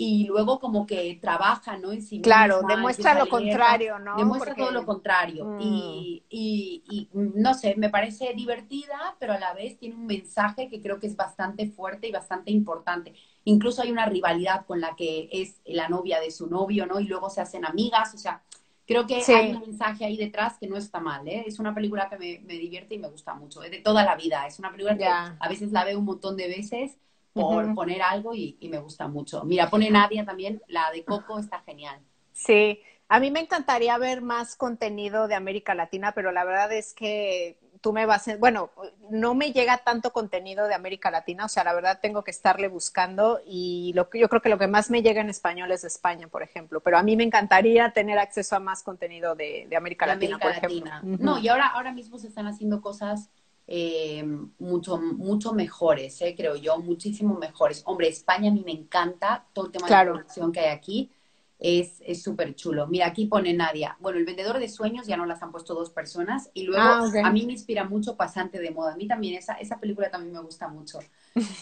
y 0.00 0.26
luego 0.26 0.60
como 0.60 0.86
que 0.86 1.18
trabaja, 1.20 1.76
¿no? 1.76 1.90
En 1.90 2.02
sí 2.02 2.20
claro, 2.20 2.62
demuestra 2.62 3.18
lo 3.18 3.28
contrario, 3.28 3.98
¿no? 3.98 4.16
Demuestra 4.16 4.54
todo 4.54 4.70
lo 4.70 4.86
contrario. 4.86 5.44
Mm. 5.44 5.60
Y, 5.60 6.22
y, 6.30 6.84
y, 6.88 7.08
no 7.12 7.52
sé, 7.52 7.74
me 7.76 7.90
parece 7.90 8.32
divertida, 8.32 9.16
pero 9.18 9.32
a 9.32 9.40
la 9.40 9.52
vez 9.54 9.76
tiene 9.76 9.96
un 9.96 10.06
mensaje 10.06 10.68
que 10.68 10.80
creo 10.80 11.00
que 11.00 11.08
es 11.08 11.16
bastante 11.16 11.66
fuerte 11.66 12.06
y 12.06 12.12
bastante 12.12 12.52
importante. 12.52 13.12
Incluso 13.42 13.82
hay 13.82 13.90
una 13.90 14.06
rivalidad 14.06 14.66
con 14.66 14.80
la 14.80 14.94
que 14.94 15.28
es 15.32 15.60
la 15.66 15.88
novia 15.88 16.20
de 16.20 16.30
su 16.30 16.46
novio, 16.46 16.86
¿no? 16.86 17.00
Y 17.00 17.08
luego 17.08 17.28
se 17.28 17.40
hacen 17.40 17.64
amigas, 17.64 18.14
o 18.14 18.18
sea, 18.18 18.44
creo 18.86 19.04
que 19.04 19.16
hay 19.16 19.50
un 19.50 19.62
mensaje 19.62 20.04
ahí 20.04 20.16
detrás 20.16 20.58
que 20.58 20.68
no 20.68 20.76
está 20.76 21.00
mal, 21.00 21.26
¿eh? 21.26 21.42
Es 21.44 21.58
una 21.58 21.74
película 21.74 22.08
que 22.08 22.18
me, 22.18 22.38
me 22.46 22.54
divierte 22.54 22.94
y 22.94 22.98
me 23.00 23.08
gusta 23.08 23.34
mucho, 23.34 23.64
es 23.64 23.72
de 23.72 23.80
toda 23.80 24.04
la 24.04 24.14
vida. 24.14 24.46
Es 24.46 24.60
una 24.60 24.70
película 24.70 24.96
que 24.96 25.06
a 25.06 25.48
veces 25.48 25.72
la 25.72 25.82
veo 25.82 25.98
un 25.98 26.04
montón 26.04 26.36
de 26.36 26.46
veces 26.46 26.98
por 27.42 27.74
poner 27.74 28.02
algo 28.02 28.34
y, 28.34 28.56
me 28.70 28.78
gusta 28.78 29.08
mucho. 29.08 29.44
Mira, 29.44 29.70
pone 29.70 29.90
Nadia 29.90 30.24
también, 30.24 30.62
la 30.68 30.90
de 30.90 31.04
Coco 31.04 31.38
está 31.38 31.60
genial. 31.60 32.00
Sí, 32.32 32.80
a 33.08 33.20
mí 33.20 33.30
me 33.30 33.40
encantaría 33.40 33.96
ver 33.98 34.20
más 34.20 34.54
contenido 34.54 35.28
de 35.28 35.34
América 35.34 35.74
Latina, 35.74 36.12
pero 36.12 36.30
la 36.30 36.44
verdad 36.44 36.70
es 36.72 36.92
que 36.92 37.58
tú 37.80 37.92
me 37.92 38.06
vas, 38.06 38.28
bueno, 38.38 38.70
no 39.10 39.34
me 39.34 39.52
llega 39.52 39.78
tanto 39.78 40.12
contenido 40.12 40.66
de 40.66 40.74
América 40.74 41.10
Latina, 41.10 41.44
o 41.46 41.48
sea, 41.48 41.64
la 41.64 41.72
verdad 41.72 42.00
tengo 42.02 42.24
que 42.24 42.30
estarle 42.30 42.68
buscando 42.68 43.40
y 43.46 43.92
lo 43.94 44.10
que 44.10 44.18
yo 44.18 44.28
creo 44.28 44.42
que 44.42 44.48
lo 44.48 44.58
que 44.58 44.66
más 44.66 44.90
me 44.90 45.02
llega 45.02 45.20
en 45.20 45.30
español 45.30 45.70
es 45.70 45.82
de 45.82 45.88
España, 45.88 46.28
por 46.28 46.42
ejemplo, 46.42 46.80
pero 46.80 46.98
a 46.98 47.02
mí 47.02 47.16
me 47.16 47.24
encantaría 47.24 47.92
tener 47.92 48.18
acceso 48.18 48.56
a 48.56 48.60
más 48.60 48.82
contenido 48.82 49.34
de, 49.34 49.68
América 49.76 50.06
Latina, 50.06 50.38
por 50.38 50.50
ejemplo. 50.50 50.90
No, 51.02 51.38
y 51.38 51.48
ahora, 51.48 51.68
ahora 51.68 51.92
mismo 51.92 52.18
se 52.18 52.26
están 52.26 52.46
haciendo 52.46 52.80
cosas 52.80 53.30
eh, 53.70 54.24
mucho, 54.58 54.96
mucho 54.98 55.52
mejores, 55.52 56.20
eh, 56.22 56.34
creo 56.34 56.56
yo, 56.56 56.78
muchísimo 56.78 57.34
mejores. 57.38 57.82
Hombre, 57.84 58.08
España 58.08 58.50
a 58.50 58.54
mí 58.54 58.62
me 58.64 58.72
encanta, 58.72 59.46
todo 59.52 59.66
el 59.66 59.72
tema 59.72 59.86
de 59.86 59.94
la 59.94 60.04
producción 60.04 60.50
que 60.50 60.60
hay 60.60 60.68
aquí 60.68 61.10
es 61.58 62.22
súper 62.22 62.54
chulo. 62.54 62.86
Mira, 62.86 63.06
aquí 63.06 63.26
pone 63.26 63.52
Nadia, 63.52 63.96
bueno, 64.00 64.18
el 64.18 64.24
vendedor 64.24 64.58
de 64.58 64.68
sueños 64.68 65.06
ya 65.06 65.16
no 65.16 65.26
las 65.26 65.42
han 65.42 65.50
puesto 65.50 65.74
dos 65.74 65.90
personas 65.90 66.50
y 66.54 66.62
luego 66.62 66.82
ah, 66.82 67.10
a 67.24 67.30
mí 67.30 67.44
me 67.44 67.52
inspira 67.52 67.84
mucho 67.84 68.16
Pasante 68.16 68.58
de 68.58 68.70
Moda. 68.70 68.94
A 68.94 68.96
mí 68.96 69.06
también 69.06 69.34
esa, 69.34 69.54
esa 69.54 69.78
película 69.78 70.10
también 70.10 70.32
me 70.32 70.40
gusta 70.40 70.68
mucho. 70.68 71.00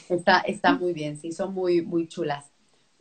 Está, 0.08 0.40
está 0.40 0.74
muy 0.74 0.92
bien, 0.92 1.16
sí, 1.16 1.32
son 1.32 1.54
muy, 1.54 1.82
muy 1.82 2.06
chulas. 2.06 2.52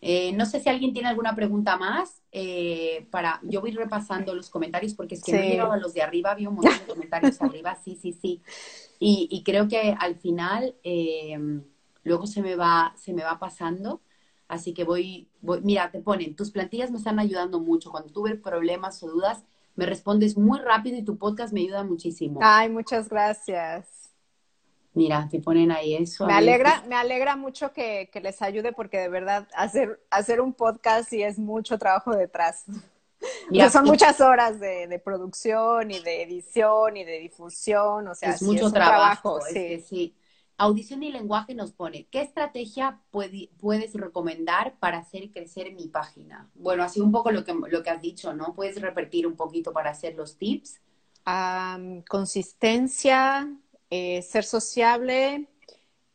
Eh, 0.07 0.33
no 0.33 0.45
sé 0.45 0.59
si 0.59 0.69
alguien 0.69 0.93
tiene 0.93 1.09
alguna 1.09 1.33
pregunta 1.33 1.77
más. 1.77 2.21
Eh, 2.31 3.07
para, 3.09 3.39
yo 3.41 3.59
voy 3.59 3.71
repasando 3.71 4.35
los 4.35 4.51
comentarios 4.51 4.93
porque 4.93 5.15
es 5.15 5.23
que 5.23 5.31
no 5.31 5.39
he 5.39 5.49
llegado 5.49 5.71
a 5.71 5.77
los 5.77 5.95
de 5.95 6.03
arriba, 6.03 6.29
había 6.29 6.47
un 6.47 6.55
montón 6.55 6.77
de 6.77 6.85
comentarios 6.85 7.41
arriba, 7.41 7.75
sí, 7.83 7.97
sí, 7.99 8.13
sí. 8.13 8.39
Y, 8.99 9.41
creo 9.43 9.67
que 9.67 9.95
al 9.99 10.15
final 10.15 10.75
eh, 10.83 11.39
luego 12.03 12.27
se 12.27 12.43
me 12.43 12.55
va, 12.55 12.93
se 12.95 13.13
me 13.13 13.23
va 13.23 13.39
pasando. 13.39 13.99
Así 14.47 14.75
que 14.75 14.83
voy, 14.83 15.27
voy, 15.41 15.61
mira, 15.61 15.89
te 15.89 16.01
ponen, 16.01 16.35
tus 16.35 16.51
plantillas 16.51 16.91
me 16.91 16.99
están 16.99 17.17
ayudando 17.17 17.59
mucho. 17.59 17.89
Cuando 17.89 18.13
tuve 18.13 18.35
problemas 18.35 19.01
o 19.01 19.07
dudas, 19.07 19.43
me 19.73 19.87
respondes 19.87 20.37
muy 20.37 20.59
rápido 20.59 20.99
y 20.99 21.03
tu 21.03 21.17
podcast 21.17 21.51
me 21.51 21.61
ayuda 21.61 21.83
muchísimo. 21.83 22.41
Ay, 22.43 22.69
muchas 22.69 23.09
gracias. 23.09 24.04
Mira, 24.95 25.27
te 25.29 25.41
ponen 25.41 25.71
ahí 25.71 25.93
eso. 25.93 26.25
Me 26.25 26.33
alegra, 26.33 26.83
me 26.87 26.95
alegra 26.95 27.35
mucho 27.35 27.73
que, 27.73 28.09
les 28.21 28.41
ayude 28.41 28.71
porque 28.71 28.97
de 28.97 29.09
verdad 29.09 29.47
hacer, 29.53 30.01
hacer 30.09 30.39
un 30.39 30.53
podcast 30.53 31.09
sí 31.09 31.21
es 31.21 31.37
mucho 31.37 31.77
trabajo 31.77 32.15
detrás. 32.15 32.63
son 33.71 33.85
muchas 33.85 34.21
horas 34.21 34.59
de, 34.59 35.01
producción 35.03 35.91
y 35.91 35.99
de 35.99 36.23
edición 36.23 36.95
y 36.95 37.03
de 37.03 37.19
difusión, 37.19 38.07
o 38.07 38.15
sea, 38.15 38.31
es 38.31 38.41
mucho 38.41 38.71
trabajo. 38.71 39.39
sí. 39.41 39.79
sí. 39.81 40.15
Audición 40.57 41.03
y 41.03 41.11
lenguaje 41.11 41.53
nos 41.53 41.73
pone, 41.73 42.07
¿qué 42.09 42.21
estrategia 42.21 43.01
puedes 43.11 43.93
recomendar 43.93 44.77
para 44.79 44.99
hacer 44.99 45.29
crecer 45.31 45.73
mi 45.73 45.89
página? 45.89 46.49
Bueno, 46.55 46.81
así 46.81 47.01
un 47.01 47.11
poco 47.11 47.29
lo 47.29 47.43
que, 47.43 47.53
lo 47.53 47.83
que 47.83 47.89
has 47.89 48.01
dicho, 48.01 48.33
¿no? 48.33 48.53
¿Puedes 48.53 48.79
repetir 48.79 49.27
un 49.27 49.35
poquito 49.35 49.73
para 49.73 49.89
hacer 49.89 50.15
los 50.15 50.37
tips? 50.37 50.79
consistencia, 52.07 53.51
eh, 53.95 54.21
ser 54.21 54.43
sociable, 54.43 55.47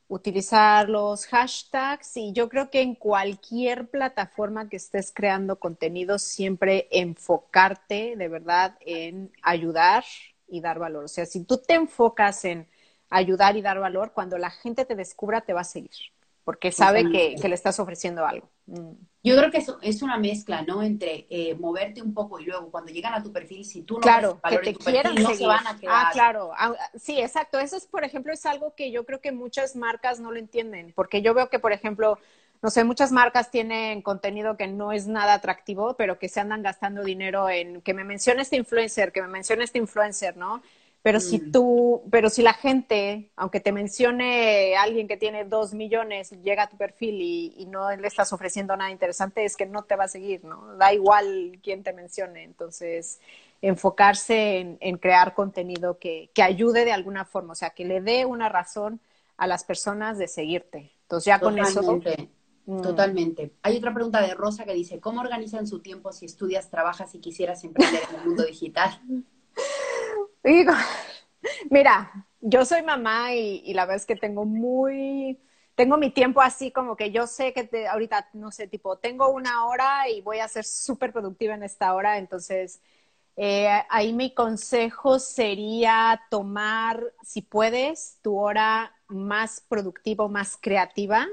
utilizar 0.06 0.88
los 0.88 1.24
hashtags 1.26 2.16
y 2.16 2.32
yo 2.32 2.48
creo 2.48 2.68
que 2.68 2.82
en 2.82 2.94
cualquier 2.94 3.88
plataforma 3.88 4.68
que 4.68 4.76
estés 4.76 5.12
creando 5.14 5.58
contenido, 5.58 6.18
siempre 6.18 6.88
enfocarte 6.90 8.16
de 8.16 8.28
verdad 8.28 8.76
en 8.80 9.32
ayudar 9.40 10.04
y 10.46 10.60
dar 10.60 10.78
valor. 10.78 11.04
O 11.04 11.08
sea, 11.08 11.24
si 11.24 11.44
tú 11.44 11.58
te 11.58 11.74
enfocas 11.74 12.44
en 12.44 12.68
ayudar 13.08 13.56
y 13.56 13.62
dar 13.62 13.78
valor, 13.78 14.12
cuando 14.12 14.36
la 14.36 14.50
gente 14.50 14.84
te 14.84 14.94
descubra, 14.94 15.40
te 15.40 15.52
va 15.52 15.62
a 15.62 15.64
seguir, 15.64 16.12
porque 16.44 16.72
sabe 16.72 17.10
que, 17.10 17.48
le 17.48 17.54
estás 17.54 17.80
ofreciendo 17.80 18.26
algo. 18.26 18.50
Mm. 18.66 18.92
Yo 19.22 19.36
creo 19.36 19.50
que 19.50 19.58
eso 19.58 19.78
es 19.82 20.00
una 20.00 20.16
mezcla, 20.16 20.62
¿no? 20.62 20.82
Entre 20.82 21.26
eh, 21.28 21.54
moverte 21.54 22.00
un 22.00 22.14
poco 22.14 22.40
y 22.40 22.46
luego 22.46 22.70
cuando 22.70 22.90
llegan 22.90 23.12
a 23.12 23.22
tu 23.22 23.30
perfil, 23.32 23.66
si 23.66 23.82
tú 23.82 23.96
no 23.96 24.00
claro, 24.00 24.40
que 24.48 24.58
te 24.58 24.74
quieran 24.74 25.14
no 25.14 25.34
se 25.34 25.46
van 25.46 25.66
a 25.66 25.76
quedar. 25.78 26.06
Ah, 26.06 26.10
claro. 26.12 26.52
Ah, 26.56 26.74
sí, 26.94 27.20
exacto. 27.20 27.58
Eso 27.58 27.76
es, 27.76 27.86
por 27.86 28.02
ejemplo, 28.02 28.32
es 28.32 28.46
algo 28.46 28.74
que 28.74 28.90
yo 28.90 29.04
creo 29.04 29.20
que 29.20 29.30
muchas 29.30 29.76
marcas 29.76 30.20
no 30.20 30.32
lo 30.32 30.38
entienden, 30.38 30.92
porque 30.94 31.20
yo 31.20 31.34
veo 31.34 31.50
que, 31.50 31.58
por 31.58 31.72
ejemplo, 31.72 32.18
no 32.62 32.70
sé, 32.70 32.84
muchas 32.84 33.12
marcas 33.12 33.50
tienen 33.50 34.00
contenido 34.00 34.56
que 34.56 34.66
no 34.66 34.92
es 34.92 35.06
nada 35.06 35.34
atractivo, 35.34 35.96
pero 35.96 36.18
que 36.18 36.28
se 36.30 36.40
andan 36.40 36.62
gastando 36.62 37.02
dinero 37.02 37.50
en 37.50 37.82
que 37.82 37.92
me 37.92 38.04
mencione 38.04 38.42
este 38.42 38.56
influencer, 38.56 39.12
que 39.12 39.20
me 39.20 39.28
mencione 39.28 39.64
este 39.64 39.78
influencer, 39.78 40.36
¿no? 40.36 40.62
Pero 41.02 41.18
si 41.18 41.38
mm. 41.38 41.52
tú, 41.52 42.02
pero 42.10 42.28
si 42.28 42.42
la 42.42 42.52
gente, 42.52 43.30
aunque 43.34 43.60
te 43.60 43.72
mencione 43.72 44.76
alguien 44.76 45.08
que 45.08 45.16
tiene 45.16 45.44
dos 45.44 45.72
millones, 45.72 46.30
llega 46.42 46.64
a 46.64 46.68
tu 46.68 46.76
perfil 46.76 47.20
y, 47.22 47.66
no 47.66 47.90
le 47.90 48.06
estás 48.06 48.32
ofreciendo 48.32 48.76
nada 48.76 48.90
interesante, 48.90 49.44
es 49.44 49.56
que 49.56 49.64
no 49.64 49.84
te 49.84 49.96
va 49.96 50.04
a 50.04 50.08
seguir, 50.08 50.44
¿no? 50.44 50.76
Da 50.76 50.92
igual 50.92 51.58
quién 51.62 51.82
te 51.82 51.94
mencione. 51.94 52.42
Entonces, 52.42 53.20
enfocarse 53.62 54.76
en, 54.78 54.98
crear 54.98 55.34
contenido 55.34 55.98
que, 55.98 56.30
que, 56.34 56.42
ayude 56.42 56.84
de 56.84 56.92
alguna 56.92 57.24
forma, 57.24 57.52
o 57.52 57.56
sea, 57.56 57.70
que 57.70 57.84
le 57.84 58.02
dé 58.02 58.26
una 58.26 58.48
razón 58.48 59.00
a 59.38 59.46
las 59.46 59.64
personas 59.64 60.18
de 60.18 60.28
seguirte. 60.28 60.92
Entonces, 61.02 61.26
ya 61.26 61.40
con 61.40 61.58
eso. 61.58 62.00
Mm. 62.66 62.82
Totalmente. 62.82 63.52
Hay 63.62 63.78
otra 63.78 63.94
pregunta 63.94 64.20
de 64.20 64.34
Rosa 64.34 64.64
que 64.64 64.74
dice, 64.74 65.00
¿cómo 65.00 65.22
organizan 65.22 65.66
su 65.66 65.80
tiempo 65.80 66.12
si 66.12 66.26
estudias, 66.26 66.68
trabajas 66.68 67.14
y 67.14 67.20
quisieras 67.20 67.64
emprender 67.64 68.02
en 68.10 68.20
el 68.20 68.26
mundo 68.26 68.44
digital? 68.44 69.00
Mira, 71.70 72.26
yo 72.40 72.64
soy 72.64 72.82
mamá 72.82 73.34
y, 73.34 73.72
la 73.74 73.84
verdad 73.84 73.96
es 73.96 74.06
que 74.06 74.16
tengo 74.16 74.44
muy, 74.44 75.38
tengo 75.74 75.96
mi 75.96 76.10
tiempo 76.10 76.40
así 76.40 76.70
como 76.70 76.96
que 76.96 77.10
yo 77.10 77.26
sé 77.26 77.52
que 77.52 77.88
ahorita, 77.88 78.30
no 78.34 78.50
sé, 78.50 78.66
tipo, 78.66 78.96
tengo 78.98 79.30
una 79.30 79.66
hora 79.66 80.08
y 80.08 80.20
voy 80.22 80.38
a 80.40 80.48
ser 80.48 80.64
súper 80.64 81.12
productiva 81.12 81.54
en 81.54 81.62
esta 81.62 81.94
hora, 81.94 82.18
entonces 82.18 82.80
eh, 83.36 83.68
ahí 83.90 84.12
mi 84.12 84.34
consejo 84.34 85.18
sería 85.18 86.22
tomar, 86.30 87.02
si 87.22 87.42
puedes, 87.42 88.18
tu 88.22 88.38
hora 88.38 88.94
más 89.08 89.62
productiva, 89.68 90.28
más 90.28 90.58
creativa 90.60 91.26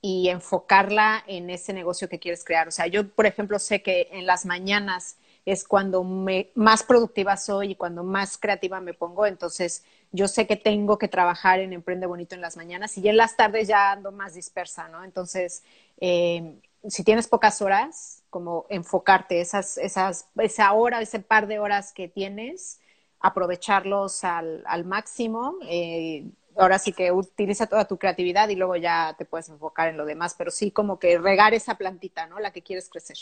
y 0.00 0.28
enfocarla 0.28 1.22
en 1.26 1.50
ese 1.50 1.72
negocio 1.72 2.08
que 2.08 2.18
quieres 2.18 2.44
crear. 2.44 2.68
O 2.68 2.70
sea, 2.72 2.86
yo, 2.88 3.08
por 3.10 3.26
ejemplo, 3.26 3.58
sé 3.58 3.82
que 3.82 4.08
en 4.12 4.26
las 4.26 4.46
mañanas 4.46 5.16
es 5.44 5.64
cuando 5.66 6.04
me, 6.04 6.50
más 6.54 6.82
productiva 6.82 7.36
soy 7.36 7.72
y 7.72 7.74
cuando 7.76 8.04
más 8.04 8.38
creativa 8.38 8.80
me 8.80 8.94
pongo. 8.94 9.26
Entonces, 9.26 9.84
yo 10.12 10.28
sé 10.28 10.46
que 10.46 10.56
tengo 10.56 10.98
que 10.98 11.08
trabajar 11.08 11.60
en 11.60 11.72
Emprende 11.72 12.06
Bonito 12.06 12.34
en 12.34 12.40
las 12.40 12.56
mañanas 12.56 12.96
y 12.98 13.08
en 13.08 13.16
las 13.16 13.36
tardes 13.36 13.68
ya 13.68 13.92
ando 13.92 14.12
más 14.12 14.34
dispersa, 14.34 14.88
¿no? 14.88 15.04
Entonces, 15.04 15.64
eh, 16.00 16.60
si 16.88 17.04
tienes 17.04 17.28
pocas 17.28 17.62
horas, 17.62 18.24
como 18.30 18.66
enfocarte 18.68 19.40
esas, 19.40 19.78
esas, 19.78 20.28
esa 20.38 20.72
hora, 20.72 21.00
ese 21.00 21.20
par 21.20 21.46
de 21.46 21.58
horas 21.58 21.92
que 21.92 22.08
tienes, 22.08 22.80
aprovecharlos 23.20 24.24
al, 24.24 24.62
al 24.66 24.84
máximo. 24.84 25.56
Eh, 25.68 26.30
ahora 26.56 26.78
sí 26.78 26.92
que 26.92 27.12
utiliza 27.12 27.66
toda 27.66 27.86
tu 27.86 27.98
creatividad 27.98 28.48
y 28.48 28.56
luego 28.56 28.76
ya 28.76 29.14
te 29.18 29.24
puedes 29.24 29.48
enfocar 29.48 29.88
en 29.88 29.96
lo 29.96 30.04
demás, 30.04 30.34
pero 30.36 30.50
sí 30.50 30.70
como 30.70 30.98
que 30.98 31.18
regar 31.18 31.54
esa 31.54 31.76
plantita, 31.76 32.26
¿no? 32.26 32.38
La 32.40 32.52
que 32.52 32.62
quieres 32.62 32.88
crecer. 32.88 33.16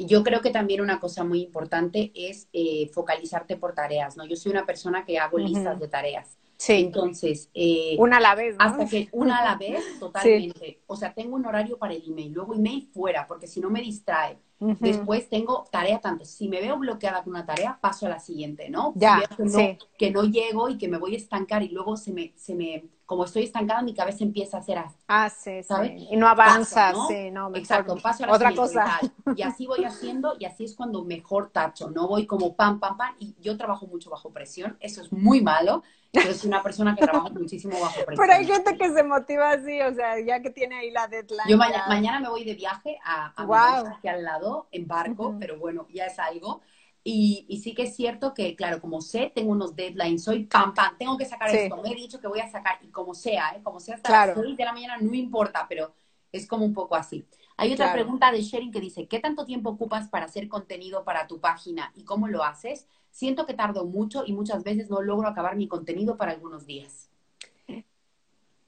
Y 0.00 0.06
yo 0.06 0.24
creo 0.24 0.40
que 0.40 0.48
también 0.48 0.80
una 0.80 0.98
cosa 0.98 1.24
muy 1.24 1.42
importante 1.42 2.10
es 2.14 2.48
eh, 2.54 2.88
focalizarte 2.94 3.58
por 3.58 3.74
tareas, 3.74 4.16
¿no? 4.16 4.24
Yo 4.24 4.34
soy 4.34 4.50
una 4.50 4.64
persona 4.64 5.04
que 5.04 5.18
hago 5.18 5.36
listas 5.36 5.78
de 5.78 5.88
tareas. 5.88 6.38
Sí. 6.56 6.72
Entonces, 6.72 7.50
eh, 7.52 7.96
una 7.98 8.16
a 8.16 8.20
la 8.20 8.34
vez, 8.34 8.56
¿no? 8.56 8.64
Hasta 8.64 8.86
que 8.86 9.10
una 9.12 9.40
a 9.40 9.44
la 9.44 9.56
vez, 9.56 9.84
totalmente. 10.00 10.80
O 10.86 10.96
sea, 10.96 11.12
tengo 11.12 11.36
un 11.36 11.44
horario 11.44 11.76
para 11.76 11.92
el 11.92 12.02
email, 12.02 12.32
luego 12.32 12.54
email 12.54 12.88
fuera, 12.94 13.26
porque 13.26 13.46
si 13.46 13.60
no 13.60 13.68
me 13.68 13.82
distrae. 13.82 14.38
Después 14.58 15.28
tengo 15.28 15.64
tarea 15.70 16.00
tanto. 16.00 16.24
Si 16.24 16.48
me 16.48 16.62
veo 16.62 16.78
bloqueada 16.78 17.22
con 17.22 17.34
una 17.34 17.44
tarea, 17.44 17.78
paso 17.78 18.06
a 18.06 18.10
la 18.10 18.20
siguiente, 18.20 18.70
¿no? 18.70 18.92
Ya, 18.94 19.22
que, 19.36 19.42
no, 19.42 19.78
que 19.98 20.10
no 20.10 20.24
llego 20.24 20.70
y 20.70 20.78
que 20.78 20.88
me 20.88 20.96
voy 20.96 21.14
a 21.14 21.18
estancar 21.18 21.62
y 21.62 21.68
luego 21.68 21.98
se 21.98 22.12
me, 22.12 22.32
se 22.36 22.54
me 22.54 22.84
como 23.10 23.24
estoy 23.24 23.42
estancada, 23.42 23.82
mi 23.82 23.92
cabeza 23.92 24.22
empieza 24.22 24.58
a 24.58 24.60
hacer 24.60 24.78
así. 24.78 24.96
Ah, 25.08 25.28
sí, 25.28 25.64
¿sabes? 25.64 26.00
Y 26.12 26.16
no 26.16 26.28
avanza, 26.28 26.92
sí, 27.08 27.28
no, 27.32 27.50
Exacto, 27.56 27.96
paso 27.96 28.22
a 28.22 28.28
la 28.28 28.34
Otra 28.34 28.54
cosa. 28.54 29.00
Y 29.34 29.42
así 29.42 29.66
voy 29.66 29.84
haciendo 29.84 30.36
y 30.38 30.44
así 30.44 30.62
es 30.62 30.76
cuando 30.76 31.04
mejor 31.04 31.50
tacho, 31.50 31.90
no 31.90 32.06
voy 32.06 32.24
como 32.24 32.54
pam, 32.54 32.78
pam, 32.78 32.96
pam. 32.96 33.16
Y 33.18 33.34
yo 33.40 33.56
trabajo 33.56 33.88
mucho 33.88 34.10
bajo 34.10 34.30
presión, 34.30 34.76
eso 34.78 35.02
es 35.02 35.10
muy 35.12 35.40
malo. 35.40 35.82
Yo 36.12 36.32
soy 36.32 36.50
una 36.50 36.62
persona 36.62 36.94
que 36.94 37.02
trabaja 37.02 37.30
muchísimo 37.30 37.80
bajo 37.80 38.04
presión. 38.04 38.16
Pero 38.28 38.32
hay 38.32 38.46
gente 38.46 38.78
que 38.78 38.92
se 38.94 39.02
motiva 39.02 39.50
así, 39.50 39.82
o 39.82 39.92
sea, 39.92 40.20
ya 40.24 40.40
que 40.40 40.50
tiene 40.50 40.76
ahí 40.76 40.92
la 40.92 41.08
deadline. 41.08 41.48
Yo 41.48 41.56
mañana 41.56 42.20
me 42.20 42.28
voy 42.28 42.44
de 42.44 42.54
viaje 42.54 42.96
a, 43.04 43.32
a 43.36 43.80
aquí 43.90 44.06
al 44.06 44.22
lado, 44.22 44.68
en 44.70 44.86
barco, 44.86 45.34
pero 45.40 45.58
bueno, 45.58 45.88
ya 45.92 46.06
es 46.06 46.16
algo. 46.20 46.60
Y, 47.02 47.46
y, 47.48 47.60
sí 47.60 47.74
que 47.74 47.84
es 47.84 47.96
cierto 47.96 48.34
que, 48.34 48.54
claro, 48.54 48.80
como 48.80 49.00
sé, 49.00 49.32
tengo 49.34 49.52
unos 49.52 49.74
deadlines, 49.74 50.22
soy 50.22 50.44
pam, 50.44 50.74
pam, 50.74 50.98
tengo 50.98 51.16
que 51.16 51.24
sacar 51.24 51.48
esto, 51.54 51.78
me 51.78 51.92
he 51.92 51.94
dicho 51.94 52.20
que 52.20 52.28
voy 52.28 52.40
a 52.40 52.50
sacar, 52.50 52.78
y 52.82 52.88
como 52.88 53.14
sea, 53.14 53.54
¿eh? 53.56 53.62
como 53.62 53.80
sea 53.80 53.94
hasta 53.94 54.26
las 54.26 54.38
6 54.38 54.54
de 54.54 54.64
la 54.64 54.72
mañana, 54.74 54.98
no 54.98 55.14
importa, 55.14 55.64
pero 55.66 55.94
es 56.30 56.46
como 56.46 56.64
un 56.64 56.74
poco 56.74 56.96
así. 56.96 57.24
Hay 57.56 57.72
otra 57.72 57.92
pregunta 57.92 58.32
de 58.32 58.40
Sharing 58.40 58.72
que 58.72 58.80
dice, 58.80 59.06
¿qué 59.06 59.18
tanto 59.18 59.44
tiempo 59.44 59.70
ocupas 59.70 60.08
para 60.08 60.26
hacer 60.26 60.48
contenido 60.48 61.04
para 61.04 61.26
tu 61.26 61.40
página 61.40 61.92
y 61.94 62.04
cómo 62.04 62.26
lo 62.26 62.42
haces? 62.42 62.86
Siento 63.10 63.44
que 63.44 63.54
tardo 63.54 63.84
mucho 63.84 64.24
y 64.26 64.32
muchas 64.32 64.62
veces 64.62 64.88
no 64.88 65.02
logro 65.02 65.28
acabar 65.28 65.56
mi 65.56 65.68
contenido 65.68 66.16
para 66.16 66.32
algunos 66.32 66.64
días. 66.64 67.10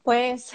Pues 0.03 0.53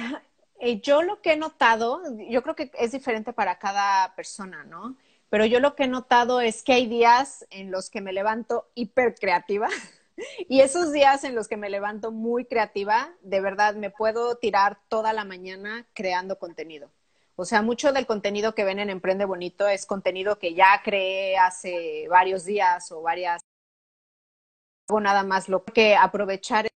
eh, 0.60 0.82
yo 0.82 1.02
lo 1.02 1.22
que 1.22 1.34
he 1.34 1.38
notado, 1.38 2.02
yo 2.30 2.44
creo 2.44 2.56
que 2.56 2.72
es 2.78 2.92
diferente 2.92 3.34
para 3.34 3.58
cada 3.58 4.14
persona, 4.16 4.64
¿no? 4.64 4.96
Pero 5.30 5.46
yo 5.46 5.60
lo 5.60 5.76
que 5.76 5.84
he 5.84 5.88
notado 5.88 6.42
es 6.42 6.64
que 6.64 6.74
hay 6.74 6.88
días 6.88 7.46
en 7.50 7.72
los 7.72 7.90
que 7.90 8.02
me 8.02 8.14
levanto 8.14 8.70
hiper 8.76 9.16
creativa 9.16 9.68
y 10.50 10.62
esos 10.62 10.92
días 10.92 11.24
en 11.24 11.36
los 11.36 11.48
que 11.48 11.58
me 11.58 11.70
levanto 11.70 12.12
muy 12.12 12.46
creativa, 12.46 13.14
de 13.22 13.42
verdad 13.42 13.76
me 13.76 13.90
puedo 13.90 14.38
tirar 14.38 14.80
toda 14.88 15.14
la 15.14 15.26
mañana 15.26 15.88
creando 15.94 16.40
contenido. 16.40 16.92
O 17.36 17.46
sea, 17.46 17.62
mucho 17.62 17.94
del 17.94 18.08
contenido 18.08 18.56
que 18.56 18.64
ven 18.64 18.80
en 18.80 18.90
Emprende 18.90 19.26
Bonito 19.26 19.68
es 19.68 19.86
contenido 19.86 20.40
que 20.40 20.56
ya 20.56 20.82
creé 20.84 21.38
hace 21.38 22.08
varios 22.10 22.46
días 22.46 22.92
o 22.92 23.02
varias. 23.04 23.42
O 24.90 25.00
nada 25.00 25.24
más 25.24 25.48
lo 25.48 25.64
que 25.64 25.96
aprovechar 25.96 26.68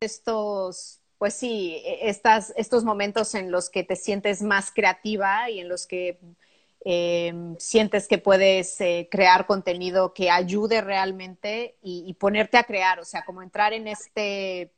estos, 0.00 1.00
pues 1.18 1.34
sí, 1.34 1.82
e, 1.84 2.08
estas, 2.08 2.52
estos 2.56 2.84
momentos 2.84 3.34
en 3.34 3.50
los 3.50 3.70
que 3.70 3.84
te 3.84 3.96
sientes 3.96 4.42
más 4.42 4.70
creativa 4.70 5.50
y 5.50 5.60
en 5.60 5.68
los 5.68 5.86
que 5.86 6.18
eh, 6.84 7.34
sientes 7.58 8.08
que 8.08 8.18
puedes 8.18 8.80
eh, 8.80 9.08
crear 9.10 9.46
contenido 9.46 10.14
que 10.14 10.30
ayude 10.30 10.80
realmente 10.80 11.76
y, 11.82 12.04
y, 12.06 12.14
ponerte 12.14 12.56
a 12.56 12.64
crear, 12.64 13.00
o 13.00 13.04
sea, 13.04 13.24
como 13.24 13.42
entrar 13.42 13.72
en 13.72 13.88
este 13.88 14.72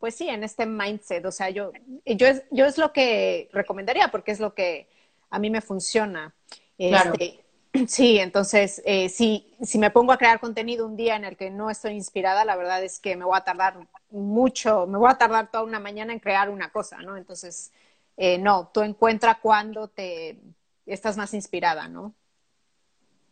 pues 0.00 0.14
sí, 0.14 0.28
en 0.28 0.42
este 0.42 0.66
mindset. 0.66 1.24
O 1.26 1.30
sea, 1.30 1.50
yo, 1.50 1.72
yo, 2.06 2.26
es, 2.26 2.42
yo 2.50 2.64
es 2.64 2.78
lo 2.78 2.92
que 2.92 3.48
recomendaría 3.52 4.08
porque 4.08 4.32
es 4.32 4.40
lo 4.40 4.54
que 4.54 4.88
a 5.28 5.38
mí 5.38 5.50
me 5.50 5.60
funciona. 5.60 6.34
Claro. 6.76 7.12
Este, 7.12 7.44
sí, 7.88 8.18
entonces, 8.18 8.82
eh, 8.84 9.08
si, 9.08 9.54
si 9.62 9.78
me 9.78 9.90
pongo 9.90 10.12
a 10.12 10.18
crear 10.18 10.40
contenido 10.40 10.86
un 10.86 10.96
día 10.96 11.16
en 11.16 11.24
el 11.24 11.36
que 11.36 11.50
no 11.50 11.70
estoy 11.70 11.92
inspirada, 11.92 12.44
la 12.44 12.56
verdad 12.56 12.82
es 12.82 12.98
que 12.98 13.16
me 13.16 13.24
voy 13.24 13.36
a 13.36 13.44
tardar 13.44 13.88
mucho, 14.10 14.86
me 14.86 14.98
voy 14.98 15.10
a 15.10 15.18
tardar 15.18 15.50
toda 15.50 15.64
una 15.64 15.80
mañana 15.80 16.12
en 16.12 16.18
crear 16.20 16.50
una 16.50 16.70
cosa, 16.70 16.98
¿no? 17.02 17.16
Entonces, 17.16 17.72
eh, 18.16 18.38
no, 18.38 18.70
tú 18.74 18.82
encuentra 18.82 19.40
cuando 19.40 19.88
te 19.88 20.40
estás 20.86 21.16
más 21.16 21.32
inspirada, 21.34 21.88
¿no? 21.88 22.14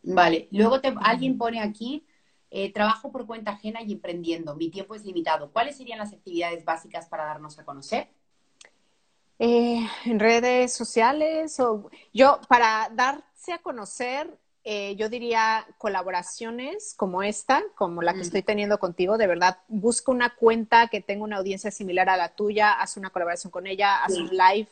Vale, 0.02 0.48
luego 0.52 0.80
te, 0.80 0.94
alguien 1.02 1.36
pone 1.38 1.60
aquí, 1.60 2.06
eh, 2.50 2.72
trabajo 2.72 3.12
por 3.12 3.26
cuenta 3.26 3.52
ajena 3.52 3.82
y 3.82 3.92
emprendiendo. 3.92 4.54
Mi 4.56 4.70
tiempo 4.70 4.94
es 4.94 5.04
limitado. 5.04 5.52
¿Cuáles 5.52 5.76
serían 5.76 5.98
las 5.98 6.12
actividades 6.12 6.64
básicas 6.64 7.08
para 7.08 7.24
darnos 7.26 7.58
a 7.58 7.64
conocer? 7.64 8.08
Eh, 9.38 9.86
en 10.04 10.18
redes 10.18 10.72
sociales 10.72 11.60
o 11.60 11.90
yo 12.12 12.40
para 12.48 12.90
darse 12.92 13.52
a 13.52 13.58
conocer 13.58 14.36
eh, 14.70 14.96
yo 14.96 15.08
diría 15.08 15.66
colaboraciones 15.78 16.92
como 16.94 17.22
esta, 17.22 17.62
como 17.74 18.02
la 18.02 18.12
que 18.12 18.20
estoy 18.20 18.42
teniendo 18.42 18.78
contigo, 18.78 19.16
de 19.16 19.26
verdad, 19.26 19.60
busca 19.66 20.12
una 20.12 20.34
cuenta 20.34 20.88
que 20.88 21.00
tenga 21.00 21.24
una 21.24 21.38
audiencia 21.38 21.70
similar 21.70 22.10
a 22.10 22.18
la 22.18 22.34
tuya, 22.34 22.72
haz 22.72 22.98
una 22.98 23.08
colaboración 23.08 23.50
con 23.50 23.66
ella, 23.66 24.04
haz 24.04 24.18
un 24.18 24.28
live. 24.28 24.68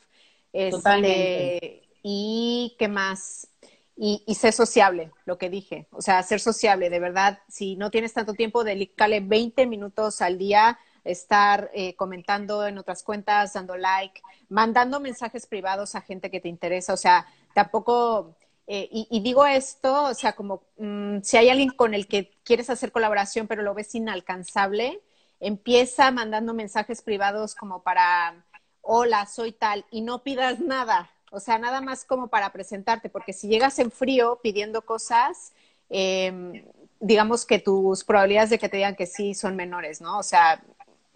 Este, 0.53 1.83
y 2.03 2.77
qué 2.79 2.89
más, 2.89 3.49
y, 3.97 4.23
y, 4.27 4.35
ser 4.35 4.53
sociable, 4.53 5.13
lo 5.25 5.39
que 5.39 5.49
dije. 5.49 5.87
O 5.93 6.03
sea, 6.03 6.23
ser 6.23 6.41
sociable, 6.41 6.91
de 6.91 7.01
verdad, 7.01 7.39
si 7.49 7.77
no 7.77 7.91
tienes 7.91 8.13
tanto 8.13 8.35
tiempo, 8.35 8.65
dedícale 8.65 9.21
20 9.21 9.67
minutos 9.67 10.21
al 10.21 10.37
día, 10.37 10.79
estar 11.07 11.71
eh, 11.75 11.95
comentando 11.97 12.67
en 12.67 12.79
otras 12.79 13.03
cuentas, 13.03 13.53
dando 13.55 13.77
like, 13.77 14.21
mandando 14.49 15.01
mensajes 15.01 15.47
privados 15.47 15.95
a 15.95 16.01
gente 16.01 16.31
que 16.31 16.41
te 16.41 16.49
interesa. 16.49 16.93
O 16.93 16.97
sea, 16.97 17.27
tampoco, 17.55 18.37
eh, 18.67 18.89
y, 18.91 19.21
digo 19.21 19.47
esto, 19.47 20.05
o 20.05 20.15
sea, 20.15 20.35
como 20.35 20.63
mmm, 20.79 21.21
si 21.23 21.37
hay 21.37 21.49
alguien 21.51 21.71
con 21.71 21.95
el 21.95 22.07
que 22.07 22.33
quieres 22.45 22.71
hacer 22.71 22.93
colaboración, 22.93 23.47
pero 23.47 23.63
lo 23.63 23.75
ves 23.75 23.95
inalcanzable, 23.95 25.01
empieza 25.41 26.11
mandando 26.11 26.55
mensajes 26.55 27.03
privados 27.03 27.55
como 27.55 27.83
para, 27.83 28.45
hola, 28.83 29.27
soy 29.27 29.53
tal, 29.53 29.85
y 29.91 30.01
no 30.01 30.23
pidas 30.23 30.61
nada 30.61 31.11
o 31.31 31.41
sea, 31.41 31.59
nada 31.59 31.81
más 31.81 32.05
como 32.05 32.29
para 32.29 32.53
presentarte, 32.53 33.11
porque 33.11 33.33
si 33.33 33.49
llegas 33.49 33.79
en 33.79 33.91
frío 33.91 34.41
pidiendo 34.43 34.83
cosas, 34.83 35.53
eh, 35.91 36.65
digamos 37.01 37.45
que 37.45 37.59
tus 37.59 38.05
probabilidades 38.05 38.51
de 38.51 38.59
que 38.59 38.69
te 38.69 38.79
digan 38.79 38.97
que 38.97 39.07
sí 39.07 39.35
son 39.35 39.57
menores, 39.57 40.01
¿no? 40.01 40.19
O 40.19 40.23
sea, 40.23 40.63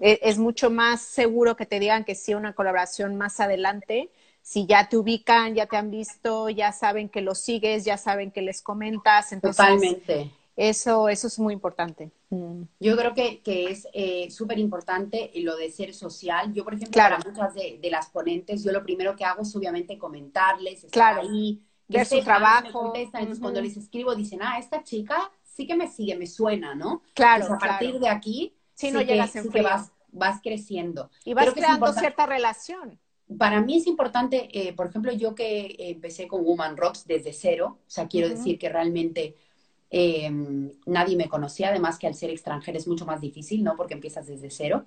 es, 0.01 0.19
es 0.23 0.39
mucho 0.39 0.71
más 0.71 1.01
seguro 1.03 1.55
que 1.55 1.67
te 1.67 1.79
digan 1.79 2.05
que 2.05 2.15
sí 2.15 2.35
una 2.35 2.55
colaboración 2.55 3.17
más 3.17 3.39
adelante 3.39 4.11
si 4.43 4.67
ya 4.67 4.89
te 4.89 4.97
ubican, 4.97 5.55
ya 5.55 5.67
te 5.67 5.77
han 5.77 5.91
visto, 5.91 6.49
ya 6.49 6.73
saben 6.73 7.09
que 7.09 7.21
los 7.21 7.39
sigues, 7.39 7.85
ya 7.85 7.97
saben 7.97 8.31
que 8.31 8.43
les 8.43 8.63
comentas. 8.63 9.33
Entonces, 9.33 9.65
Totalmente. 9.65 10.31
Eso, 10.57 11.09
eso 11.09 11.27
es 11.27 11.39
muy 11.39 11.55
importante. 11.55 12.11
Mm. 12.29 12.63
Yo 12.81 12.97
creo 12.97 13.15
que, 13.15 13.41
que 13.41 13.71
es 13.71 13.89
eh, 13.93 14.31
súper 14.31 14.59
importante 14.59 15.31
lo 15.37 15.57
de 15.57 15.71
ser 15.71 15.95
social. 15.95 16.53
Yo, 16.53 16.65
por 16.65 16.75
ejemplo, 16.75 16.93
claro. 16.93 17.17
para 17.19 17.31
muchas 17.31 17.55
de, 17.55 17.79
de, 17.81 17.91
las 17.91 18.11
ponentes, 18.11 18.63
yo 18.65 18.73
lo 18.73 18.83
primero 18.83 19.17
que 19.17 19.25
hago 19.25 19.43
es 19.43 19.55
obviamente 19.57 19.97
comentarles, 19.97 20.85
estar 20.85 20.91
claro. 21.15 21.23
ahí, 21.23 21.63
ver 21.89 22.05
su 22.05 22.21
trabajo. 22.23 22.93
Entonces, 22.95 23.37
uh 23.39 23.39
-huh. 23.39 23.41
cuando 23.41 23.61
les 23.63 23.77
escribo 23.77 24.15
dicen, 24.15 24.41
ah, 24.43 24.59
esta 24.59 24.83
chica 24.83 25.31
sí 25.45 25.67
que 25.67 25.77
me 25.77 25.89
sigue, 25.89 26.17
me 26.17 26.27
suena, 26.27 26.75
¿no? 26.75 27.03
Claro. 27.15 27.45
Entonces, 27.45 27.65
a 27.65 27.69
partir 27.69 27.91
claro. 27.91 28.05
de 28.05 28.09
aquí, 28.09 28.55
sí 28.81 28.91
no 28.91 29.01
que, 29.01 29.07
llegas 29.07 29.35
en 29.37 29.45
sí 29.45 29.49
frío. 29.51 29.63
que 29.63 29.69
vas, 29.69 29.93
vas 30.13 30.41
creciendo. 30.43 31.11
Y 31.25 31.35
vas 31.35 31.45
Creo 31.45 31.55
creando 31.55 31.93
cierta 31.93 32.27
relación. 32.27 32.99
Para 33.39 33.61
mí 33.61 33.77
es 33.77 33.87
importante, 33.87 34.49
eh, 34.53 34.73
por 34.73 34.89
ejemplo, 34.89 35.13
yo 35.13 35.35
que 35.35 35.67
eh, 35.67 35.91
empecé 35.91 36.27
con 36.27 36.45
Woman 36.45 36.77
Rocks 36.77 37.07
desde 37.07 37.33
cero, 37.33 37.79
o 37.87 37.91
sea, 37.91 38.09
quiero 38.09 38.29
decir 38.29 38.59
que 38.59 38.69
realmente 38.69 39.37
eh, 39.91 40.31
nadie 40.87 41.17
me 41.17 41.29
conocía, 41.29 41.69
además 41.69 41.99
que 41.99 42.07
al 42.07 42.15
ser 42.15 42.31
extranjera 42.31 42.79
es 42.79 42.87
mucho 42.87 43.07
más 43.07 43.21
difícil, 43.21 43.63
¿no? 43.65 43.77
Porque 43.77 43.95
empiezas 43.95 44.27
desde 44.27 44.51
cero. 44.51 44.85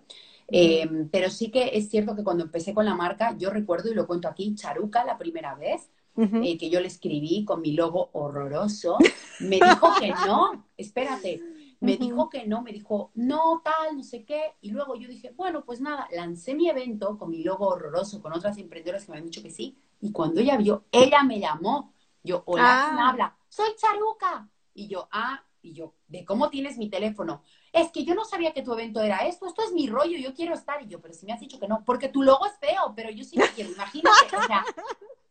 Eh, 0.48 1.08
pero 1.12 1.30
sí 1.30 1.50
que 1.52 1.72
es 1.74 1.89
cierto 1.89 2.16
que 2.16 2.24
cuando 2.24 2.44
empecé 2.44 2.74
con 2.74 2.86
la 2.86 2.96
marca, 2.96 3.36
yo 3.38 3.50
recuerdo 3.50 3.91
y 3.91 3.96
lo 3.96 4.08
cuento 4.08 4.28
aquí, 4.28 4.56
Charuca 4.56 5.04
la 5.06 5.18
primera 5.18 5.56
vez, 5.56 5.89
eh, 6.16 6.58
que 6.58 6.70
yo 6.70 6.80
le 6.80 6.88
escribí 6.88 7.44
con 7.44 7.62
mi 7.62 7.72
logo 7.72 8.10
horroroso, 8.14 8.98
me 9.39 9.56
dijo 9.56 9.94
que 10.00 10.12
no, 10.26 10.66
espérate, 10.78 11.41
me 11.84 11.98
dijo 11.98 12.30
que 12.30 12.48
no, 12.48 12.62
me 12.62 12.72
dijo, 12.72 13.12
no, 13.14 13.62
tal, 13.64 13.98
no 13.98 14.04
sé 14.04 14.24
qué, 14.26 14.54
y 14.62 14.72
luego 14.72 14.96
yo 14.96 15.08
dije, 15.08 15.32
bueno, 15.36 15.64
pues 15.66 15.82
nada, 15.82 16.08
lancé 16.12 16.56
mi 16.56 16.70
evento 16.70 17.18
con 17.18 17.30
mi 17.30 17.44
logo 17.44 17.68
horroroso, 17.68 18.22
con 18.22 18.34
otras 18.34 18.58
emprendedoras 18.58 19.06
que 19.06 19.12
me 19.12 19.18
han 19.18 19.26
dicho 19.26 19.44
que 19.44 19.52
sí, 19.52 19.78
y 20.02 20.12
cuando 20.12 20.42
ella 20.42 20.58
vio, 20.58 20.86
ella 20.92 21.24
me 21.24 21.40
llamó, 21.40 21.94
yo, 22.24 22.44
hola, 22.46 22.64
Ah. 22.66 22.88
¿quién 22.88 23.00
habla? 23.00 23.38
Soy 23.50 23.70
Charuca, 23.76 24.50
y 24.74 24.88
yo, 24.88 25.08
ah, 25.12 25.44
y 25.62 25.74
yo, 25.74 25.94
¿de 26.08 26.26
cómo 26.26 26.50
tienes 26.50 26.78
mi 26.78 26.90
teléfono? 26.90 27.42
Es 27.72 27.92
que 27.92 28.04
yo 28.04 28.16
no 28.16 28.26
sabía 28.26 28.54
que 28.54 28.62
tu 28.64 28.74
evento 28.74 29.02
era 29.02 29.18
esto, 29.28 29.48
esto 29.48 29.64
es 29.64 29.72
mi 29.74 29.88
rollo, 29.88 30.18
yo 30.18 30.34
quiero 30.34 30.54
estar, 30.54 30.82
y 30.82 30.88
yo, 30.88 31.00
pero 31.02 31.14
si 31.14 31.26
me 31.26 31.34
has 31.34 31.40
dicho 31.40 31.60
que 31.60 31.68
no, 31.68 31.84
porque 31.86 32.10
tu 32.10 32.22
logo 32.22 32.46
es 32.46 32.54
feo, 32.60 32.94
pero 32.96 33.10
yo 33.12 33.24
sí 33.24 33.38
me 33.38 33.48
quiero, 33.50 33.72
imagínate, 33.72 34.38
o 34.38 34.44
sea, 34.44 34.64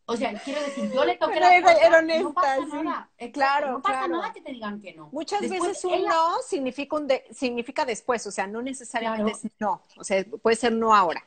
o 0.05 0.17
sea, 0.17 0.33
quiero 0.43 0.61
decir, 0.61 0.91
yo 0.91 1.05
le 1.05 1.15
toqué 1.17 1.39
la 1.39 1.49
puerta, 1.61 1.71
era 1.73 1.89
no 1.89 1.97
honesta, 1.99 2.33
pasa 2.33 2.57
sí. 2.65 2.71
nada, 2.83 3.09
Claro, 3.31 3.71
no 3.73 3.81
pasa 3.81 3.97
claro. 3.99 4.13
nada 4.17 4.33
que 4.33 4.41
te 4.41 4.51
digan 4.51 4.81
que 4.81 4.93
no. 4.93 5.09
Muchas 5.11 5.41
Después 5.41 5.61
veces 5.69 5.85
un 5.85 5.93
ella- 5.93 6.09
no 6.09 6.41
significa, 6.47 6.95
un 6.95 7.07
de- 7.07 7.23
significa 7.31 7.85
después, 7.85 8.25
o 8.27 8.31
sea, 8.31 8.47
no 8.47 8.61
necesariamente 8.61 9.31
Claro. 9.31 9.47
es 9.47 9.51
no, 9.59 9.81
o 9.97 10.03
sea, 10.03 10.23
puede 10.41 10.55
ser 10.55 10.73
no 10.73 10.93
ahora. 10.95 11.23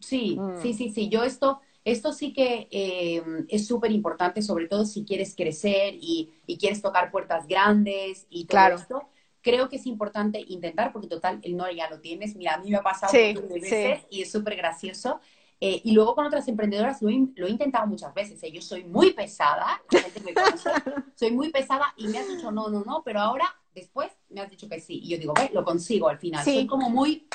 Sí, 0.00 0.36
Mm. 0.38 0.60
sí, 0.62 0.74
sí, 0.74 0.90
sí. 0.90 1.08
Yo 1.08 1.24
esto, 1.24 1.60
esto 1.84 2.12
sí 2.12 2.32
que 2.32 2.68
eh, 2.70 3.22
es 3.48 3.66
súper 3.66 3.90
importante, 3.92 4.42
sobre 4.42 4.68
todo 4.68 4.84
si 4.84 5.04
quieres 5.04 5.34
crecer 5.34 5.94
y, 6.00 6.30
y 6.46 6.58
quieres 6.58 6.82
tocar 6.82 7.10
puertas 7.10 7.46
grandes 7.48 8.26
y 8.30 8.44
todo 8.44 8.48
Claro. 8.50 8.76
esto. 8.76 9.08
Creo 9.40 9.68
que 9.68 9.76
es 9.76 9.86
importante 9.86 10.40
intentar, 10.48 10.92
porque 10.92 11.08
total, 11.08 11.40
el 11.42 11.56
no 11.56 11.70
ya 11.70 11.88
lo 11.88 12.00
tienes. 12.00 12.36
Mira, 12.36 12.54
a 12.54 12.58
mí 12.58 12.70
me 12.70 12.76
ha 12.76 12.82
pasado 12.82 13.12
Sí, 13.12 13.34
de 13.34 13.60
sí. 13.60 13.60
veces 13.60 14.00
y 14.10 14.22
es 14.22 14.30
súper 14.30 14.56
gracioso. 14.56 15.20
Eh, 15.60 15.80
y 15.84 15.92
luego 15.92 16.14
con 16.14 16.24
otras 16.26 16.46
emprendedoras 16.48 17.02
lo, 17.02 17.08
he- 17.08 17.28
lo 17.34 17.46
he 17.46 17.50
intentado 17.50 17.86
muchas 17.86 18.14
veces. 18.14 18.40
¿eh? 18.44 18.52
Yo 18.52 18.62
soy 18.62 18.84
muy 18.84 19.12
pesada, 19.12 19.82
la 19.90 20.00
gente 20.02 20.20
me 20.20 20.34
conoce, 20.34 20.70
soy 21.16 21.32
muy 21.32 21.50
pesada 21.50 21.92
y 21.96 22.06
me 22.08 22.18
has 22.18 22.28
dicho 22.28 22.50
no, 22.52 22.68
no, 22.68 22.84
no, 22.84 23.02
pero 23.04 23.20
ahora, 23.20 23.46
después, 23.74 24.10
me 24.30 24.40
has 24.40 24.50
dicho 24.50 24.68
que 24.68 24.80
sí. 24.80 25.00
Y 25.02 25.08
yo 25.10 25.18
digo, 25.18 25.34
ve, 25.34 25.50
lo 25.52 25.64
consigo 25.64 26.08
al 26.08 26.18
final. 26.18 26.44
Sí. 26.44 26.54
Soy 26.54 26.66
como 26.66 26.88
muy 26.90 27.26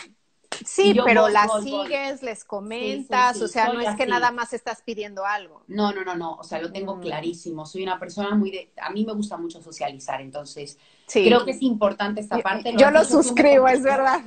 Sí, 0.73 0.95
pero 1.05 1.29
las 1.29 1.51
sigues, 1.61 2.23
les 2.23 2.43
comentas, 2.43 3.39
o 3.39 3.47
sea, 3.47 3.71
no 3.71 3.79
es 3.79 3.95
que 3.95 4.07
nada 4.07 4.31
más 4.31 4.53
estás 4.53 4.81
pidiendo 4.81 5.23
algo. 5.23 5.61
No, 5.67 5.91
no, 5.91 6.03
no, 6.03 6.15
no, 6.15 6.33
o 6.33 6.43
sea, 6.43 6.59
lo 6.59 6.71
tengo 6.71 6.95
mm. 6.95 7.01
clarísimo. 7.01 7.63
Soy 7.67 7.83
una 7.83 7.99
persona 7.99 8.33
muy 8.33 8.49
de, 8.49 8.73
a 8.81 8.89
mí 8.89 9.05
me 9.05 9.13
gusta 9.13 9.37
mucho 9.37 9.61
socializar, 9.61 10.19
entonces 10.19 10.79
creo 11.05 11.45
que 11.45 11.51
es 11.51 11.61
importante 11.61 12.21
esta 12.21 12.39
parte. 12.39 12.73
Yo 12.75 12.89
lo 12.89 13.05
suscribo, 13.05 13.67
es 13.67 13.83
verdad. 13.83 14.21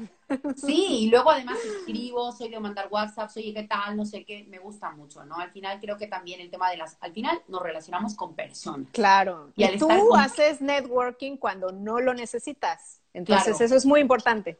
Sí, 0.56 0.86
y 0.88 1.10
luego 1.10 1.32
además 1.32 1.58
escribo, 1.64 2.30
soy 2.30 2.48
de 2.48 2.60
mandar 2.60 2.86
WhatsApp, 2.90 3.28
soy 3.28 3.52
qué 3.52 3.64
tal, 3.64 3.96
no 3.96 4.04
sé 4.04 4.24
qué, 4.24 4.44
me 4.48 4.60
gusta 4.60 4.90
mucho, 4.92 5.24
¿no? 5.24 5.36
Al 5.36 5.50
final 5.50 5.80
creo 5.80 5.96
que 5.96 6.06
también 6.06 6.40
el 6.40 6.50
tema 6.50 6.70
de 6.70 6.76
las, 6.76 6.96
al 7.00 7.12
final 7.12 7.42
nos 7.48 7.60
relacionamos 7.60 8.14
con 8.14 8.34
personas. 8.34 8.88
Claro. 8.92 9.50
Y, 9.56 9.78
tú 9.78 10.14
haces 10.14 10.60
networking 10.60 11.36
cuando 11.36 11.72
no 11.72 12.00
lo 12.00 12.14
necesitas. 12.14 13.00
Entonces 13.12 13.60
eso 13.60 13.74
es 13.74 13.86
muy 13.86 14.00
importante. 14.00 14.58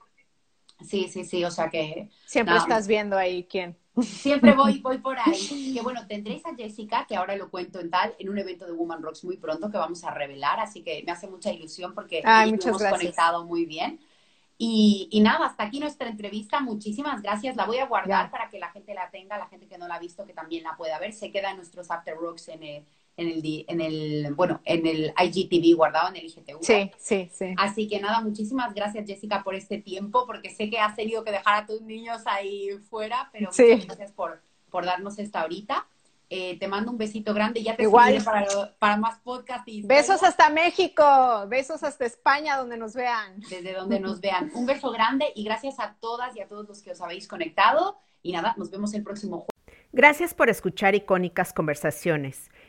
Sí, 0.85 1.09
sí, 1.09 1.24
sí, 1.24 1.45
o 1.45 1.51
sea 1.51 1.68
que... 1.68 2.11
Siempre 2.27 2.57
estás 2.57 2.87
viendo 2.87 3.16
ahí 3.16 3.45
quién. 3.45 3.77
Siempre 4.03 4.55
voy, 4.55 4.79
voy 4.83 4.99
por 4.99 5.16
ahí. 5.18 5.74
Que 5.74 5.83
bueno, 5.83 6.07
tendréis 6.07 6.45
a 6.45 6.55
Jessica, 6.55 7.07
que 7.09 7.16
ahora 7.16 7.37
lo 7.37 7.51
cuento 7.51 7.81
en 7.81 7.91
tal, 7.91 8.14
en 8.18 8.29
un 8.29 8.39
evento 8.39 8.66
de 8.66 8.72
Woman 8.72 9.03
Rocks 9.03 9.24
muy 9.24 9.37
pronto 9.37 9.70
que 9.70 9.79
vamos 9.79 10.05
a 10.05 10.11
revelar, 10.11 10.61
así 10.61 10.83
que 10.83 11.03
me 11.05 11.12
hace 11.12 11.29
mucha 11.29 11.51
ilusión 11.51 11.95
porque 11.95 12.22
hemos 12.24 12.83
conectado 12.83 13.45
muy 13.45 13.64
bien. 13.64 14.01
Y, 14.59 15.09
y, 15.11 15.20
nada, 15.20 15.47
hasta 15.47 15.64
aquí 15.64 15.81
nuestra 15.81 16.09
entrevista. 16.09 16.61
Muchísimas 16.61 17.20
gracias. 17.20 17.57
La 17.57 17.66
voy 17.66 17.77
a 17.77 17.87
guardar 17.87 18.31
para 18.31 18.49
que 18.49 18.59
la 18.59 18.70
gente 18.70 18.95
la 18.95 19.11
tenga, 19.11 19.37
la 19.37 19.49
gente 19.49 19.66
que 19.66 19.77
no 19.77 19.87
la 19.87 19.97
ha 19.97 19.99
visto, 19.99 20.24
que 20.24 20.33
también 20.33 20.64
la 20.64 20.77
pueda 20.79 20.99
ver. 20.99 21.12
Se 21.12 21.31
queda 21.31 21.51
en 21.51 21.57
nuestros 21.57 21.91
After 21.91 22.16
Rocks 22.16 22.49
en 22.49 22.62
el, 22.62 22.87
en 23.17 23.29
el, 23.29 23.64
en 23.69 23.81
el, 23.81 24.35
bueno, 24.35 24.61
en 24.64 24.87
el 24.87 25.14
IGTV 25.19 25.77
guardado 25.77 26.09
en 26.09 26.17
el 26.17 26.27
IGTV. 26.27 26.59
Sí, 26.61 26.91
sí, 26.99 27.31
sí. 27.33 27.55
Así 27.57 27.89
que 27.89 28.01
nada, 28.01 28.21
muchísimas 28.21 28.75
gracias 28.75 29.07
Jessica 29.07 29.43
por 29.43 29.55
este 29.55 29.79
tiempo, 29.79 30.27
porque 30.27 30.51
sé 30.51 30.69
que 30.69 30.79
has 30.79 30.95
tenido 30.95 31.25
que 31.25 31.33
dejar 31.33 31.62
a 31.62 31.67
tus 31.67 31.81
niños 31.81 32.23
ahí 32.27 32.71
fuera, 32.91 33.31
pero 33.33 33.51
muchas 33.51 33.87
gracias 33.87 34.12
por, 34.12 34.43
por 34.71 34.85
darnos 34.85 35.19
esta 35.19 35.45
horita. 35.45 35.87
Eh, 36.29 36.59
te 36.59 36.67
mando 36.67 36.91
un 36.91 36.99
besito 36.99 37.33
grande, 37.33 37.62
ya 37.62 37.77
te 37.77 37.85
Igual. 37.85 38.21
Para, 38.25 38.75
para 38.79 38.97
más 38.97 39.19
podcast. 39.21 39.67
Y 39.69 39.83
besos 39.83 40.23
hasta 40.25 40.51
México, 40.51 41.05
besos 41.47 41.85
hasta 41.85 42.05
España, 42.05 42.57
donde 42.57 42.77
nos 42.77 42.95
vean. 42.95 43.41
Desde 43.49 43.73
donde 43.73 44.01
nos 44.01 44.21
vean. 44.21 44.51
Un 44.55 44.67
beso 44.67 44.91
grande 44.91 45.27
y 45.37 45.45
gracias 45.45 45.79
a 45.79 45.95
todas 46.01 46.37
y 46.37 46.41
a 46.41 46.49
todos 46.49 46.67
los 46.67 46.83
que 46.83 46.91
os 46.91 47.01
habéis 47.01 47.29
conectado. 47.29 47.99
Y 48.23 48.33
nada, 48.33 48.55
nos 48.57 48.71
vemos 48.71 48.93
el 48.95 49.05
próximo 49.05 49.37
jueves. 49.37 49.57
Gracias 49.93 50.35
por 50.35 50.51
escuchar 50.51 50.95
icónicas 50.95 51.53
conversaciones, 51.53 52.51